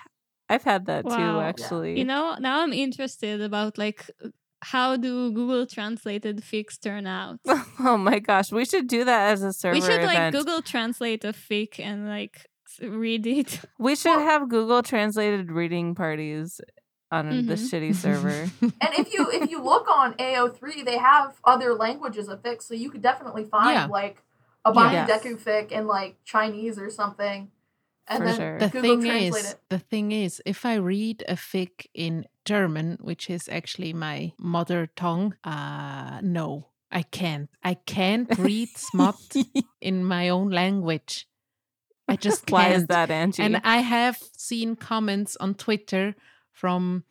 I've 0.48 0.64
had 0.64 0.86
that 0.86 1.06
Wow. 1.06 1.16
too. 1.16 1.22
Yeah. 1.24 1.40
Actually. 1.48 1.98
You 1.98 2.06
know, 2.06 2.36
now 2.40 2.62
I'm 2.62 2.72
interested 2.72 3.42
about 3.42 3.80
like 3.80 4.12
how 4.72 4.96
do 4.98 5.32
Google 5.32 5.66
translated 5.66 6.42
fics 6.42 6.80
turn 6.80 7.06
out? 7.08 7.40
oh 7.80 7.98
my 7.98 8.20
gosh, 8.20 8.52
we 8.52 8.66
should 8.66 8.88
do 8.88 9.04
that 9.06 9.32
as 9.34 9.44
a 9.44 9.54
server 9.54 9.76
we 9.76 9.82
should 9.82 10.02
like 10.04 10.18
event. 10.18 10.36
Google 10.36 10.62
translate 10.62 11.24
a 11.24 11.34
fic 11.34 11.80
and 11.80 12.08
like 12.08 12.36
read 12.82 13.26
it. 13.28 13.62
we 13.78 13.96
should 14.00 14.18
Well- 14.18 14.26
have 14.32 14.50
Google 14.50 14.82
translated 14.84 15.52
reading 15.52 15.96
parties 15.96 16.60
on 17.12 17.30
the 17.30 17.54
Mhm. 17.56 17.70
shitty 17.70 17.94
server. 17.96 18.50
And 18.84 18.92
if 19.02 19.14
you 19.14 19.30
if 19.32 19.50
you 19.52 19.62
look 19.62 19.88
on 19.90 20.14
AO3, 20.16 20.84
they 20.84 20.98
have 20.98 21.28
other 21.46 21.74
languages 21.76 22.28
of 22.28 22.42
fic, 22.42 22.62
so 22.62 22.74
you 22.74 22.90
could 22.90 23.02
definitely 23.04 23.46
find 23.46 23.70
Yeah. 23.76 23.86
like 23.86 24.18
a 24.66 24.74
Bani 24.74 24.94
Yes. 24.96 25.08
Deku 25.10 25.38
fic 25.38 25.72
in 25.72 25.86
like 25.88 26.16
Chinese 26.26 26.80
or 26.80 26.90
something. 26.90 27.52
And 28.08 28.18
For 28.20 28.26
then 28.26 28.36
sure. 28.36 28.60
the 28.60 28.70
Google 28.70 29.02
thing 29.02 29.22
is, 29.30 29.52
it. 29.52 29.60
the 29.70 29.80
thing 29.80 30.12
is, 30.12 30.42
if 30.46 30.66
I 30.66 30.76
read 30.76 31.24
a 31.28 31.34
fic 31.36 31.86
in 31.94 32.26
German, 32.46 32.98
which 33.02 33.30
is 33.30 33.50
actually 33.50 33.94
my 33.94 34.34
mother 34.38 34.88
tongue, 34.96 35.36
uh, 35.44 36.20
no, 36.22 36.70
I 36.92 37.02
can't. 37.02 37.50
I 37.64 37.74
can't 37.74 38.38
read 38.38 38.70
smut 38.76 39.20
in 39.82 40.06
my 40.06 40.30
own 40.30 40.50
language. 40.52 41.28
I 42.08 42.16
just 42.16 42.50
Why 42.52 42.66
can't. 42.66 42.76
is 42.76 42.88
that, 42.88 43.12
Angie? 43.12 43.44
And 43.44 43.62
I 43.64 43.78
have 43.78 44.18
seen 44.38 44.76
comments 44.76 45.36
on 45.38 45.56
Twitter 45.56 46.16
from 46.52 47.04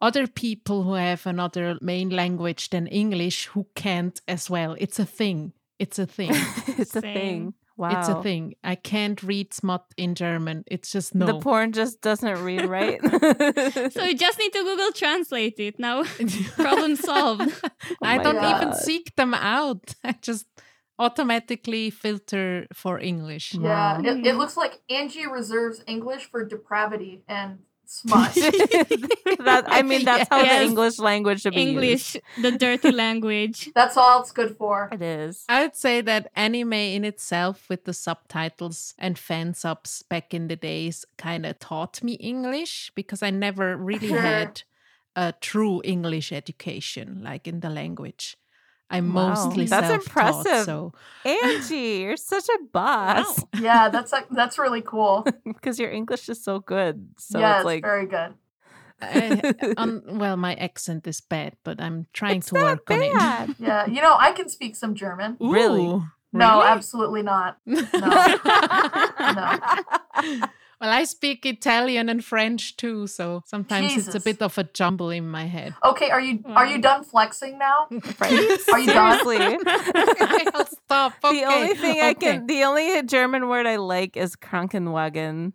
other 0.00 0.26
people 0.26 0.82
who 0.82 0.94
have 0.94 1.26
another 1.26 1.78
main 1.80 2.10
language 2.10 2.70
than 2.70 2.86
English 2.86 3.46
who 3.46 3.66
can't 3.74 4.20
as 4.28 4.50
well. 4.50 4.76
It's 4.78 4.98
a 4.98 5.06
thing. 5.06 5.52
It's 5.78 5.98
a 5.98 6.06
thing. 6.06 6.30
it's 6.66 6.94
a 6.94 7.00
thing. 7.00 7.54
Wow. 7.76 7.98
It's 7.98 8.08
a 8.08 8.22
thing. 8.22 8.54
I 8.64 8.74
can't 8.74 9.22
read 9.22 9.52
smut 9.52 9.84
in 9.98 10.14
German. 10.14 10.64
It's 10.66 10.90
just 10.90 11.14
no. 11.14 11.26
The 11.26 11.38
porn 11.40 11.72
just 11.72 12.00
doesn't 12.00 12.42
read 12.42 12.64
right. 12.78 13.00
So 13.92 14.02
you 14.04 14.16
just 14.16 14.38
need 14.38 14.52
to 14.54 14.62
Google 14.64 14.92
Translate 14.92 15.58
it 15.58 15.78
now. 15.78 16.04
Problem 16.56 16.96
solved. 16.96 17.52
Oh 17.88 18.06
I 18.06 18.18
don't 18.18 18.42
even 18.56 18.74
seek 18.74 19.14
them 19.16 19.32
out. 19.34 19.94
I 20.02 20.12
just 20.20 20.46
automatically 20.98 21.90
filter 21.90 22.66
for 22.72 22.98
English. 22.98 23.54
Yeah, 23.54 23.98
Wow. 23.98 24.00
it, 24.04 24.26
it 24.26 24.36
looks 24.36 24.56
like 24.56 24.80
Angie 24.90 25.26
reserves 25.26 25.82
English 25.86 26.24
for 26.30 26.44
depravity 26.44 27.22
and 27.28 27.58
smut. 27.88 28.34
that, 28.34 29.64
I 29.66 29.82
mean, 29.82 30.04
that's 30.04 30.28
how 30.28 30.42
Yes. 30.42 30.58
the 30.60 30.64
English 30.64 30.98
language 30.98 31.40
should 31.42 31.54
be 31.54 31.62
English, 31.62 32.14
used. 32.14 32.42
the 32.42 32.52
dirty 32.52 32.90
language. 32.92 33.70
That's 33.74 33.96
all 33.96 34.20
it's 34.20 34.32
good 34.32 34.56
for. 34.56 34.88
It 34.92 35.02
is. 35.02 35.44
I'd 35.48 35.76
say 35.76 36.00
that 36.02 36.30
anime 36.34 36.72
in 36.72 37.04
itself, 37.04 37.68
with 37.68 37.84
the 37.84 37.92
subtitles 37.92 38.94
and 38.98 39.18
fan 39.18 39.54
subs 39.54 40.02
back 40.02 40.32
in 40.34 40.48
the 40.48 40.56
days, 40.56 41.04
kind 41.18 41.46
of 41.46 41.58
taught 41.58 42.02
me 42.02 42.12
English 42.14 42.90
because 42.94 43.22
I 43.22 43.30
never 43.30 43.76
really 43.76 44.08
had 44.08 44.62
a 45.14 45.32
true 45.40 45.80
English 45.84 46.32
education, 46.32 47.22
like 47.22 47.46
in 47.48 47.60
the 47.60 47.70
language. 47.70 48.36
I'm 48.90 49.12
Wow. 49.12 49.30
mostly 49.30 49.66
That's 49.66 49.88
self-taught, 49.88 50.46
impressive. 50.46 50.64
So 50.64 50.92
Angie, 51.24 52.00
you're 52.02 52.16
such 52.16 52.48
a 52.48 52.58
boss 52.72 53.44
Yeah, 53.60 53.88
that's 53.88 54.12
like 54.12 54.28
that's 54.30 54.58
really 54.58 54.82
cool. 54.82 55.26
because 55.44 55.78
your 55.78 55.90
English 55.90 56.28
is 56.28 56.42
so 56.42 56.60
good. 56.60 57.08
So 57.18 57.40
yeah, 57.40 57.56
it's 57.56 57.64
like, 57.64 57.82
very 57.82 58.06
good. 58.06 58.34
I, 59.02 59.42
um, 59.76 60.02
well, 60.06 60.36
my 60.36 60.54
accent 60.54 61.06
is 61.06 61.20
bad, 61.20 61.56
but 61.64 61.80
I'm 61.80 62.06
trying 62.12 62.38
it's 62.38 62.48
to 62.48 62.54
not 62.54 62.62
work 62.64 62.90
on 62.90 62.98
bad. 62.98 63.54
Yeah, 63.58 63.86
you 63.86 64.00
know, 64.00 64.16
I 64.18 64.32
can 64.32 64.48
speak 64.48 64.76
some 64.76 64.94
German. 64.94 65.36
it. 65.40 65.44
Really? 65.44 66.02
No, 66.32 66.58
really? 66.58 66.68
absolutely 66.68 67.22
not. 67.22 67.58
Well, 70.80 70.90
I 70.90 71.04
speak 71.04 71.46
Italian 71.46 72.08
and 72.10 72.22
French 72.24 72.76
too, 72.76 73.06
so 73.06 73.42
sometimes 73.46 73.96
it's 73.96 74.14
a 74.14 74.20
bit 74.20 74.42
of 74.42 74.58
a 74.58 74.64
jumble 74.64 75.08
in 75.10 75.26
my 75.26 75.46
head. 75.46 75.74
Okay, 75.82 76.10
are 76.10 76.20
you 76.20 76.44
are 76.54 76.66
you 76.66 76.78
done 76.78 77.02
flexing 77.02 77.56
now? 77.58 77.88
Right? 78.20 78.58
Are 78.72 78.78
you 78.80 78.86
done? 78.92 79.24
Seriously. 79.24 79.58
I'll 80.54 80.66
stop. 80.66 81.12
Okay. 81.24 81.40
The 81.40 81.44
only 81.46 81.74
thing 81.74 82.00
I 82.00 82.12
can, 82.14 82.46
the 82.46 82.64
only 82.64 83.02
German 83.04 83.48
word 83.48 83.66
I 83.66 83.76
like 83.76 84.16
is 84.18 84.36
Krankenwagen. 84.36 85.52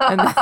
And 0.00 0.20
that's 0.20 0.34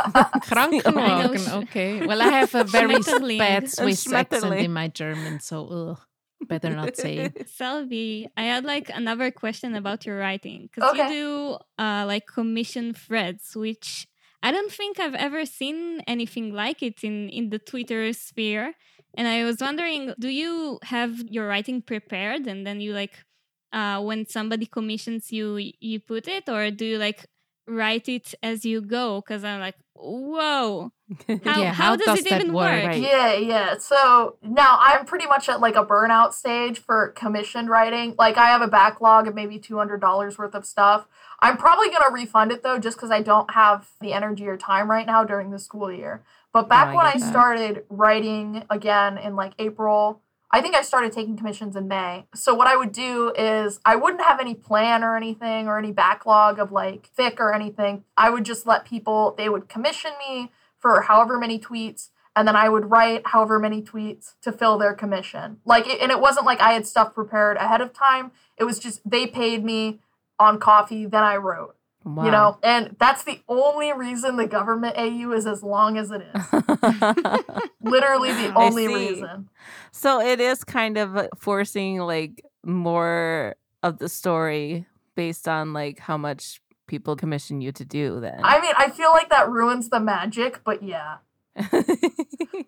the 0.50 0.58
only- 0.58 0.80
Krankenwagen. 0.80 1.62
Okay. 1.64 2.04
Well, 2.06 2.20
I 2.20 2.28
have 2.28 2.54
a 2.54 2.64
very 2.64 2.96
Schmetterling. 2.96 3.38
bad 3.38 3.70
Swiss 3.70 4.12
accent 4.12 4.52
in 4.58 4.72
my 4.72 4.88
German, 4.88 5.38
so 5.40 5.66
ugh, 5.66 6.00
better 6.48 6.70
not 6.74 6.96
say 6.96 7.18
it. 7.30 7.48
Selby, 7.48 8.28
I 8.36 8.42
had 8.42 8.64
like 8.64 8.90
another 8.92 9.30
question 9.30 9.74
about 9.76 10.04
your 10.04 10.18
writing 10.18 10.68
because 10.68 10.90
Okay. 10.90 11.04
you 11.04 11.08
do 11.14 11.58
uh, 11.78 12.04
like 12.06 12.26
commission 12.26 12.92
threads, 12.92 13.54
which 13.56 14.08
I 14.42 14.50
don't 14.52 14.70
think 14.72 15.00
I've 15.00 15.14
ever 15.14 15.44
seen 15.46 16.00
anything 16.06 16.52
like 16.52 16.82
it 16.82 17.02
in 17.02 17.28
in 17.30 17.50
the 17.50 17.58
Twitter 17.58 18.12
sphere. 18.12 18.74
And 19.16 19.26
I 19.26 19.44
was 19.44 19.58
wondering, 19.60 20.14
do 20.18 20.28
you 20.28 20.78
have 20.84 21.18
your 21.30 21.48
writing 21.48 21.82
prepared 21.82 22.46
and 22.46 22.66
then 22.66 22.80
you 22.80 22.92
like 22.92 23.24
uh, 23.72 24.00
when 24.02 24.26
somebody 24.26 24.66
commissions 24.66 25.32
you, 25.32 25.72
you 25.80 26.00
put 26.00 26.28
it, 26.28 26.48
or 26.48 26.70
do 26.70 26.84
you 26.84 26.98
like 26.98 27.26
write 27.66 28.08
it 28.08 28.34
as 28.42 28.64
you 28.64 28.80
go? 28.82 29.20
Because 29.20 29.42
I'm 29.44 29.60
like, 29.60 29.76
whoa, 29.98 30.92
how, 31.44 31.60
Yeah, 31.60 31.72
how, 31.72 31.72
how 31.72 31.96
does, 31.96 32.06
does 32.06 32.26
it 32.26 32.26
even 32.26 32.52
work? 32.52 32.84
work? 32.84 32.84
Right. 32.84 33.02
Yeah, 33.02 33.34
yeah. 33.34 33.78
So 33.78 34.36
now 34.42 34.78
I'm 34.80 35.06
pretty 35.06 35.26
much 35.26 35.48
at 35.48 35.60
like 35.60 35.76
a 35.76 35.84
burnout 35.84 36.32
stage 36.32 36.78
for 36.78 37.08
commissioned 37.16 37.68
writing. 37.68 38.14
Like 38.18 38.36
I 38.36 38.46
have 38.46 38.62
a 38.62 38.68
backlog 38.68 39.28
of 39.28 39.34
maybe 39.34 39.58
two 39.58 39.76
hundred 39.78 40.00
dollars 40.00 40.38
worth 40.38 40.54
of 40.54 40.66
stuff. 40.66 41.06
I'm 41.40 41.56
probably 41.56 41.90
gonna 41.90 42.12
refund 42.12 42.52
it 42.52 42.62
though, 42.62 42.78
just 42.78 42.96
because 42.96 43.10
I 43.10 43.22
don't 43.22 43.50
have 43.52 43.88
the 44.00 44.12
energy 44.12 44.46
or 44.48 44.56
time 44.56 44.90
right 44.90 45.06
now 45.06 45.24
during 45.24 45.50
the 45.50 45.58
school 45.58 45.92
year. 45.92 46.22
But 46.52 46.68
back 46.68 46.88
I 46.88 46.96
when 46.96 47.06
I 47.06 47.12
that. 47.14 47.20
started 47.20 47.84
writing 47.90 48.64
again 48.70 49.18
in 49.18 49.36
like 49.36 49.52
April, 49.58 50.22
I 50.50 50.60
think 50.60 50.74
I 50.74 50.82
started 50.82 51.12
taking 51.12 51.36
commissions 51.36 51.74
in 51.74 51.88
May. 51.88 52.26
So 52.34 52.54
what 52.54 52.68
I 52.68 52.76
would 52.76 52.92
do 52.92 53.32
is 53.36 53.80
I 53.84 53.96
wouldn't 53.96 54.22
have 54.22 54.40
any 54.40 54.54
plan 54.54 55.02
or 55.02 55.16
anything 55.16 55.66
or 55.66 55.78
any 55.78 55.92
backlog 55.92 56.58
of 56.58 56.70
like 56.70 57.10
fic 57.16 57.40
or 57.40 57.52
anything. 57.52 58.04
I 58.16 58.30
would 58.30 58.44
just 58.44 58.66
let 58.66 58.84
people 58.84 59.34
they 59.36 59.48
would 59.48 59.68
commission 59.68 60.12
me 60.28 60.52
for 60.78 61.02
however 61.02 61.38
many 61.38 61.58
tweets 61.58 62.10
and 62.36 62.46
then 62.46 62.54
I 62.54 62.68
would 62.68 62.90
write 62.90 63.22
however 63.26 63.58
many 63.58 63.82
tweets 63.82 64.34
to 64.42 64.52
fill 64.52 64.78
their 64.78 64.94
commission. 64.94 65.58
Like 65.64 65.86
and 65.88 66.12
it 66.12 66.20
wasn't 66.20 66.46
like 66.46 66.60
I 66.60 66.72
had 66.72 66.86
stuff 66.86 67.14
prepared 67.14 67.56
ahead 67.56 67.80
of 67.80 67.92
time. 67.92 68.30
It 68.56 68.64
was 68.64 68.78
just 68.78 69.00
they 69.08 69.26
paid 69.26 69.64
me 69.64 70.00
on 70.38 70.58
Ko-fi 70.60 71.06
then 71.06 71.24
I 71.24 71.36
wrote. 71.36 71.75
Wow. 72.06 72.24
You 72.24 72.30
know, 72.30 72.58
and 72.62 72.94
that's 73.00 73.24
the 73.24 73.40
only 73.48 73.92
reason 73.92 74.36
the 74.36 74.46
government 74.46 74.96
AU 74.96 75.32
is 75.32 75.44
as 75.44 75.64
long 75.64 75.98
as 75.98 76.12
it 76.12 76.22
is. 76.22 76.52
Literally 77.82 78.32
the 78.32 78.54
only 78.54 78.86
reason. 78.86 79.48
so 79.90 80.20
it 80.20 80.38
is 80.38 80.62
kind 80.62 80.98
of 80.98 81.28
forcing 81.36 81.98
like 81.98 82.44
more 82.64 83.56
of 83.82 83.98
the 83.98 84.08
story 84.08 84.86
based 85.16 85.48
on 85.48 85.72
like 85.72 85.98
how 85.98 86.16
much 86.16 86.60
people 86.86 87.16
commission 87.16 87.60
you 87.60 87.72
to 87.72 87.84
do 87.84 88.20
then. 88.20 88.38
I 88.40 88.60
mean, 88.60 88.74
I 88.78 88.90
feel 88.90 89.10
like 89.10 89.28
that 89.30 89.50
ruins 89.50 89.88
the 89.88 89.98
magic, 89.98 90.60
but 90.64 90.84
yeah. 90.84 91.16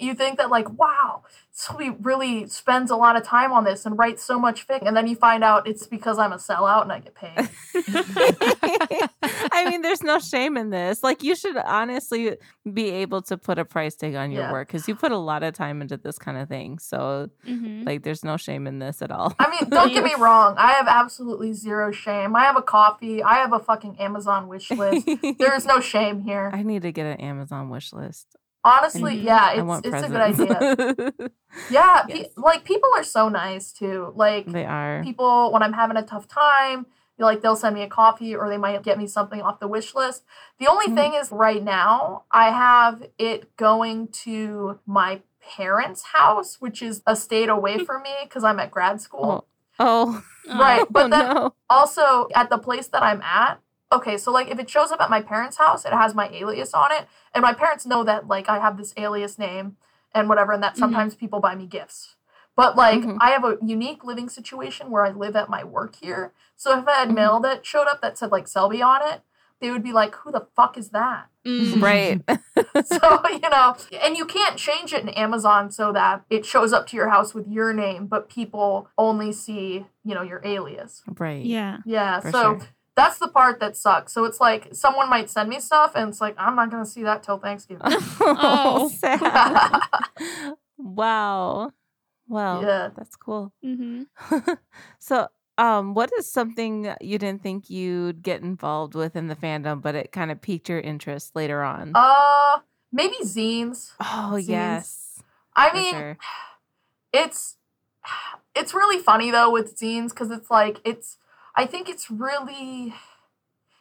You 0.00 0.14
think 0.14 0.38
that 0.38 0.48
like, 0.48 0.68
wow, 0.78 1.24
Sweet 1.50 1.94
really 2.00 2.46
spends 2.46 2.90
a 2.90 2.96
lot 2.96 3.16
of 3.16 3.24
time 3.24 3.52
on 3.52 3.64
this 3.64 3.84
and 3.84 3.98
writes 3.98 4.22
so 4.22 4.38
much 4.38 4.66
fic, 4.66 4.86
and 4.86 4.96
then 4.96 5.08
you 5.08 5.16
find 5.16 5.42
out 5.42 5.66
it's 5.66 5.86
because 5.88 6.18
I'm 6.18 6.30
a 6.32 6.36
sellout 6.36 6.82
and 6.82 6.92
I 6.92 7.00
get 7.00 7.14
paid. 7.16 7.48
I 9.52 9.68
mean, 9.68 9.82
there's 9.82 10.02
no 10.02 10.18
shame 10.20 10.56
in 10.56 10.70
this. 10.70 11.02
Like, 11.02 11.22
you 11.22 11.34
should 11.34 11.56
honestly 11.56 12.36
be 12.72 12.90
able 12.90 13.22
to 13.22 13.36
put 13.36 13.58
a 13.58 13.64
price 13.64 13.96
tag 13.96 14.14
on 14.14 14.30
your 14.30 14.42
Yeah. 14.44 14.52
work 14.52 14.68
because 14.68 14.86
you 14.86 14.94
put 14.94 15.10
a 15.10 15.16
lot 15.18 15.42
of 15.42 15.54
time 15.54 15.82
into 15.82 15.96
this 15.96 16.18
kind 16.18 16.38
of 16.38 16.48
thing. 16.48 16.78
So, 16.78 17.28
Mhm. 17.46 17.84
like, 17.86 18.02
there's 18.04 18.24
no 18.24 18.36
shame 18.36 18.66
in 18.66 18.78
this 18.78 19.02
at 19.02 19.10
all. 19.10 19.34
I 19.38 19.50
mean, 19.50 19.68
don't 19.70 19.92
get 19.92 20.04
me 20.04 20.14
wrong. 20.18 20.54
I 20.58 20.72
have 20.72 20.86
absolutely 20.86 21.52
zero 21.54 21.90
shame. 21.90 22.36
I 22.36 22.44
have 22.44 22.56
a 22.56 22.62
Ko-fi. 22.62 23.22
I 23.22 23.36
have 23.36 23.52
a 23.52 23.58
fucking 23.58 23.98
Amazon 23.98 24.46
wish 24.48 24.70
list. 24.70 25.08
There 25.38 25.54
is 25.56 25.64
no 25.66 25.80
shame 25.80 26.20
here. 26.22 26.50
I 26.54 26.62
need 26.62 26.82
to 26.82 26.92
get 26.92 27.06
an 27.06 27.20
Amazon 27.20 27.68
wish 27.68 27.92
list. 27.92 28.36
Honestly, 28.64 29.16
Mhm. 29.16 29.22
yeah, 29.24 29.50
it's, 29.52 29.86
it's 29.86 30.02
a 30.02 30.08
good 30.08 30.20
idea. 30.20 31.30
Yeah, 31.70 32.04
pe- 32.08 32.28
like 32.36 32.64
people 32.64 32.88
are 32.94 33.02
so 33.02 33.28
nice 33.28 33.72
too. 33.72 34.12
Like 34.16 34.46
they 34.46 34.64
are. 34.64 35.02
people 35.04 35.52
when 35.52 35.62
I'm 35.62 35.74
having 35.74 35.96
a 35.98 36.02
tough 36.02 36.26
time, 36.28 36.86
like 37.18 37.42
they'll 37.42 37.56
send 37.56 37.74
me 37.74 37.82
a 37.82 37.88
coffee 37.88 38.34
or 38.34 38.48
they 38.48 38.56
might 38.56 38.82
get 38.82 38.96
me 38.96 39.06
something 39.06 39.42
off 39.42 39.60
the 39.60 39.68
wish 39.68 39.94
list. 39.94 40.24
The 40.58 40.66
only 40.66 40.86
Mhm. 40.86 40.94
thing 40.94 41.14
is 41.14 41.30
right 41.30 41.62
now 41.62 42.24
I 42.30 42.50
have 42.50 43.02
it 43.18 43.54
going 43.56 44.08
to 44.24 44.78
my 44.86 45.20
parents' 45.56 46.04
house, 46.14 46.56
which 46.58 46.80
is 46.80 47.02
a 47.06 47.14
state 47.16 47.48
away 47.50 47.78
from 47.86 48.02
me 48.02 48.14
because 48.22 48.44
I'm 48.44 48.60
at 48.60 48.70
grad 48.70 49.00
school. 49.00 49.46
Oh, 49.78 50.22
Right, 50.48 50.86
but 50.90 51.06
oh, 51.06 51.08
then 51.08 51.34
no. 51.34 51.54
also 51.68 52.28
at 52.34 52.48
the 52.50 52.58
place 52.58 52.88
that 52.88 53.02
I'm 53.02 53.20
at. 53.20 53.60
Okay, 53.90 54.18
so 54.18 54.30
like 54.30 54.48
if 54.48 54.58
it 54.58 54.68
shows 54.68 54.90
up 54.90 55.00
at 55.00 55.08
my 55.10 55.22
parents' 55.22 55.56
house, 55.56 55.84
it 55.86 55.92
has 55.92 56.14
my 56.14 56.28
alias 56.30 56.74
on 56.74 56.92
it, 56.92 57.06
and 57.34 57.42
my 57.42 57.54
parents 57.54 57.86
know 57.86 58.04
that 58.04 58.28
like 58.28 58.48
I 58.48 58.58
have 58.58 58.76
this 58.76 58.92
alias 58.96 59.38
name 59.38 59.76
and 60.14 60.28
whatever, 60.28 60.52
and 60.52 60.62
that 60.62 60.74
Mhm. 60.74 60.78
sometimes 60.78 61.14
people 61.14 61.40
buy 61.40 61.54
me 61.54 61.66
gifts. 61.66 62.16
But 62.54 62.76
like 62.76 63.00
Mhm. 63.00 63.16
I 63.20 63.30
have 63.30 63.44
a 63.44 63.56
unique 63.62 64.04
living 64.04 64.28
situation 64.28 64.90
where 64.90 65.04
I 65.04 65.10
live 65.10 65.36
at 65.36 65.48
my 65.48 65.64
work 65.64 65.94
here. 65.96 66.32
So 66.56 66.76
if 66.78 66.86
I 66.86 66.92
had 66.96 67.08
Mhm. 67.08 67.14
mail 67.14 67.40
that 67.40 67.64
showed 67.64 67.86
up 67.86 68.02
that 68.02 68.18
said 68.18 68.30
like 68.32 68.46
Selby 68.48 68.82
on 68.82 69.00
it, 69.08 69.22
they 69.60 69.70
would 69.70 69.82
be 69.82 69.92
like, 69.92 70.14
"Who 70.16 70.32
the 70.32 70.46
fuck 70.54 70.76
is 70.76 70.90
that?" 70.90 71.28
Mm. 71.46 71.80
Right. 71.80 72.20
so 72.84 73.22
you 73.30 73.48
know, 73.48 73.76
and 74.02 74.16
you 74.16 74.24
can't 74.26 74.56
change 74.58 74.92
it 74.92 75.02
in 75.02 75.08
Amazon 75.10 75.70
so 75.70 75.92
that 75.92 76.24
it 76.30 76.44
shows 76.44 76.72
up 76.72 76.86
to 76.88 76.96
your 76.96 77.08
house 77.08 77.32
with 77.34 77.46
your 77.48 77.72
name, 77.72 78.06
but 78.06 78.28
people 78.28 78.88
only 78.98 79.32
see 79.32 79.86
you 80.04 80.14
know 80.14 80.22
your 80.22 80.40
alias. 80.44 81.02
right. 81.18 81.44
Yeah. 81.44 81.78
Yeah, 81.86 82.20
For 82.20 82.32
so 82.32 82.42
sure. 82.42 82.68
That's 82.98 83.18
the 83.18 83.28
part 83.28 83.60
that 83.60 83.76
sucks. 83.76 84.12
So 84.12 84.24
it's 84.24 84.40
like 84.40 84.74
someone 84.74 85.08
might 85.08 85.30
send 85.30 85.48
me 85.48 85.60
stuff, 85.60 85.92
and 85.94 86.08
it's 86.10 86.20
like 86.20 86.34
I'm 86.36 86.56
not 86.56 86.68
gonna 86.70 86.84
see 86.84 87.04
that 87.04 87.22
till 87.22 87.38
Thanksgiving. 87.38 87.82
oh, 87.86 88.90
sad. 88.98 89.80
wow. 90.76 91.72
Well, 92.28 92.62
Yeah. 92.62 92.90
that's 92.96 93.14
cool. 93.16 93.52
hmm 93.62 94.02
so, 94.98 95.28
um, 95.56 95.94
what 95.94 96.10
is 96.18 96.30
something 96.30 96.92
you 97.00 97.18
didn't 97.18 97.42
think 97.42 97.70
you'd 97.70 98.22
get 98.22 98.42
involved 98.42 98.94
with 98.94 99.16
in 99.16 99.28
the 99.28 99.36
fandom, 99.36 99.80
but 99.80 99.94
it 99.94 100.12
kind 100.12 100.30
of 100.30 100.40
piqued 100.42 100.68
your 100.68 100.80
interest 100.80 101.34
later 101.36 101.62
on? 101.62 101.92
uh, 101.94 102.58
maybe 102.92 103.16
zines. 103.22 103.92
oh, 104.00 104.32
zines. 104.34 104.48
yes. 104.48 105.22
I 105.56 105.70
for 105.70 105.76
mean, 105.76 105.94
sure. 105.94 106.18
it's 107.12 107.56
it's 108.56 108.74
really 108.74 108.98
funny 109.00 109.30
though 109.30 109.50
with 109.50 109.78
zines 109.78 110.10
because 110.10 110.30
it's 110.30 110.50
like 110.50 110.80
it's 110.84 111.16
I 111.58 111.66
think 111.66 111.88
it's 111.88 112.10
really 112.10 112.94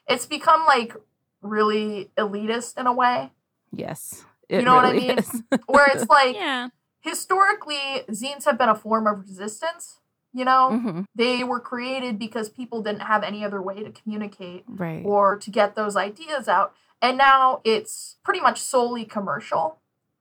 it's 0.08 0.26
become 0.26 0.66
like 0.66 0.96
really 1.42 2.10
elitist 2.18 2.78
in 2.80 2.88
a 2.88 2.94
way. 2.94 3.32
Yes. 3.72 4.26
You 4.50 4.60
it 4.60 4.64
know 4.66 4.76
what 4.76 4.86
I 4.86 4.94
mean? 4.94 5.20
is. 5.20 5.44
Where 5.68 5.86
it's 5.94 6.10
like 6.10 6.36
yeah. 6.36 6.70
historically 7.02 7.78
zines 8.12 8.46
have 8.46 8.58
been 8.58 8.70
a 8.70 8.76
form 8.76 9.06
of 9.06 9.20
resistance, 9.20 10.00
you 10.34 10.44
know? 10.46 10.70
Mhm. 10.74 11.06
They 11.14 11.44
were 11.44 11.60
created 11.60 12.18
because 12.18 12.50
people 12.50 12.82
didn't 12.82 13.02
have 13.02 13.22
any 13.24 13.46
other 13.46 13.62
way 13.62 13.84
to 13.84 13.92
communicate 13.92 14.64
Right. 14.68 15.04
or 15.06 15.38
to 15.38 15.50
get 15.52 15.76
those 15.76 15.96
ideas 15.96 16.48
out. 16.48 16.74
And 17.02 17.18
now 17.18 17.62
it's 17.64 18.16
pretty 18.24 18.40
much 18.40 18.60
solely 18.60 19.06
commercial. 19.06 19.80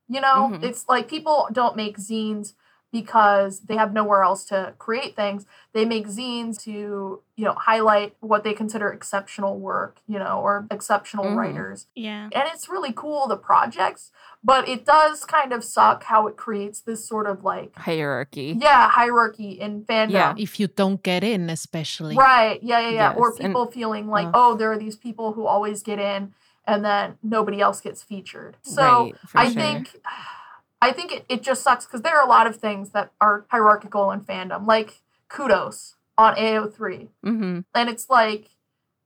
You 0.08 0.20
know, 0.20 0.50
Mhm. 0.52 0.62
it's 0.62 0.86
like 0.88 1.08
people 1.08 1.48
don't 1.52 1.74
make 1.76 1.96
zines 1.98 2.52
because 3.00 3.60
they 3.68 3.76
have 3.76 3.92
nowhere 3.92 4.22
else 4.22 4.42
to 4.52 4.72
create 4.78 5.14
things. 5.16 5.44
They 5.74 5.84
make 5.84 6.06
zines 6.08 6.54
to, 6.64 6.72
you 7.36 7.44
know, 7.44 7.54
highlight 7.70 8.16
what 8.20 8.42
they 8.44 8.54
consider 8.54 8.88
exceptional 8.90 9.58
work, 9.58 9.98
you 10.12 10.18
know, 10.18 10.40
or 10.46 10.66
exceptional 10.70 11.26
Mhm. 11.26 11.36
writers. 11.36 11.86
Yeah. 11.94 12.24
And 12.36 12.44
it's 12.52 12.68
really 12.74 12.92
cool, 12.92 13.26
the 13.26 13.36
projects, 13.36 14.10
but 14.42 14.62
it 14.68 14.86
does 14.86 15.24
kind 15.24 15.52
of 15.52 15.62
suck 15.64 16.04
how 16.04 16.26
it 16.26 16.36
creates 16.36 16.78
this 16.80 17.06
sort 17.06 17.26
of 17.26 17.44
like, 17.44 17.70
Hierarchy. 17.88 18.56
yeah, 18.58 18.88
hierarchy 18.88 19.50
in 19.64 19.82
fandom. 19.88 20.10
Yeah. 20.10 20.34
If 20.46 20.58
you 20.60 20.66
don't 20.68 21.02
get 21.02 21.22
in, 21.22 21.50
especially. 21.50 22.16
Right. 22.16 22.58
Yeah, 22.62 22.80
yeah, 22.80 22.90
yeah. 23.00 23.12
or 23.14 23.28
Yes, 23.30 23.40
and- 23.40 23.48
people 23.48 23.66
feeling 23.66 24.06
like, 24.08 24.28
Ugh. 24.28 24.34
oh, 24.42 24.54
there 24.56 24.70
are 24.72 24.78
these 24.78 24.96
people 24.96 25.32
who 25.34 25.46
always 25.46 25.82
get 25.82 25.98
in 25.98 26.32
and 26.66 26.84
then 26.84 27.18
nobody 27.22 27.60
else 27.60 27.80
gets 27.80 28.02
featured. 28.02 28.56
So 28.62 28.82
Right, 29.04 29.14
I 29.34 29.44
sure. 29.44 29.62
think 29.62 29.82
I 30.80 30.92
think 30.92 31.12
it, 31.12 31.24
it 31.28 31.42
just 31.42 31.62
sucks 31.62 31.86
because 31.86 32.02
there 32.02 32.16
are 32.18 32.24
a 32.24 32.28
lot 32.28 32.46
of 32.46 32.56
things 32.56 32.90
that 32.90 33.12
are 33.20 33.46
hierarchical 33.48 34.10
in 34.10 34.20
fandom, 34.20 34.66
like 34.66 35.00
kudos 35.28 35.96
on 36.18 36.34
AO3. 36.36 37.08
Mm-hmm. 37.24 37.60
And 37.74 37.88
it's 37.88 38.08
like 38.10 38.50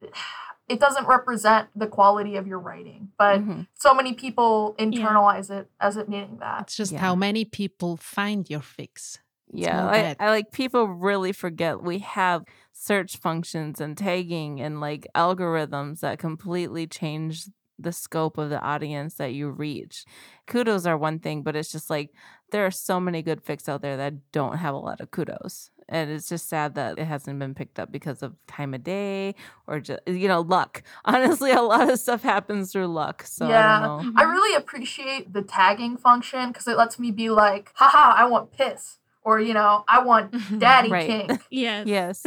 it 0.68 0.78
doesn't 0.78 1.08
represent 1.08 1.68
the 1.74 1.86
quality 1.88 2.36
of 2.36 2.46
your 2.46 2.58
writing. 2.60 3.10
But 3.18 3.40
Mhm. 3.40 3.66
so 3.74 3.92
many 3.94 4.12
people 4.12 4.74
internalize 4.78 5.50
it 5.50 5.68
as 5.80 5.96
it 5.96 6.08
meaning 6.08 6.36
that. 6.40 6.62
It's 6.62 6.76
just 6.76 6.92
Yeah. 6.92 7.00
how 7.00 7.14
many 7.16 7.44
people 7.44 7.96
find 7.96 8.48
your 8.48 8.60
fics. 8.60 9.18
Yeah, 9.52 9.84
I. 9.84 10.16
I 10.20 10.30
like 10.30 10.52
people 10.52 10.86
really 10.86 11.32
forget 11.32 11.82
we 11.82 11.98
have 11.98 12.44
search 12.72 13.16
functions 13.16 13.80
and 13.80 13.98
tagging 13.98 14.60
and 14.60 14.80
like 14.80 15.08
algorithms 15.16 16.00
that 16.00 16.20
completely 16.20 16.86
change 16.86 17.46
the 17.82 17.92
scope 17.92 18.38
of 18.38 18.50
the 18.50 18.60
audience 18.60 19.14
that 19.14 19.32
you 19.32 19.50
reach. 19.50 20.04
Kudos 20.46 20.86
are 20.86 20.96
one 20.96 21.18
thing, 21.18 21.42
but 21.42 21.56
it's 21.56 21.72
just 21.72 21.90
like 21.90 22.10
there 22.50 22.66
are 22.66 22.70
so 22.70 23.00
many 23.00 23.22
good 23.22 23.44
fics 23.44 23.68
out 23.68 23.82
there 23.82 23.96
that 23.96 24.32
don't 24.32 24.58
have 24.58 24.74
a 24.74 24.78
lot 24.78 25.00
of 25.00 25.10
kudos. 25.10 25.70
And 25.88 26.08
it's 26.08 26.28
just 26.28 26.48
sad 26.48 26.76
that 26.76 27.00
it 27.00 27.04
hasn't 27.06 27.40
been 27.40 27.52
picked 27.52 27.80
up 27.80 27.90
because 27.90 28.22
of 28.22 28.36
time 28.46 28.74
of 28.74 28.84
day 28.84 29.34
or 29.66 29.80
just 29.80 30.00
you 30.06 30.28
know 30.28 30.40
luck. 30.40 30.84
Honestly, 31.04 31.50
a 31.50 31.62
lot 31.62 31.90
of 31.90 31.98
stuff 31.98 32.22
happens 32.22 32.72
through 32.72 32.86
luck. 32.86 33.24
So 33.24 33.48
Yeah. 33.48 33.78
I 33.78 33.80
don't 33.80 33.88
know. 33.88 34.12
I 34.16 34.22
mm-hmm. 34.22 34.32
really 34.32 34.56
appreciate 34.56 35.32
the 35.32 35.42
tagging 35.42 35.96
function 35.96 36.48
because 36.48 36.68
it 36.68 36.76
lets 36.76 36.98
me 36.98 37.10
be 37.10 37.28
like, 37.28 37.72
haha, 37.74 38.14
I 38.16 38.26
want 38.28 38.52
piss. 38.52 38.99
Or, 39.22 39.38
you 39.38 39.52
know, 39.52 39.84
I 39.86 40.02
want 40.02 40.34
daddy 40.58 40.90
Right. 40.96 41.06
kink. 41.06 41.40
Yes. 41.50 41.86
Yes. 41.86 42.24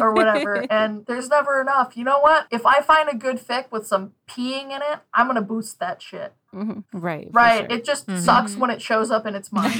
or 0.00 0.12
whatever. 0.12 0.64
and 0.70 1.06
there's 1.06 1.28
never 1.28 1.60
enough. 1.60 1.96
You 1.96 2.04
know 2.04 2.20
what? 2.20 2.46
If 2.50 2.66
I 2.66 2.80
find 2.82 3.08
a 3.08 3.16
good 3.16 3.36
fic 3.38 3.70
with 3.72 3.86
some 3.86 4.12
peeing 4.28 4.64
in 4.70 4.82
it, 4.82 4.98
I'm 5.14 5.26
gonna 5.26 5.40
boost 5.40 5.78
that 5.80 6.02
shit. 6.02 6.34
Mhm. 6.54 6.84
Right. 6.92 7.28
Right. 7.32 7.60
sure. 7.68 7.78
It 7.78 7.84
just 7.84 8.06
Mhm. 8.06 8.20
sucks 8.20 8.56
when 8.56 8.70
it 8.70 8.82
shows 8.82 9.10
up 9.10 9.26
in 9.26 9.34
its 9.34 9.50
mind. 9.52 9.72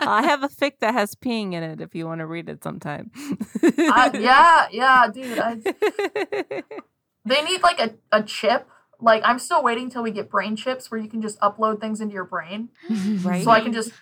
I 0.00 0.22
have 0.26 0.42
a 0.42 0.48
fic 0.48 0.78
that 0.80 0.94
has 0.94 1.14
peeing 1.14 1.52
in 1.52 1.62
it 1.62 1.80
if 1.80 1.94
you 1.94 2.06
want 2.06 2.20
to 2.20 2.26
read 2.26 2.48
it 2.48 2.62
sometime. 2.62 3.10
I, 3.62 4.10
yeah, 4.14 4.66
yeah, 4.70 5.08
dude. 5.12 5.38
I, 5.38 6.62
they 7.24 7.42
need 7.42 7.62
like 7.62 7.80
a, 7.80 7.94
a 8.12 8.22
chip. 8.22 8.68
Like 9.00 9.22
I'm 9.26 9.38
still 9.38 9.62
waiting 9.62 9.90
till 9.90 10.02
we 10.02 10.10
get 10.10 10.30
brain 10.30 10.56
chips 10.56 10.90
where 10.90 10.98
you 11.00 11.08
can 11.08 11.20
just 11.20 11.38
upload 11.40 11.80
things 11.80 12.00
into 12.00 12.14
your 12.14 12.24
brain. 12.24 12.70
Right. 13.22 13.44
So 13.44 13.50
I 13.50 13.60
can 13.60 13.72
just 13.74 13.92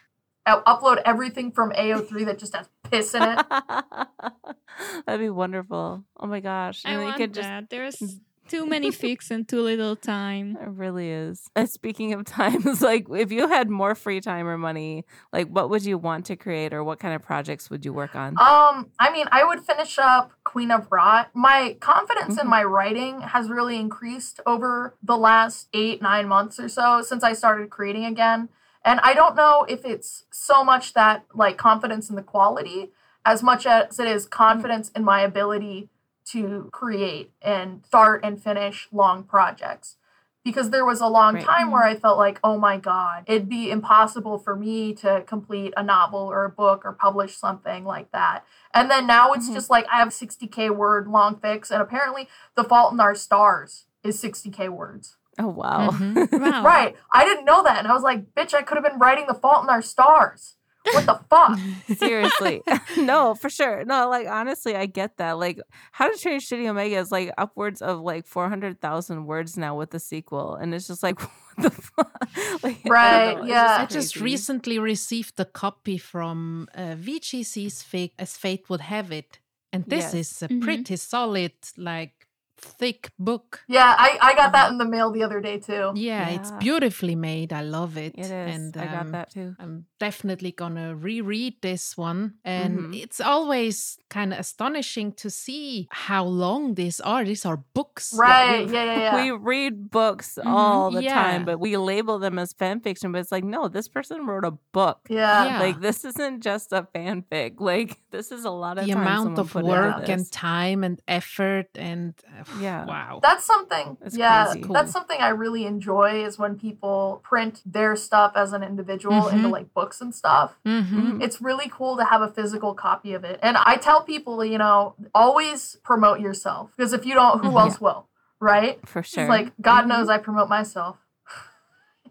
upload 0.47 1.01
everything 1.05 1.51
from 1.53 1.70
AO3 1.72 2.26
that 2.26 2.38
just 2.38 2.55
has 2.55 2.68
piss 2.90 3.14
in 3.14 3.22
it. 3.22 3.38
That'd 5.07 5.20
be 5.20 5.30
wonderful. 5.30 6.05
Oh 6.18 6.26
my 6.26 6.40
gosh. 6.40 6.82
I 6.84 6.90
And 6.90 6.99
then 6.99 7.01
you 7.07 7.07
want 7.11 7.18
could 7.18 7.34
just 7.34 7.49
that. 7.49 7.70
There's 7.70 8.20
too 8.49 8.66
many 8.66 8.90
fics 8.90 9.30
and 9.30 9.49
too 9.49 9.61
little 9.62 9.97
time. 9.97 10.57
it 10.61 10.68
really 10.68 11.09
is. 11.11 11.49
And 11.57 11.68
speaking 11.70 12.12
of 12.12 12.24
times, 12.24 12.82
like 12.82 13.07
if 13.11 13.30
you 13.32 13.49
had 13.49 13.70
more 13.70 13.95
free 13.95 14.20
time 14.20 14.47
or 14.49 14.59
money, 14.59 15.05
like 15.32 15.49
what 15.49 15.70
would 15.70 15.84
you 15.84 15.97
want 15.97 16.26
to 16.26 16.36
create 16.36 16.74
or 16.74 16.82
what 16.84 16.99
kind 16.99 17.14
of 17.14 17.22
projects 17.22 17.70
would 17.70 17.84
you 17.84 17.92
work 17.92 18.14
on? 18.16 18.30
Um, 18.38 18.90
I 18.99 19.11
mean, 19.12 19.26
I 19.30 19.45
would 19.45 19.61
finish 19.61 19.99
up 19.99 20.32
Queen 20.45 20.70
of 20.70 20.90
Rot. 20.90 21.30
My 21.34 21.76
confidence 21.80 22.38
in 22.38 22.47
Mhm. 22.47 22.51
my 22.51 22.64
writing 22.64 23.20
has 23.22 23.49
really 23.49 23.78
increased 23.78 24.40
over 24.45 24.95
the 25.03 25.16
last 25.16 25.68
eight, 25.72 26.03
nine 26.03 26.28
months 26.28 26.59
or 26.61 26.68
so 26.68 27.01
since 27.01 27.22
I 27.24 27.32
started 27.32 27.70
creating 27.70 28.05
again. 28.05 28.49
And 28.85 29.01
I 29.03 29.14
don't 29.14 29.35
know 29.35 29.64
if 29.68 29.85
it's 29.85 30.24
so 30.30 30.62
much 30.62 30.93
that 30.95 31.24
like 31.35 31.57
confidence 31.57 32.11
in 32.11 32.16
the 32.16 32.22
quality 32.22 32.91
as 33.24 33.43
much 33.43 33.64
as 33.66 33.99
it 33.99 34.07
is 34.07 34.26
confidence 34.26 34.91
in 34.91 35.03
my 35.03 35.22
ability 35.22 35.89
to 36.26 36.68
create 36.72 37.32
and 37.41 37.85
start 37.87 38.20
and 38.24 38.43
finish 38.43 38.89
long 38.93 39.24
projects. 39.24 39.97
Because 40.45 40.68
there 40.68 40.85
was 40.85 41.01
a 41.01 41.07
long 41.07 41.37
Right. 41.37 41.45
time 41.45 41.70
where 41.70 41.85
I 41.85 41.95
felt 41.95 42.18
like, 42.18 42.39
oh 42.45 42.59
my 42.59 42.76
God, 42.76 43.24
it'd 43.26 43.49
be 43.49 43.70
impossible 43.70 44.37
for 44.39 44.55
me 44.55 44.93
to 44.97 45.22
complete 45.26 45.72
a 45.74 45.82
novel 45.82 46.20
or 46.20 46.45
a 46.45 46.51
book 46.51 46.85
or 46.85 46.93
publish 46.93 47.35
something 47.39 47.87
like 47.87 48.12
that. 48.12 48.45
And 48.74 48.91
then 48.91 49.07
now 49.07 49.32
it's 49.32 49.49
Mhm. 49.49 49.55
just 49.55 49.70
like 49.70 49.87
I 49.91 49.97
have 49.97 50.12
60K 50.12 50.68
word 50.68 51.09
long 51.09 51.37
fics, 51.37 51.70
and 51.70 51.80
apparently 51.80 52.28
The 52.57 52.64
Fault 52.64 52.93
in 52.93 53.01
Our 53.01 53.14
Stars 53.14 53.87
is 54.03 54.20
60K 54.20 54.68
words. 54.68 55.16
Oh 55.39 55.49
wow. 55.49 55.91
Mhm. 55.93 56.30
Wow. 56.41 56.62
Right. 56.64 56.95
I 57.12 57.24
didn't 57.24 57.45
know 57.45 57.62
that. 57.64 57.78
And 57.78 57.89
I 57.89 57.93
was 57.93 58.03
like, 58.03 58.35
bitch, 58.35 58.55
I 58.55 58.62
could 58.62 58.76
have 58.76 58.85
been 58.85 58.99
writing 58.99 59.26
The 59.26 59.35
Fault 59.35 59.64
in 59.64 59.70
Our 59.70 59.82
Stars. 59.82 60.57
What 60.93 61.07
the 61.07 61.18
fuck? 61.30 61.59
Seriously. 61.99 62.62
no, 62.99 63.35
for 63.35 63.49
sure. 63.49 63.85
No, 63.87 64.09
like 64.11 64.26
honestly, 64.28 64.76
I 64.76 64.85
get 64.87 65.16
that. 65.16 65.39
Like 65.39 65.59
How 65.93 66.11
to 66.12 66.16
Train 66.18 66.41
Shitty 66.41 66.68
Omega 66.68 66.97
is 66.99 67.11
like 67.11 67.32
upwards 67.39 67.80
of 67.80 68.01
like 68.01 68.26
400,000 68.26 69.24
words 69.24 69.57
now 69.57 69.76
with 69.76 69.91
the 69.91 69.99
sequel. 69.99 70.57
And 70.57 70.74
it's 70.74 70.87
just 70.87 71.03
like, 71.03 71.18
what 71.20 71.30
the 71.59 71.70
fuck? 71.70 72.28
Like, 72.62 72.82
Right, 72.85 73.35
know, 73.37 73.41
it's 73.43 73.49
yeah. 73.49 73.78
I 73.80 73.87
just 73.87 74.16
recently 74.20 74.78
received 74.78 75.41
a 75.41 75.47
copy 75.47 75.97
from 75.97 76.68
uh, 76.74 76.95
VGC's 76.97 77.82
Fate, 77.82 78.12
As 78.18 78.37
Fate 78.37 78.68
Would 78.68 78.82
Have 78.82 79.11
It. 79.11 79.39
And 79.72 79.85
this 79.87 80.12
Yes. 80.12 80.14
is 80.14 80.43
a 80.43 80.49
Mhm. 80.49 80.62
pretty 80.62 80.97
solid, 80.97 81.53
like, 81.78 82.24
thick 82.57 83.11
book. 83.18 83.61
Yeah, 83.68 83.94
I, 83.98 84.18
I 84.20 84.34
got 84.34 84.52
that 84.52 84.70
in 84.70 84.78
the 84.78 84.84
mail 84.84 85.11
the 85.12 85.22
other 85.22 85.40
day 85.40 85.59
too. 85.59 85.92
Yeah, 85.94 86.28
it's 86.28 86.50
beautifully 86.61 87.14
made. 87.16 87.52
I 87.52 87.62
love 87.62 87.96
it. 87.96 88.14
It 88.16 88.26
is. 88.26 88.30
And 88.30 88.76
I 88.76 88.86
got 88.86 89.07
um, 89.07 89.12
that 89.12 89.30
too. 89.30 89.55
I'm 89.59 89.86
definitely 90.00 90.52
gonna 90.52 90.94
reread 90.94 91.55
this 91.62 91.96
one. 91.96 92.34
And 92.44 92.78
Mhm. 92.78 93.02
it's 93.02 93.20
always 93.20 93.98
kind 94.11 94.32
of 94.32 94.38
astonishing 94.38 95.12
to 95.14 95.30
see 95.30 95.88
how 95.90 96.24
long 96.24 96.74
these 96.74 97.00
are. 97.00 97.24
These 97.24 97.44
are 97.46 97.59
books. 97.74 98.12
Right. 98.16 98.68
Yeah, 98.68 98.84
yeah, 98.84 99.00
yeah. 99.00 99.14
We 99.16 99.30
read 99.30 99.90
books 99.90 100.38
all 100.44 100.90
the 100.90 101.02
Yeah. 101.02 101.14
time, 101.14 101.44
but 101.44 101.59
we 101.61 101.76
label 101.76 102.18
them 102.18 102.38
as 102.38 102.52
fan 102.52 102.80
fiction. 102.80 103.12
But 103.12 103.18
it's 103.20 103.32
like, 103.32 103.44
no, 103.44 103.68
this 103.68 103.88
person 103.88 104.26
wrote 104.26 104.44
a 104.44 104.52
book. 104.72 105.00
yeah. 105.09 105.44
Yeah. 105.46 105.59
Like 105.61 105.80
this 105.80 106.05
isn't 106.05 106.42
just 106.42 106.72
a 106.72 106.86
fanfic. 106.94 107.61
Like 107.61 107.98
this 108.11 108.30
is 108.30 108.44
a 108.44 108.50
lot 108.50 108.78
of 108.78 108.86
The 108.86 108.92
time 108.94 109.02
amount 109.02 109.38
of 109.38 109.55
work 109.55 110.09
and 110.09 110.30
time 110.30 110.84
and 110.84 111.00
effort 111.09 111.66
and 111.76 112.14
uh, 112.28 112.43
Yeah. 112.61 112.84
wow. 112.84 113.20
That's 113.22 113.45
something. 113.45 113.97
It's 114.05 114.16
yeah, 114.16 114.47
crazy. 114.47 114.68
that's 114.72 114.92
something 114.92 115.18
I 115.20 115.28
really 115.28 115.64
enjoy 115.66 116.24
is 116.24 116.38
when 116.38 116.59
people 116.59 117.20
print 117.24 117.61
their 117.66 117.97
stuff 117.97 118.32
as 118.36 118.53
an 118.53 118.62
individual 118.62 119.28
into 119.28 119.49
Mhm. 119.49 119.53
like 119.53 119.74
books 119.74 120.01
and 120.01 120.14
stuff. 120.14 120.59
Mhm. 120.66 121.22
It's 121.22 121.40
really 121.40 121.68
cool 121.70 121.97
to 121.97 122.05
have 122.05 122.20
a 122.22 122.28
physical 122.28 122.74
copy 122.74 123.14
of 123.14 123.24
it. 123.24 123.38
And 123.42 123.57
I 123.57 123.76
tell 123.76 124.03
people, 124.03 124.45
you 124.45 124.59
know, 124.59 124.95
always 125.14 125.76
promote 125.84 126.20
yourself 126.20 126.70
because 126.76 126.92
if 126.92 127.05
you 127.07 127.14
don't, 127.14 127.40
who 127.45 127.51
Mhm. 127.53 127.61
else 127.61 127.80
will? 127.80 128.09
Right? 128.40 128.78
For 128.86 129.03
sure. 129.03 129.24
It's 129.24 129.28
like 129.30 129.53
God 129.61 129.84
Mhm. 129.84 129.88
knows 129.88 130.09
I 130.09 130.18
promote 130.18 130.49
myself. 130.49 130.97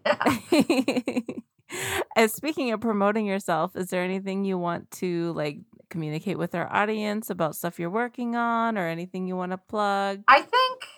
yeah. 0.06 1.20
and 2.16 2.30
speaking 2.30 2.72
of 2.72 2.80
promoting 2.80 3.26
yourself, 3.26 3.74
is 3.76 3.88
there 3.90 4.02
anything 4.02 4.44
you 4.44 4.58
want 4.58 4.90
to 4.92 5.32
like 5.32 5.58
communicate 5.94 6.38
with 6.38 6.56
our 6.56 6.70
audience 6.74 7.30
about 7.30 7.54
stuff 7.54 7.78
you're 7.78 7.88
working 7.88 8.34
on 8.34 8.76
or 8.76 8.88
anything 8.88 9.28
you 9.28 9.36
want 9.36 9.52
to 9.52 9.58
plug? 9.58 10.24
I 10.26 10.40
think 10.40 10.88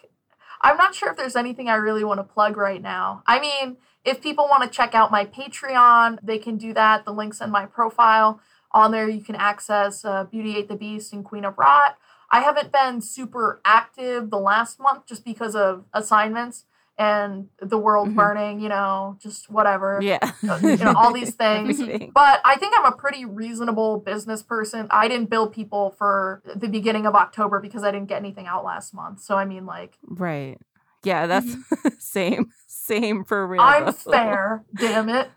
I'm 0.62 0.78
not 0.78 0.94
sure 0.94 1.10
if 1.10 1.18
there's 1.18 1.36
anything 1.36 1.68
I 1.68 1.74
really 1.74 2.02
want 2.02 2.18
to 2.18 2.24
plug 2.24 2.56
right 2.56 2.80
now. 2.80 3.22
I 3.26 3.38
mean, 3.38 3.76
if 4.06 4.22
people 4.22 4.46
want 4.48 4.62
to 4.62 4.74
check 4.74 4.94
out 4.94 5.12
my 5.12 5.26
Patreon, 5.26 6.20
they 6.22 6.38
can 6.38 6.56
do 6.56 6.72
that. 6.72 7.04
The 7.04 7.12
link's 7.12 7.42
in 7.42 7.50
my 7.50 7.66
profile. 7.66 8.40
On 8.72 8.90
there, 8.90 9.06
you 9.06 9.20
can 9.20 9.34
access 9.34 10.02
uh, 10.02 10.24
Beauty 10.24 10.56
Ate 10.56 10.68
the 10.68 10.76
Beast 10.76 11.12
and 11.12 11.22
Queen 11.22 11.44
of 11.44 11.58
Rot. 11.58 11.98
I 12.30 12.40
haven't 12.40 12.72
been 12.72 13.02
super 13.02 13.60
active 13.66 14.30
the 14.30 14.38
last 14.38 14.80
month 14.80 15.04
just 15.06 15.26
because 15.26 15.54
of 15.54 15.84
assignments 15.92 16.64
and 16.98 17.48
the 17.60 17.76
world 17.76 18.08
Mhm. 18.08 18.14
burning, 18.14 18.60
you 18.60 18.68
know, 18.68 19.18
just 19.20 19.50
whatever. 19.50 19.98
Yeah. 20.02 20.18
you 20.42 20.76
know, 20.78 20.94
all 20.96 21.12
these 21.12 21.34
things. 21.44 21.78
But 22.14 22.40
I 22.44 22.56
think 22.56 22.74
I'm 22.78 22.86
a 22.90 22.96
pretty 22.96 23.24
reasonable 23.24 23.98
business 24.00 24.42
person. 24.42 24.86
I 24.90 25.06
didn't 25.08 25.28
bill 25.28 25.48
people 25.48 25.94
for 25.98 26.42
the 26.54 26.68
beginning 26.68 27.04
of 27.06 27.14
October 27.14 27.60
because 27.60 27.84
I 27.84 27.90
didn't 27.90 28.08
get 28.08 28.18
anything 28.18 28.46
out 28.46 28.64
last 28.64 28.94
month. 28.94 29.20
So 29.20 29.36
I 29.36 29.44
mean, 29.44 29.66
like, 29.66 29.98
Right. 30.06 30.58
Yeah, 31.04 31.26
that's 31.26 31.54
same. 31.98 32.50
Same 32.66 33.24
for 33.24 33.46
real. 33.46 33.60
I'm 33.60 33.92
fair, 33.92 34.64
damn 34.74 35.08
it. 35.08 35.28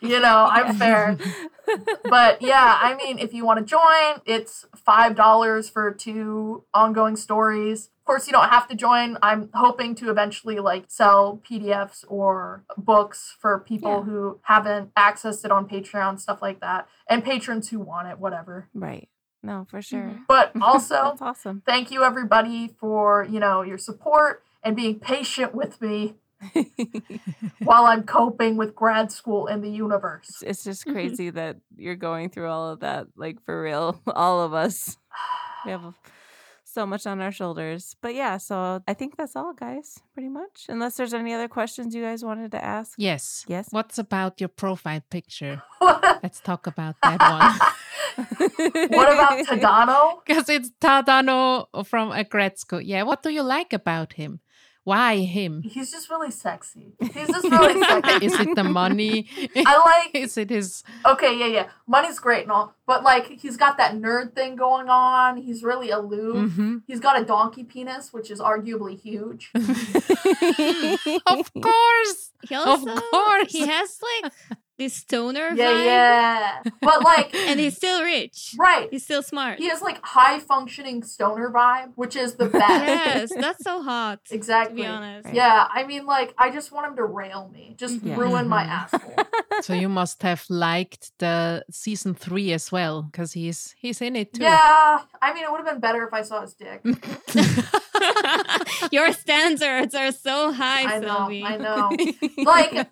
You 0.00 0.20
know, 0.20 0.48
I'm 0.50 0.76
fair. 0.76 1.16
But 2.04 2.42
yeah, 2.42 2.78
I 2.80 2.94
mean, 2.96 3.18
if 3.18 3.34
you 3.34 3.44
want 3.44 3.58
to 3.58 3.64
join, 3.64 4.22
it's 4.24 4.66
$5 4.86 5.70
for 5.70 5.92
two 5.92 6.64
ongoing 6.72 7.16
stories. 7.16 7.86
Of 8.00 8.04
course, 8.06 8.26
you 8.28 8.32
don't 8.32 8.48
have 8.50 8.68
to 8.68 8.76
join. 8.76 9.18
I'm 9.20 9.50
hoping 9.52 9.94
to 9.96 10.10
eventually 10.10 10.60
like 10.60 10.84
sell 10.88 11.42
PDFs 11.48 12.04
or 12.08 12.64
books 12.76 13.34
for 13.40 13.58
people 13.58 13.90
Yeah. 13.98 14.02
who 14.02 14.40
haven't 14.42 14.94
accessed 14.94 15.44
it 15.44 15.50
on 15.50 15.68
Patreon, 15.68 16.20
stuff 16.20 16.40
like 16.40 16.60
that, 16.60 16.86
and 17.10 17.24
patrons 17.24 17.70
who 17.70 17.80
want 17.80 18.06
it, 18.08 18.18
whatever. 18.20 18.68
Right. 18.74 19.08
No, 19.42 19.66
for 19.68 19.82
sure. 19.82 20.02
Mm-hmm. 20.02 20.22
But 20.28 20.52
also, 20.60 21.16
awesome. 21.20 21.62
thank 21.66 21.90
you 21.90 22.04
everybody 22.04 22.68
for, 22.78 23.26
you 23.28 23.40
know, 23.40 23.62
your 23.62 23.78
support 23.78 24.44
and 24.62 24.76
being 24.76 24.98
patient 25.00 25.54
with 25.54 25.80
me 25.80 26.14
while 27.62 27.86
I'm 27.86 28.04
coping 28.04 28.56
with 28.56 28.74
grad 28.74 29.10
school 29.12 29.46
and 29.46 29.62
the 29.62 29.70
universe. 29.70 30.42
it's 30.42 30.64
just 30.64 30.86
Mhm. 30.86 30.92
crazy 30.92 31.30
that 31.30 31.56
you're 31.76 31.96
going 31.96 32.30
through 32.30 32.48
all 32.48 32.70
of 32.70 32.80
that, 32.80 33.06
like 33.16 33.42
for 33.44 33.62
real. 33.62 34.00
All 34.14 34.40
of 34.42 34.52
us. 34.54 34.96
We 35.64 35.72
have 35.72 35.94
so 36.64 36.86
much 36.86 37.06
on 37.08 37.20
our 37.20 37.32
shoulders. 37.32 37.96
But 38.00 38.14
yeah, 38.14 38.36
so 38.36 38.80
I 38.86 38.94
think 38.94 39.16
that's 39.16 39.34
all, 39.34 39.52
guys, 39.52 39.98
pretty 40.14 40.28
much. 40.28 40.66
Unless 40.68 40.96
there's 40.96 41.12
any 41.14 41.32
other 41.34 41.48
questions 41.48 41.92
you 41.92 42.02
guys 42.02 42.22
wanted 42.24 42.52
to 42.52 42.64
ask. 42.64 42.94
Yes. 42.98 43.44
Yes. 43.48 43.66
What's 43.72 43.98
about 43.98 44.40
your 44.40 44.48
profile 44.48 45.00
picture? 45.10 45.60
Let's 46.22 46.38
talk 46.40 46.68
about 46.68 46.94
that 47.02 47.18
one. 47.20 47.54
what 48.90 49.12
about 49.12 49.44
Tadano? 49.46 50.20
Because 50.24 50.48
it's 50.48 50.70
Tadano 50.80 51.66
from 51.86 52.12
Aggretsuko. 52.12 52.80
Yeah, 52.84 53.02
what 53.02 53.22
do 53.24 53.30
you 53.30 53.42
like 53.42 53.72
about 53.72 54.12
him? 54.12 54.38
Why 54.86 55.16
him? 55.16 55.62
He's 55.64 55.90
just 55.90 56.08
really 56.08 56.30
sexy. 56.30 56.92
He's 57.00 57.26
just 57.26 57.42
really 57.42 57.82
sexy. 57.90 58.24
Is 58.26 58.38
it 58.38 58.54
the 58.54 58.62
money? 58.62 59.26
I 59.56 59.76
like 59.84 60.14
Is 60.24 60.36
it 60.38 60.50
his? 60.50 60.84
okay, 61.04 61.36
yeah, 61.36 61.46
yeah. 61.46 61.66
Money's 61.88 62.20
great 62.20 62.44
and 62.44 62.52
all, 62.52 62.72
but 62.86 63.02
like 63.02 63.26
he's 63.42 63.56
got 63.56 63.78
that 63.78 63.94
nerd 63.96 64.36
thing 64.36 64.54
going 64.54 64.88
on. 64.88 65.38
He's 65.38 65.64
really 65.64 65.90
aloof. 65.90 66.52
Mhm. 66.52 66.82
He's 66.86 67.00
got 67.00 67.20
a 67.20 67.24
donkey 67.24 67.64
penis, 67.64 68.12
which 68.12 68.30
is 68.30 68.40
arguably 68.40 68.96
huge. 68.96 69.50
Of 71.26 71.52
course. 71.52 72.30
He 72.48 72.54
also 72.54 72.92
of 72.92 73.02
course. 73.10 73.50
he 73.52 73.66
has 73.66 73.98
like 74.22 74.32
this 74.78 74.94
stoner 74.94 75.50
Yeah, 75.54 75.72
vibe, 75.72 75.84
yeah. 75.84 76.62
But 76.82 77.02
like 77.02 77.34
and 77.34 77.58
he's 77.60 77.76
still 77.76 78.02
rich. 78.02 78.54
right. 78.58 78.88
He's 78.90 79.04
still 79.04 79.22
smart. 79.22 79.58
He 79.58 79.68
has 79.68 79.82
like 79.82 80.04
high 80.04 80.38
functioning 80.40 81.02
stoner 81.02 81.50
vibe, 81.50 81.92
which 81.94 82.16
is 82.16 82.34
the 82.36 82.46
best. 82.48 82.86
yes, 82.86 83.32
that's 83.34 83.62
so 83.64 83.82
hot. 83.82 84.24
To 84.26 84.34
exactly. 84.34 84.82
be 84.82 84.86
honest. 84.86 85.28
Yeah, 85.32 85.66
I 85.72 85.84
mean, 85.84 86.06
like, 86.06 86.34
I 86.38 86.50
just 86.50 86.72
want 86.72 86.86
him 86.86 86.96
to 86.96 87.04
rail 87.04 87.50
me, 87.52 87.74
just 87.78 88.02
Yeah. 88.02 88.16
ruin 88.16 88.48
my 88.48 88.64
Mhm. 88.64 88.68
asshole. 88.70 89.14
So 89.62 89.72
you 89.72 89.88
must 89.88 90.22
have 90.22 90.44
liked 90.50 91.12
the 91.18 91.64
season 91.70 92.14
three 92.14 92.52
as 92.52 92.70
well, 92.70 93.00
because 93.02 93.32
he's 93.32 93.74
he's 93.78 94.02
in 94.02 94.14
it 94.14 94.34
too. 94.34 94.42
Yeah, 94.42 95.00
I 95.22 95.32
mean, 95.32 95.44
it 95.44 95.50
would 95.50 95.62
have 95.64 95.72
been 95.72 95.80
better 95.80 96.06
if 96.06 96.12
I 96.12 96.20
saw 96.22 96.42
his 96.42 96.52
dick. 96.52 96.84
Your 98.92 99.12
standards 99.12 99.94
are 99.94 100.12
so 100.12 100.52
high, 100.52 100.96
I 100.96 100.98
know, 100.98 101.06
Sylvie. 101.08 101.42
I 101.44 101.56
know. 101.56 101.90
Like, 102.44 102.88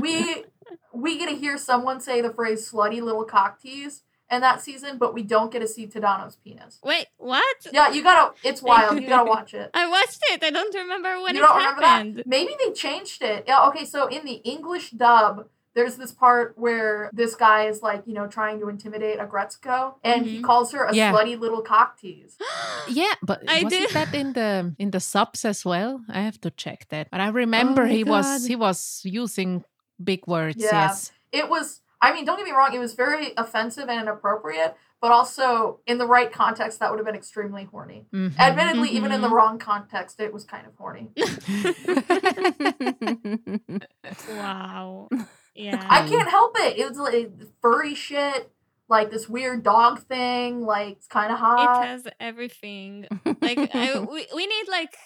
we 0.00 0.44
we 0.92 1.18
get 1.18 1.28
to 1.28 1.36
hear 1.36 1.56
someone 1.58 2.00
say 2.00 2.20
the 2.20 2.32
phrase 2.32 2.70
"slutty 2.70 3.02
little 3.02 3.24
cock 3.24 3.60
tease" 3.60 4.02
in 4.30 4.40
that 4.42 4.60
season, 4.62 4.96
but 4.98 5.12
we 5.12 5.22
don't 5.22 5.50
get 5.52 5.58
to 5.60 5.66
see 5.68 5.86
Tadano's 5.86 6.36
penis. 6.36 6.78
Wait, 6.84 7.06
what? 7.16 7.56
Yeah, 7.72 7.90
you 7.90 8.02
gotta. 8.02 8.32
It's 8.44 8.62
wild. 8.62 9.00
You 9.00 9.08
gotta 9.08 9.28
watch 9.36 9.54
it. 9.54 9.70
I 9.74 9.88
watched 9.88 10.20
it. 10.30 10.42
I 10.44 10.50
don't 10.50 10.74
remember 10.74 11.20
when 11.20 11.34
you 11.34 11.40
it 11.42 11.46
don't 11.46 11.56
remember 11.56 11.82
happened. 11.82 12.16
that? 12.18 12.26
Maybe 12.26 12.54
they 12.64 12.72
changed 12.72 13.22
it. 13.22 13.44
Yeah. 13.48 13.66
Okay. 13.68 13.84
So 13.84 14.06
in 14.06 14.24
the 14.24 14.34
English 14.44 14.90
dub. 14.90 15.46
There's 15.72 15.94
this 15.94 16.10
part 16.10 16.54
where 16.58 17.10
this 17.12 17.36
guy 17.36 17.68
is 17.68 17.80
like, 17.80 18.02
you 18.04 18.12
know, 18.12 18.26
trying 18.26 18.58
to 18.58 18.68
intimidate 18.68 19.20
a 19.20 19.24
Aggretsuko, 19.24 19.94
and 20.02 20.26
he 20.26 20.40
Mhm. 20.40 20.42
calls 20.42 20.72
her 20.72 20.82
a 20.82 20.92
Yeah. 20.92 21.12
slutty 21.12 21.38
little 21.38 21.62
cock 21.62 21.96
tease. 21.96 22.36
Yeah, 22.88 23.14
but 23.22 23.44
I 23.48 23.62
wasn't 23.62 23.70
did- 23.86 23.90
that 23.90 24.12
in 24.12 24.32
the 24.32 24.74
in 24.80 24.90
the 24.90 24.98
subs 24.98 25.44
as 25.44 25.64
well? 25.64 26.00
I 26.08 26.22
have 26.22 26.40
to 26.40 26.50
check 26.50 26.88
that. 26.88 27.08
But 27.12 27.20
I 27.20 27.28
remember 27.28 27.82
Oh 27.82 27.86
my 27.86 27.92
he 27.92 28.02
was 28.02 28.46
he 28.46 28.56
was 28.56 29.00
using 29.04 29.62
big 30.02 30.26
words. 30.26 30.56
Yeah. 30.58 30.70
Yes. 30.88 31.12
it 31.32 31.48
was 31.48 31.80
i 32.02 32.12
mean 32.14 32.24
don't 32.24 32.36
get 32.38 32.46
me 32.46 32.52
wrong 32.52 32.72
it 32.74 32.78
was 32.78 32.94
very 32.94 33.32
offensive 33.36 33.88
and 33.88 34.00
inappropriate 34.00 34.74
but 35.02 35.12
also 35.12 35.80
in 35.86 35.98
the 35.98 36.06
right 36.06 36.32
context 36.32 36.78
that 36.80 36.90
would 36.90 36.98
have 36.98 37.06
been 37.06 37.14
extremely 37.14 37.64
horny 37.64 38.06
Mhm. 38.12 38.36
admittedly 38.38 38.88
even 38.90 39.12
in 39.12 39.20
the 39.20 39.28
Mhm. 39.28 39.32
wrong 39.32 39.58
context 39.58 40.18
it 40.20 40.32
was 40.32 40.44
kind 40.44 40.66
of 40.66 40.74
horny 40.76 41.10
Wow. 44.30 45.08
Yeah. 45.54 45.84
i 45.90 46.08
can't 46.08 46.30
help 46.30 46.56
it 46.60 46.78
it 46.78 46.88
was 46.88 46.96
like 46.96 47.30
furry 47.60 47.94
shit 47.94 48.50
like 48.88 49.10
this 49.10 49.28
weird 49.28 49.62
dog 49.62 50.00
thing 50.00 50.62
like 50.64 50.96
it's 50.96 51.06
kind 51.06 51.30
of 51.32 51.38
hot. 51.38 51.84
it 51.84 51.86
has 51.86 52.06
everything. 52.18 53.06
Like 53.24 53.74
I, 53.74 53.98
we, 54.00 54.26
we 54.34 54.46
need 54.46 54.68
like 54.68 54.96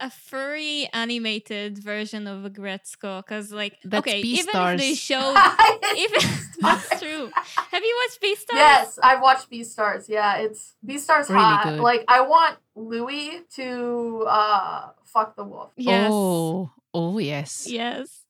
a 0.00 0.10
furry 0.10 0.88
animated 0.92 1.78
version 1.78 2.26
of 2.26 2.44
Aggretsuko 2.50 3.22
because 3.24 3.52
like 3.52 3.76
That's 3.84 4.00
okay 4.00 4.20
even 4.20 4.54
if 4.56 4.78
they 4.78 4.94
show 4.94 5.34
even 5.96 6.20
that's 6.60 6.98
true. 7.00 7.30
Have 7.70 7.82
you 7.84 7.98
watched 8.06 8.20
Beastars? 8.22 8.56
yes 8.56 8.98
i've 9.02 9.20
watched 9.20 9.50
beastars 9.50 10.08
yeah 10.08 10.38
it's 10.38 10.74
beastars 10.84 11.28
Really 11.28 11.40
hot 11.44 11.64
good. 11.64 11.80
like 11.80 12.04
i 12.08 12.20
want 12.20 12.56
louis 12.74 13.42
to 13.56 14.24
uh 14.28 14.88
fuck 15.04 15.36
the 15.36 15.44
wolf 15.44 15.70
Yes. 15.76 16.10
Oh, 16.12 16.70
oh 16.94 17.18
yes. 17.18 17.66
Yes. 17.68 18.24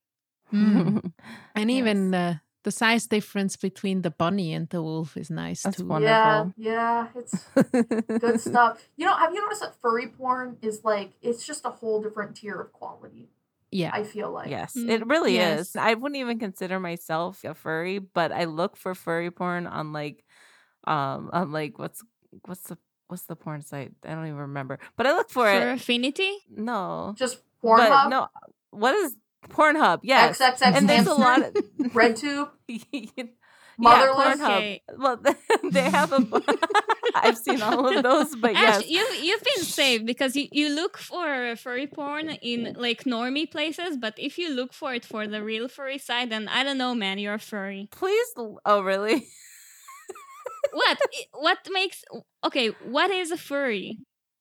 Mm. 0.53 1.13
And 1.55 1.71
Yes. 1.71 1.79
even 1.79 2.15
uh, 2.15 2.35
the 2.63 2.71
size 2.71 3.07
difference 3.07 3.57
between 3.57 4.03
the 4.03 4.11
bunny 4.11 4.53
and 4.53 4.69
the 4.69 4.83
wolf 4.83 5.17
is 5.17 5.31
nice 5.31 5.63
That's 5.63 5.79
too. 5.79 5.87
wonderful. 5.87 6.53
yeah 6.57 6.73
yeah 6.73 7.07
it's 7.15 7.45
good 8.21 8.41
stuff. 8.41 8.83
You 8.97 9.07
know, 9.07 9.17
have 9.17 9.33
you 9.35 9.41
noticed 9.43 9.63
that 9.63 9.75
furry 9.81 10.09
porn 10.09 10.57
is 10.63 10.85
like 10.85 11.13
it's 11.23 11.47
just 11.47 11.65
a 11.65 11.71
whole 11.71 12.03
different 12.03 12.37
tier 12.37 12.61
of 12.61 12.73
quality? 12.73 13.29
Yeah. 13.71 13.91
I 13.95 14.03
feel 14.03 14.31
like. 14.31 14.51
Yes, 14.51 14.75
Mm, 14.77 14.91
it 14.91 15.07
really 15.07 15.35
yes. 15.35 15.61
is. 15.71 15.77
I 15.77 15.95
wouldn't 15.95 16.19
even 16.19 16.39
consider 16.39 16.81
myself 16.81 17.45
a 17.45 17.55
furry, 17.55 17.99
but 17.99 18.33
I 18.33 18.45
look 18.45 18.77
for 18.77 18.95
furry 18.95 19.31
porn 19.31 19.67
on 19.67 19.93
like, 19.93 20.25
um, 20.85 21.31
on 21.33 21.53
like 21.53 21.79
what's 21.79 22.03
what's 22.47 22.63
the 22.63 22.77
what's 23.09 23.25
the 23.27 23.37
porn 23.37 23.63
site? 23.63 23.93
I 24.05 24.11
don't 24.15 24.27
even 24.27 24.39
remember. 24.39 24.79
But 24.97 25.07
I 25.07 25.13
look 25.13 25.31
for, 25.31 25.47
For 25.47 25.69
it. 25.71 25.75
affinity? 25.75 26.33
No, 26.51 27.15
Just 27.17 27.39
but 27.63 27.89
Pornhub, 27.91 28.11
no. 28.11 28.29
What 28.71 28.95
is 28.95 29.17
Pornhub? 29.49 30.01
Yes, 30.03 30.39
XXX 30.39 30.77
and 30.77 30.89
there's 30.89 31.07
a 31.07 31.15
lot 31.15 31.43
of 31.43 31.53
RedTube, 31.93 32.51
yeah, 32.69 33.25
Motherless. 33.79 34.39
Pornhub. 34.39 34.57
Okay. 34.57 34.83
Well, 34.97 35.23
they 35.71 35.89
have 35.91 36.13
a. 36.13 36.43
I've 37.15 37.39
seen 37.39 37.63
all 37.63 37.89
of 37.97 38.03
those, 38.03 38.37
but 38.37 38.53
yes, 38.53 38.77
Actually, 38.79 38.93
you 38.93 39.07
you've 39.23 39.43
been 39.43 39.65
saved 39.65 40.07
because 40.07 40.37
you, 40.37 40.47
you 40.53 40.69
look 40.69 40.99
for 40.99 41.57
furry 41.57 41.87
porn 41.87 42.29
in 42.43 42.75
like 42.79 43.05
normie 43.05 43.51
places, 43.51 43.97
but 43.97 44.15
if 44.19 44.39
you 44.39 44.51
look 44.55 44.73
for 44.73 44.95
it 44.95 45.05
for 45.05 45.27
the 45.27 45.43
real 45.43 45.67
furry 45.69 45.99
side, 45.99 46.31
then 46.31 46.47
I 46.49 46.63
don't 46.63 46.79
know, 46.79 46.95
man, 46.95 47.19
you're 47.19 47.39
furry. 47.39 47.89
please. 47.91 48.29
l- 48.37 48.61
Oh, 48.65 48.83
really? 48.83 49.27
What 50.73 50.99
what 51.33 51.59
makes 51.73 52.05
okay? 52.45 52.69
What 52.85 53.11
is 53.11 53.31
a 53.33 53.37
furry? 53.37 53.99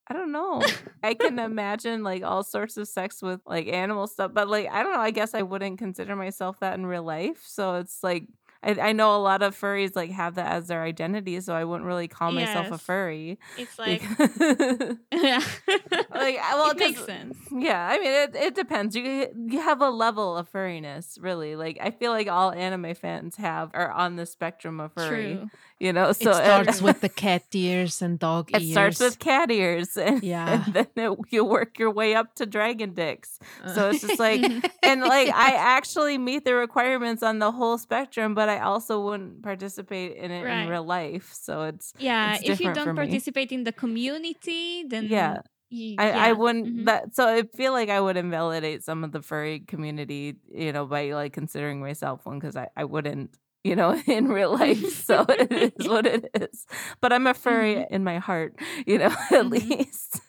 I 0.09 0.13
don't 0.13 0.31
know. 0.31 0.61
I 1.03 1.13
can 1.13 1.37
imagine 1.39 2.03
like 2.03 2.23
all 2.23 2.43
sorts 2.43 2.77
of 2.77 2.87
sex 2.87 3.21
with 3.21 3.41
like 3.45 3.67
animal 3.67 4.07
stuff, 4.07 4.31
but 4.33 4.47
like 4.47 4.67
I 4.69 4.81
don't 4.83 4.93
know. 4.93 4.99
I 4.99 5.11
guess 5.11 5.33
I 5.33 5.43
wouldn't 5.43 5.77
consider 5.77 6.15
myself 6.15 6.59
that 6.59 6.73
in 6.77 6.85
real 6.85 7.03
life. 7.03 7.43
So 7.45 7.75
it's 7.75 8.03
like 8.03 8.25
I, 8.61 8.71
I 8.89 8.91
know 8.91 9.15
a 9.15 9.21
lot 9.23 9.41
of 9.41 9.55
furries 9.59 9.95
like 9.95 10.11
have 10.11 10.35
that 10.35 10.51
as 10.51 10.67
their 10.67 10.83
identity, 10.83 11.39
so 11.41 11.53
I 11.55 11.63
wouldn't 11.63 11.85
really 11.87 12.07
call 12.07 12.31
myself 12.31 12.71
a 12.71 12.77
furry. 12.77 13.39
It's 13.57 13.79
like 13.79 14.01
yeah, 15.13 15.41
like 16.13 16.37
well, 16.37 16.71
it 16.71 16.77
makes 16.79 16.97
'cause- 16.99 17.05
sense. 17.05 17.37
Yeah, 17.51 17.87
I 17.87 17.97
mean 17.99 18.11
it. 18.11 18.35
It 18.35 18.55
depends. 18.55 18.95
You 18.95 19.27
you 19.47 19.59
have 19.61 19.81
a 19.81 19.89
level 19.89 20.35
of 20.37 20.51
furriness, 20.51 21.17
really. 21.21 21.55
Like 21.55 21.77
I 21.81 21.91
feel 21.91 22.11
like 22.11 22.27
all 22.27 22.51
anime 22.51 22.93
fans 22.95 23.37
have 23.37 23.71
are 23.73 23.91
on 23.91 24.15
the 24.17 24.25
spectrum 24.25 24.79
of 24.79 24.93
furry. 24.93 25.35
True. 25.37 25.49
You 25.81 25.93
know, 25.93 26.11
so 26.11 26.31
it 26.31 26.35
starts 26.43 26.81
with 26.81 26.99
the 26.99 27.07
cat 27.07 27.43
ears 27.53 28.01
and 28.01 28.19
dog 28.19 28.49
it 28.51 28.57
ears. 28.61 28.69
It 28.69 28.71
starts 28.73 28.99
with 28.99 29.17
cat 29.19 29.49
ears, 29.49 29.95
and, 29.95 30.21
Yeah. 30.21 30.65
and 30.65 30.73
then 30.73 30.87
it, 30.97 31.17
you 31.29 31.45
work 31.45 31.79
your 31.79 31.89
way 31.89 32.15
up 32.15 32.35
to 32.35 32.45
dragon 32.45 32.93
dicks. 32.93 33.39
So 33.73 33.89
it's 33.91 34.01
just 34.01 34.19
like, 34.19 34.41
Mhm. 34.41 34.69
and 34.83 34.99
like 34.99 35.29
I 35.33 35.53
actually 35.55 36.17
meet 36.17 36.43
the 36.43 36.53
requirements 36.55 37.23
on 37.23 37.39
the 37.39 37.53
whole 37.53 37.77
spectrum, 37.77 38.35
but 38.35 38.48
I 38.49 38.59
also 38.59 39.01
wouldn't 39.01 39.43
participate 39.43 40.17
in 40.17 40.31
it 40.31 40.47
in 40.49 40.65
real 40.65 40.83
life. 40.83 41.31
So 41.33 41.63
it's 41.63 41.93
yeah, 41.97 42.37
it's 42.37 42.43
if 42.43 42.59
you 42.59 42.69
don't 42.71 42.95
participate 42.95 43.51
in 43.51 43.63
the 43.63 43.71
community, 43.73 44.83
then 44.87 45.07
yeah, 45.09 45.37
Y- 45.71 45.97
I, 45.97 46.11
yeah. 46.11 46.29
I 46.29 46.33
wouldn't 46.33 46.69
Mhm. 46.81 46.85
that 46.85 47.15
so 47.15 47.27
I 47.27 47.43
feel 47.55 47.73
like 47.73 47.89
I 47.89 47.99
would 48.01 48.17
invalidate 48.17 48.83
some 48.83 49.03
of 49.03 49.11
the 49.11 49.21
furry 49.21 49.59
community, 49.61 50.35
you 50.53 50.71
know, 50.73 50.85
by 50.85 51.11
like 51.11 51.33
considering 51.33 51.79
myself 51.81 52.25
one 52.25 52.39
because 52.39 52.55
I, 52.55 52.69
I 52.75 52.85
wouldn't, 52.85 53.37
you 53.63 53.75
know, 53.75 53.93
in 54.07 54.27
real 54.29 54.51
life. 54.59 54.85
So 55.05 55.25
it 55.29 55.51
is 55.79 55.87
what 55.87 56.05
it 56.05 56.29
is. 56.35 56.65
But 57.01 57.13
I'm 57.13 57.27
a 57.27 57.33
furry 57.33 57.75
Mhm. 57.75 57.91
in 57.91 58.03
my 58.03 58.19
heart, 58.19 58.55
you 58.87 58.97
know, 58.99 59.07
at 59.31 59.45
Mhm. 59.45 59.51
least. 59.51 60.21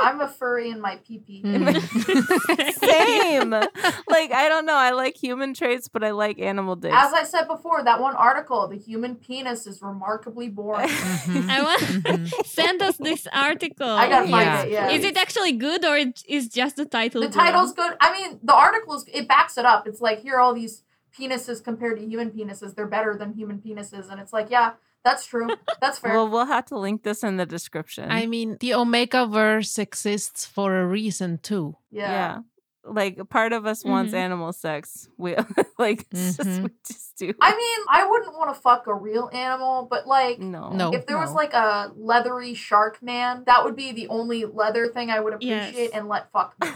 I'm 0.00 0.20
a 0.20 0.28
furry 0.28 0.70
in 0.70 0.80
my 0.80 0.96
pee 1.06 1.18
pee. 1.18 1.42
Mm. 1.42 1.74
Same. 2.78 3.50
like 4.08 4.32
I 4.32 4.48
don't 4.48 4.66
know. 4.66 4.74
I 4.76 4.90
like 4.92 5.16
human 5.16 5.54
traits, 5.54 5.88
but 5.88 6.04
I 6.04 6.10
like 6.10 6.38
animal 6.38 6.76
dicks. 6.76 6.94
As 6.96 7.12
I 7.12 7.24
said 7.24 7.46
before, 7.48 7.82
that 7.82 8.00
one 8.00 8.14
article, 8.14 8.68
the 8.68 8.76
human 8.76 9.16
penis 9.16 9.66
is 9.66 9.82
remarkably 9.82 10.48
boring. 10.48 10.88
Mhm. 11.28 11.48
I 11.50 11.62
want 11.62 11.80
Mhm. 11.82 12.46
send 12.46 12.80
us 12.82 12.96
this 12.96 13.26
article. 13.32 13.88
I 13.88 14.08
gotta 14.08 14.28
find 14.28 14.46
Yeah. 14.46 14.62
it. 14.62 14.70
Yeah. 14.70 14.88
Is 14.90 15.04
it 15.04 15.16
actually 15.16 15.52
good 15.52 15.84
or 15.84 15.96
it 15.96 16.22
is 16.28 16.48
just 16.48 16.76
the 16.76 16.84
title? 16.86 17.20
the 17.20 17.28
good? 17.28 17.34
title's 17.34 17.72
good. 17.72 17.92
I 18.00 18.12
mean, 18.12 18.38
the 18.42 18.54
article 18.54 18.94
is 18.94 19.04
it 19.12 19.26
backs 19.28 19.58
it 19.58 19.64
up. 19.64 19.86
It's 19.86 20.00
like 20.00 20.20
here 20.20 20.36
are 20.36 20.40
all 20.40 20.54
these 20.54 20.82
penises 21.18 21.62
compared 21.62 21.98
to 21.98 22.04
human 22.06 22.30
penises. 22.30 22.74
They're 22.74 22.86
better 22.86 23.16
than 23.16 23.32
human 23.32 23.58
penises, 23.58 24.08
and 24.10 24.20
it's 24.20 24.32
like, 24.32 24.50
yeah, 24.50 24.72
that's 25.04 25.26
true. 25.26 25.48
That's 25.80 25.98
fair. 25.98 26.12
well, 26.14 26.28
we'll 26.28 26.46
have 26.46 26.66
to 26.66 26.78
link 26.78 27.02
this 27.02 27.22
in 27.24 27.36
the 27.36 27.46
description. 27.46 28.10
I 28.10 28.26
mean, 28.26 28.56
the 28.60 28.74
Omega 28.74 29.26
verse 29.26 29.78
exists 29.78 30.44
for 30.46 30.80
a 30.80 30.86
reason 30.86 31.38
too. 31.38 31.76
yeah. 31.90 32.10
yeah. 32.10 32.38
Like 32.84 33.28
part 33.28 33.52
of 33.52 33.66
us 33.66 33.84
wants 33.84 34.12
Mhm. 34.14 34.16
animal 34.16 34.52
sex. 34.52 35.08
We 35.18 35.34
like 35.78 36.06
it's 36.10 36.38
just, 36.38 36.62
we 36.62 36.70
just 36.86 37.16
do. 37.18 37.34
I 37.38 37.50
mean, 37.54 37.78
I 37.90 38.06
wouldn't 38.08 38.32
want 38.32 38.54
to 38.54 38.58
fuck 38.58 38.86
a 38.86 38.94
real 38.94 39.28
animal, 39.30 39.86
but 39.90 40.06
like, 40.06 40.38
no. 40.38 40.70
No. 40.72 40.94
if 40.94 41.04
there 41.06 41.18
was 41.18 41.32
like 41.32 41.52
a 41.52 41.92
leathery 41.96 42.54
shark 42.54 43.02
man, 43.02 43.42
that 43.46 43.62
would 43.64 43.76
be 43.76 43.92
the 43.92 44.08
only 44.08 44.46
leather 44.46 44.88
thing 44.88 45.10
I 45.10 45.20
would 45.20 45.34
Yes. 45.40 45.68
appreciate 45.68 45.90
and 45.92 46.08
let 46.08 46.32
fuck 46.32 46.54
me. 46.62 46.68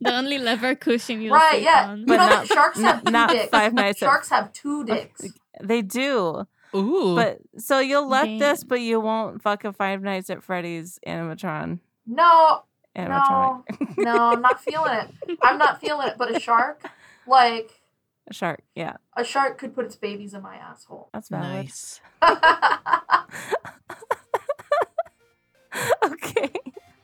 the 0.00 0.12
only 0.12 0.38
lever 0.38 0.74
cushion 0.74 1.22
you 1.22 1.32
right? 1.32 1.62
Yeah. 1.62 1.88
on. 1.90 2.00
You 2.00 2.06
But 2.06 2.16
know 2.18 2.28
not- 2.28 2.46
sharks 2.48 2.80
have 2.80 2.96
not- 2.96 3.06
two 3.06 3.12
not 3.12 3.30
dicks. 3.30 3.48
Five 3.50 3.72
Nights 3.72 4.02
at- 4.02 4.06
Sharks 4.06 4.28
have 4.30 4.52
two 4.52 4.84
dicks. 4.84 5.22
They 5.60 5.82
do. 5.82 6.46
Ooh. 6.74 7.14
But 7.14 7.38
so 7.58 7.78
you'll 7.80 8.08
let 8.08 8.38
this, 8.38 8.64
but 8.64 8.80
you 8.80 8.98
won't 9.00 9.42
fuck 9.42 9.64
a 9.64 9.72
Five 9.72 10.02
Nights 10.02 10.30
at 10.30 10.42
Freddy's 10.42 10.98
animatron. 11.06 11.80
No, 12.06 12.62
Animatronic. 12.96 13.98
no, 13.98 14.16
I'm 14.32 14.40
not 14.40 14.62
feeling 14.62 14.94
it. 14.94 15.38
I'm 15.42 15.58
not 15.58 15.80
feeling 15.80 16.08
it. 16.08 16.14
But 16.18 16.34
a 16.34 16.40
shark, 16.40 16.82
like 17.26 17.70
A 18.30 18.34
shark. 18.34 18.62
Yeah, 18.74 18.96
a 19.16 19.24
shark, 19.24 19.58
could 19.58 19.74
put 19.74 19.84
its 19.84 19.96
babies 19.96 20.32
in 20.34 20.42
my 20.42 20.56
asshole. 20.56 21.10
that's 21.12 21.28
valid. 21.28 21.66
nice. 21.66 22.00
okay. 26.04 26.50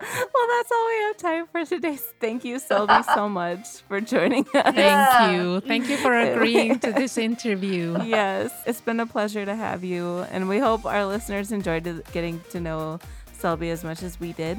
Well, 0.34 0.46
that's 0.56 0.70
all 0.72 0.86
we 0.86 1.02
have 1.06 1.16
time 1.16 1.46
for 1.50 1.64
today. 1.64 1.98
Thank 2.20 2.44
you, 2.44 2.58
Sylvie, 2.58 3.02
so 3.14 3.28
much 3.40 3.66
for 3.88 4.00
joining 4.00 4.44
us. 4.54 4.62
Thank 4.62 4.76
Yeah. 4.76 5.30
you. 5.32 5.60
Thank 5.60 5.88
you 5.88 5.96
for 5.96 6.14
agreeing 6.14 6.78
to 6.80 6.92
this 6.92 7.18
interview. 7.30 7.98
yes, 8.04 8.52
it's 8.66 8.80
been 8.80 9.00
a 9.00 9.06
pleasure 9.06 9.44
to 9.44 9.54
have 9.54 9.82
you, 9.82 10.20
and 10.30 10.48
we 10.48 10.58
hope 10.58 10.86
our 10.86 11.04
listeners 11.04 11.50
enjoyed 11.52 12.02
getting 12.12 12.40
to 12.50 12.60
know 12.60 13.00
Selby 13.32 13.70
as 13.70 13.82
much 13.82 14.02
as 14.02 14.20
we 14.20 14.32
did. 14.32 14.58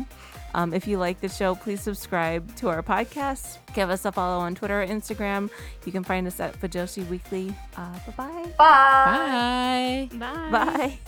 Um, 0.56 0.74
if 0.74 0.88
you 0.88 0.98
like 0.98 1.22
the 1.22 1.30
show, 1.30 1.54
please 1.56 1.80
subscribe 1.80 2.56
to 2.58 2.70
our 2.70 2.82
podcast. 2.82 3.60
Give 3.74 3.90
us 3.92 4.04
a 4.06 4.12
follow 4.12 4.40
on 4.40 4.56
Twitter 4.56 4.82
or 4.82 4.88
Instagram. 4.88 5.50
You 5.86 5.92
can 5.92 6.04
find 6.04 6.26
us 6.28 6.40
at 6.40 6.60
Fujoshi 6.60 7.08
Weekly. 7.08 7.54
Uh, 7.78 7.94
bye-bye. 8.08 8.50
Bye. 8.58 10.10
Bye. 10.12 10.18
Bye. 10.18 10.50
Bye. 10.52 11.00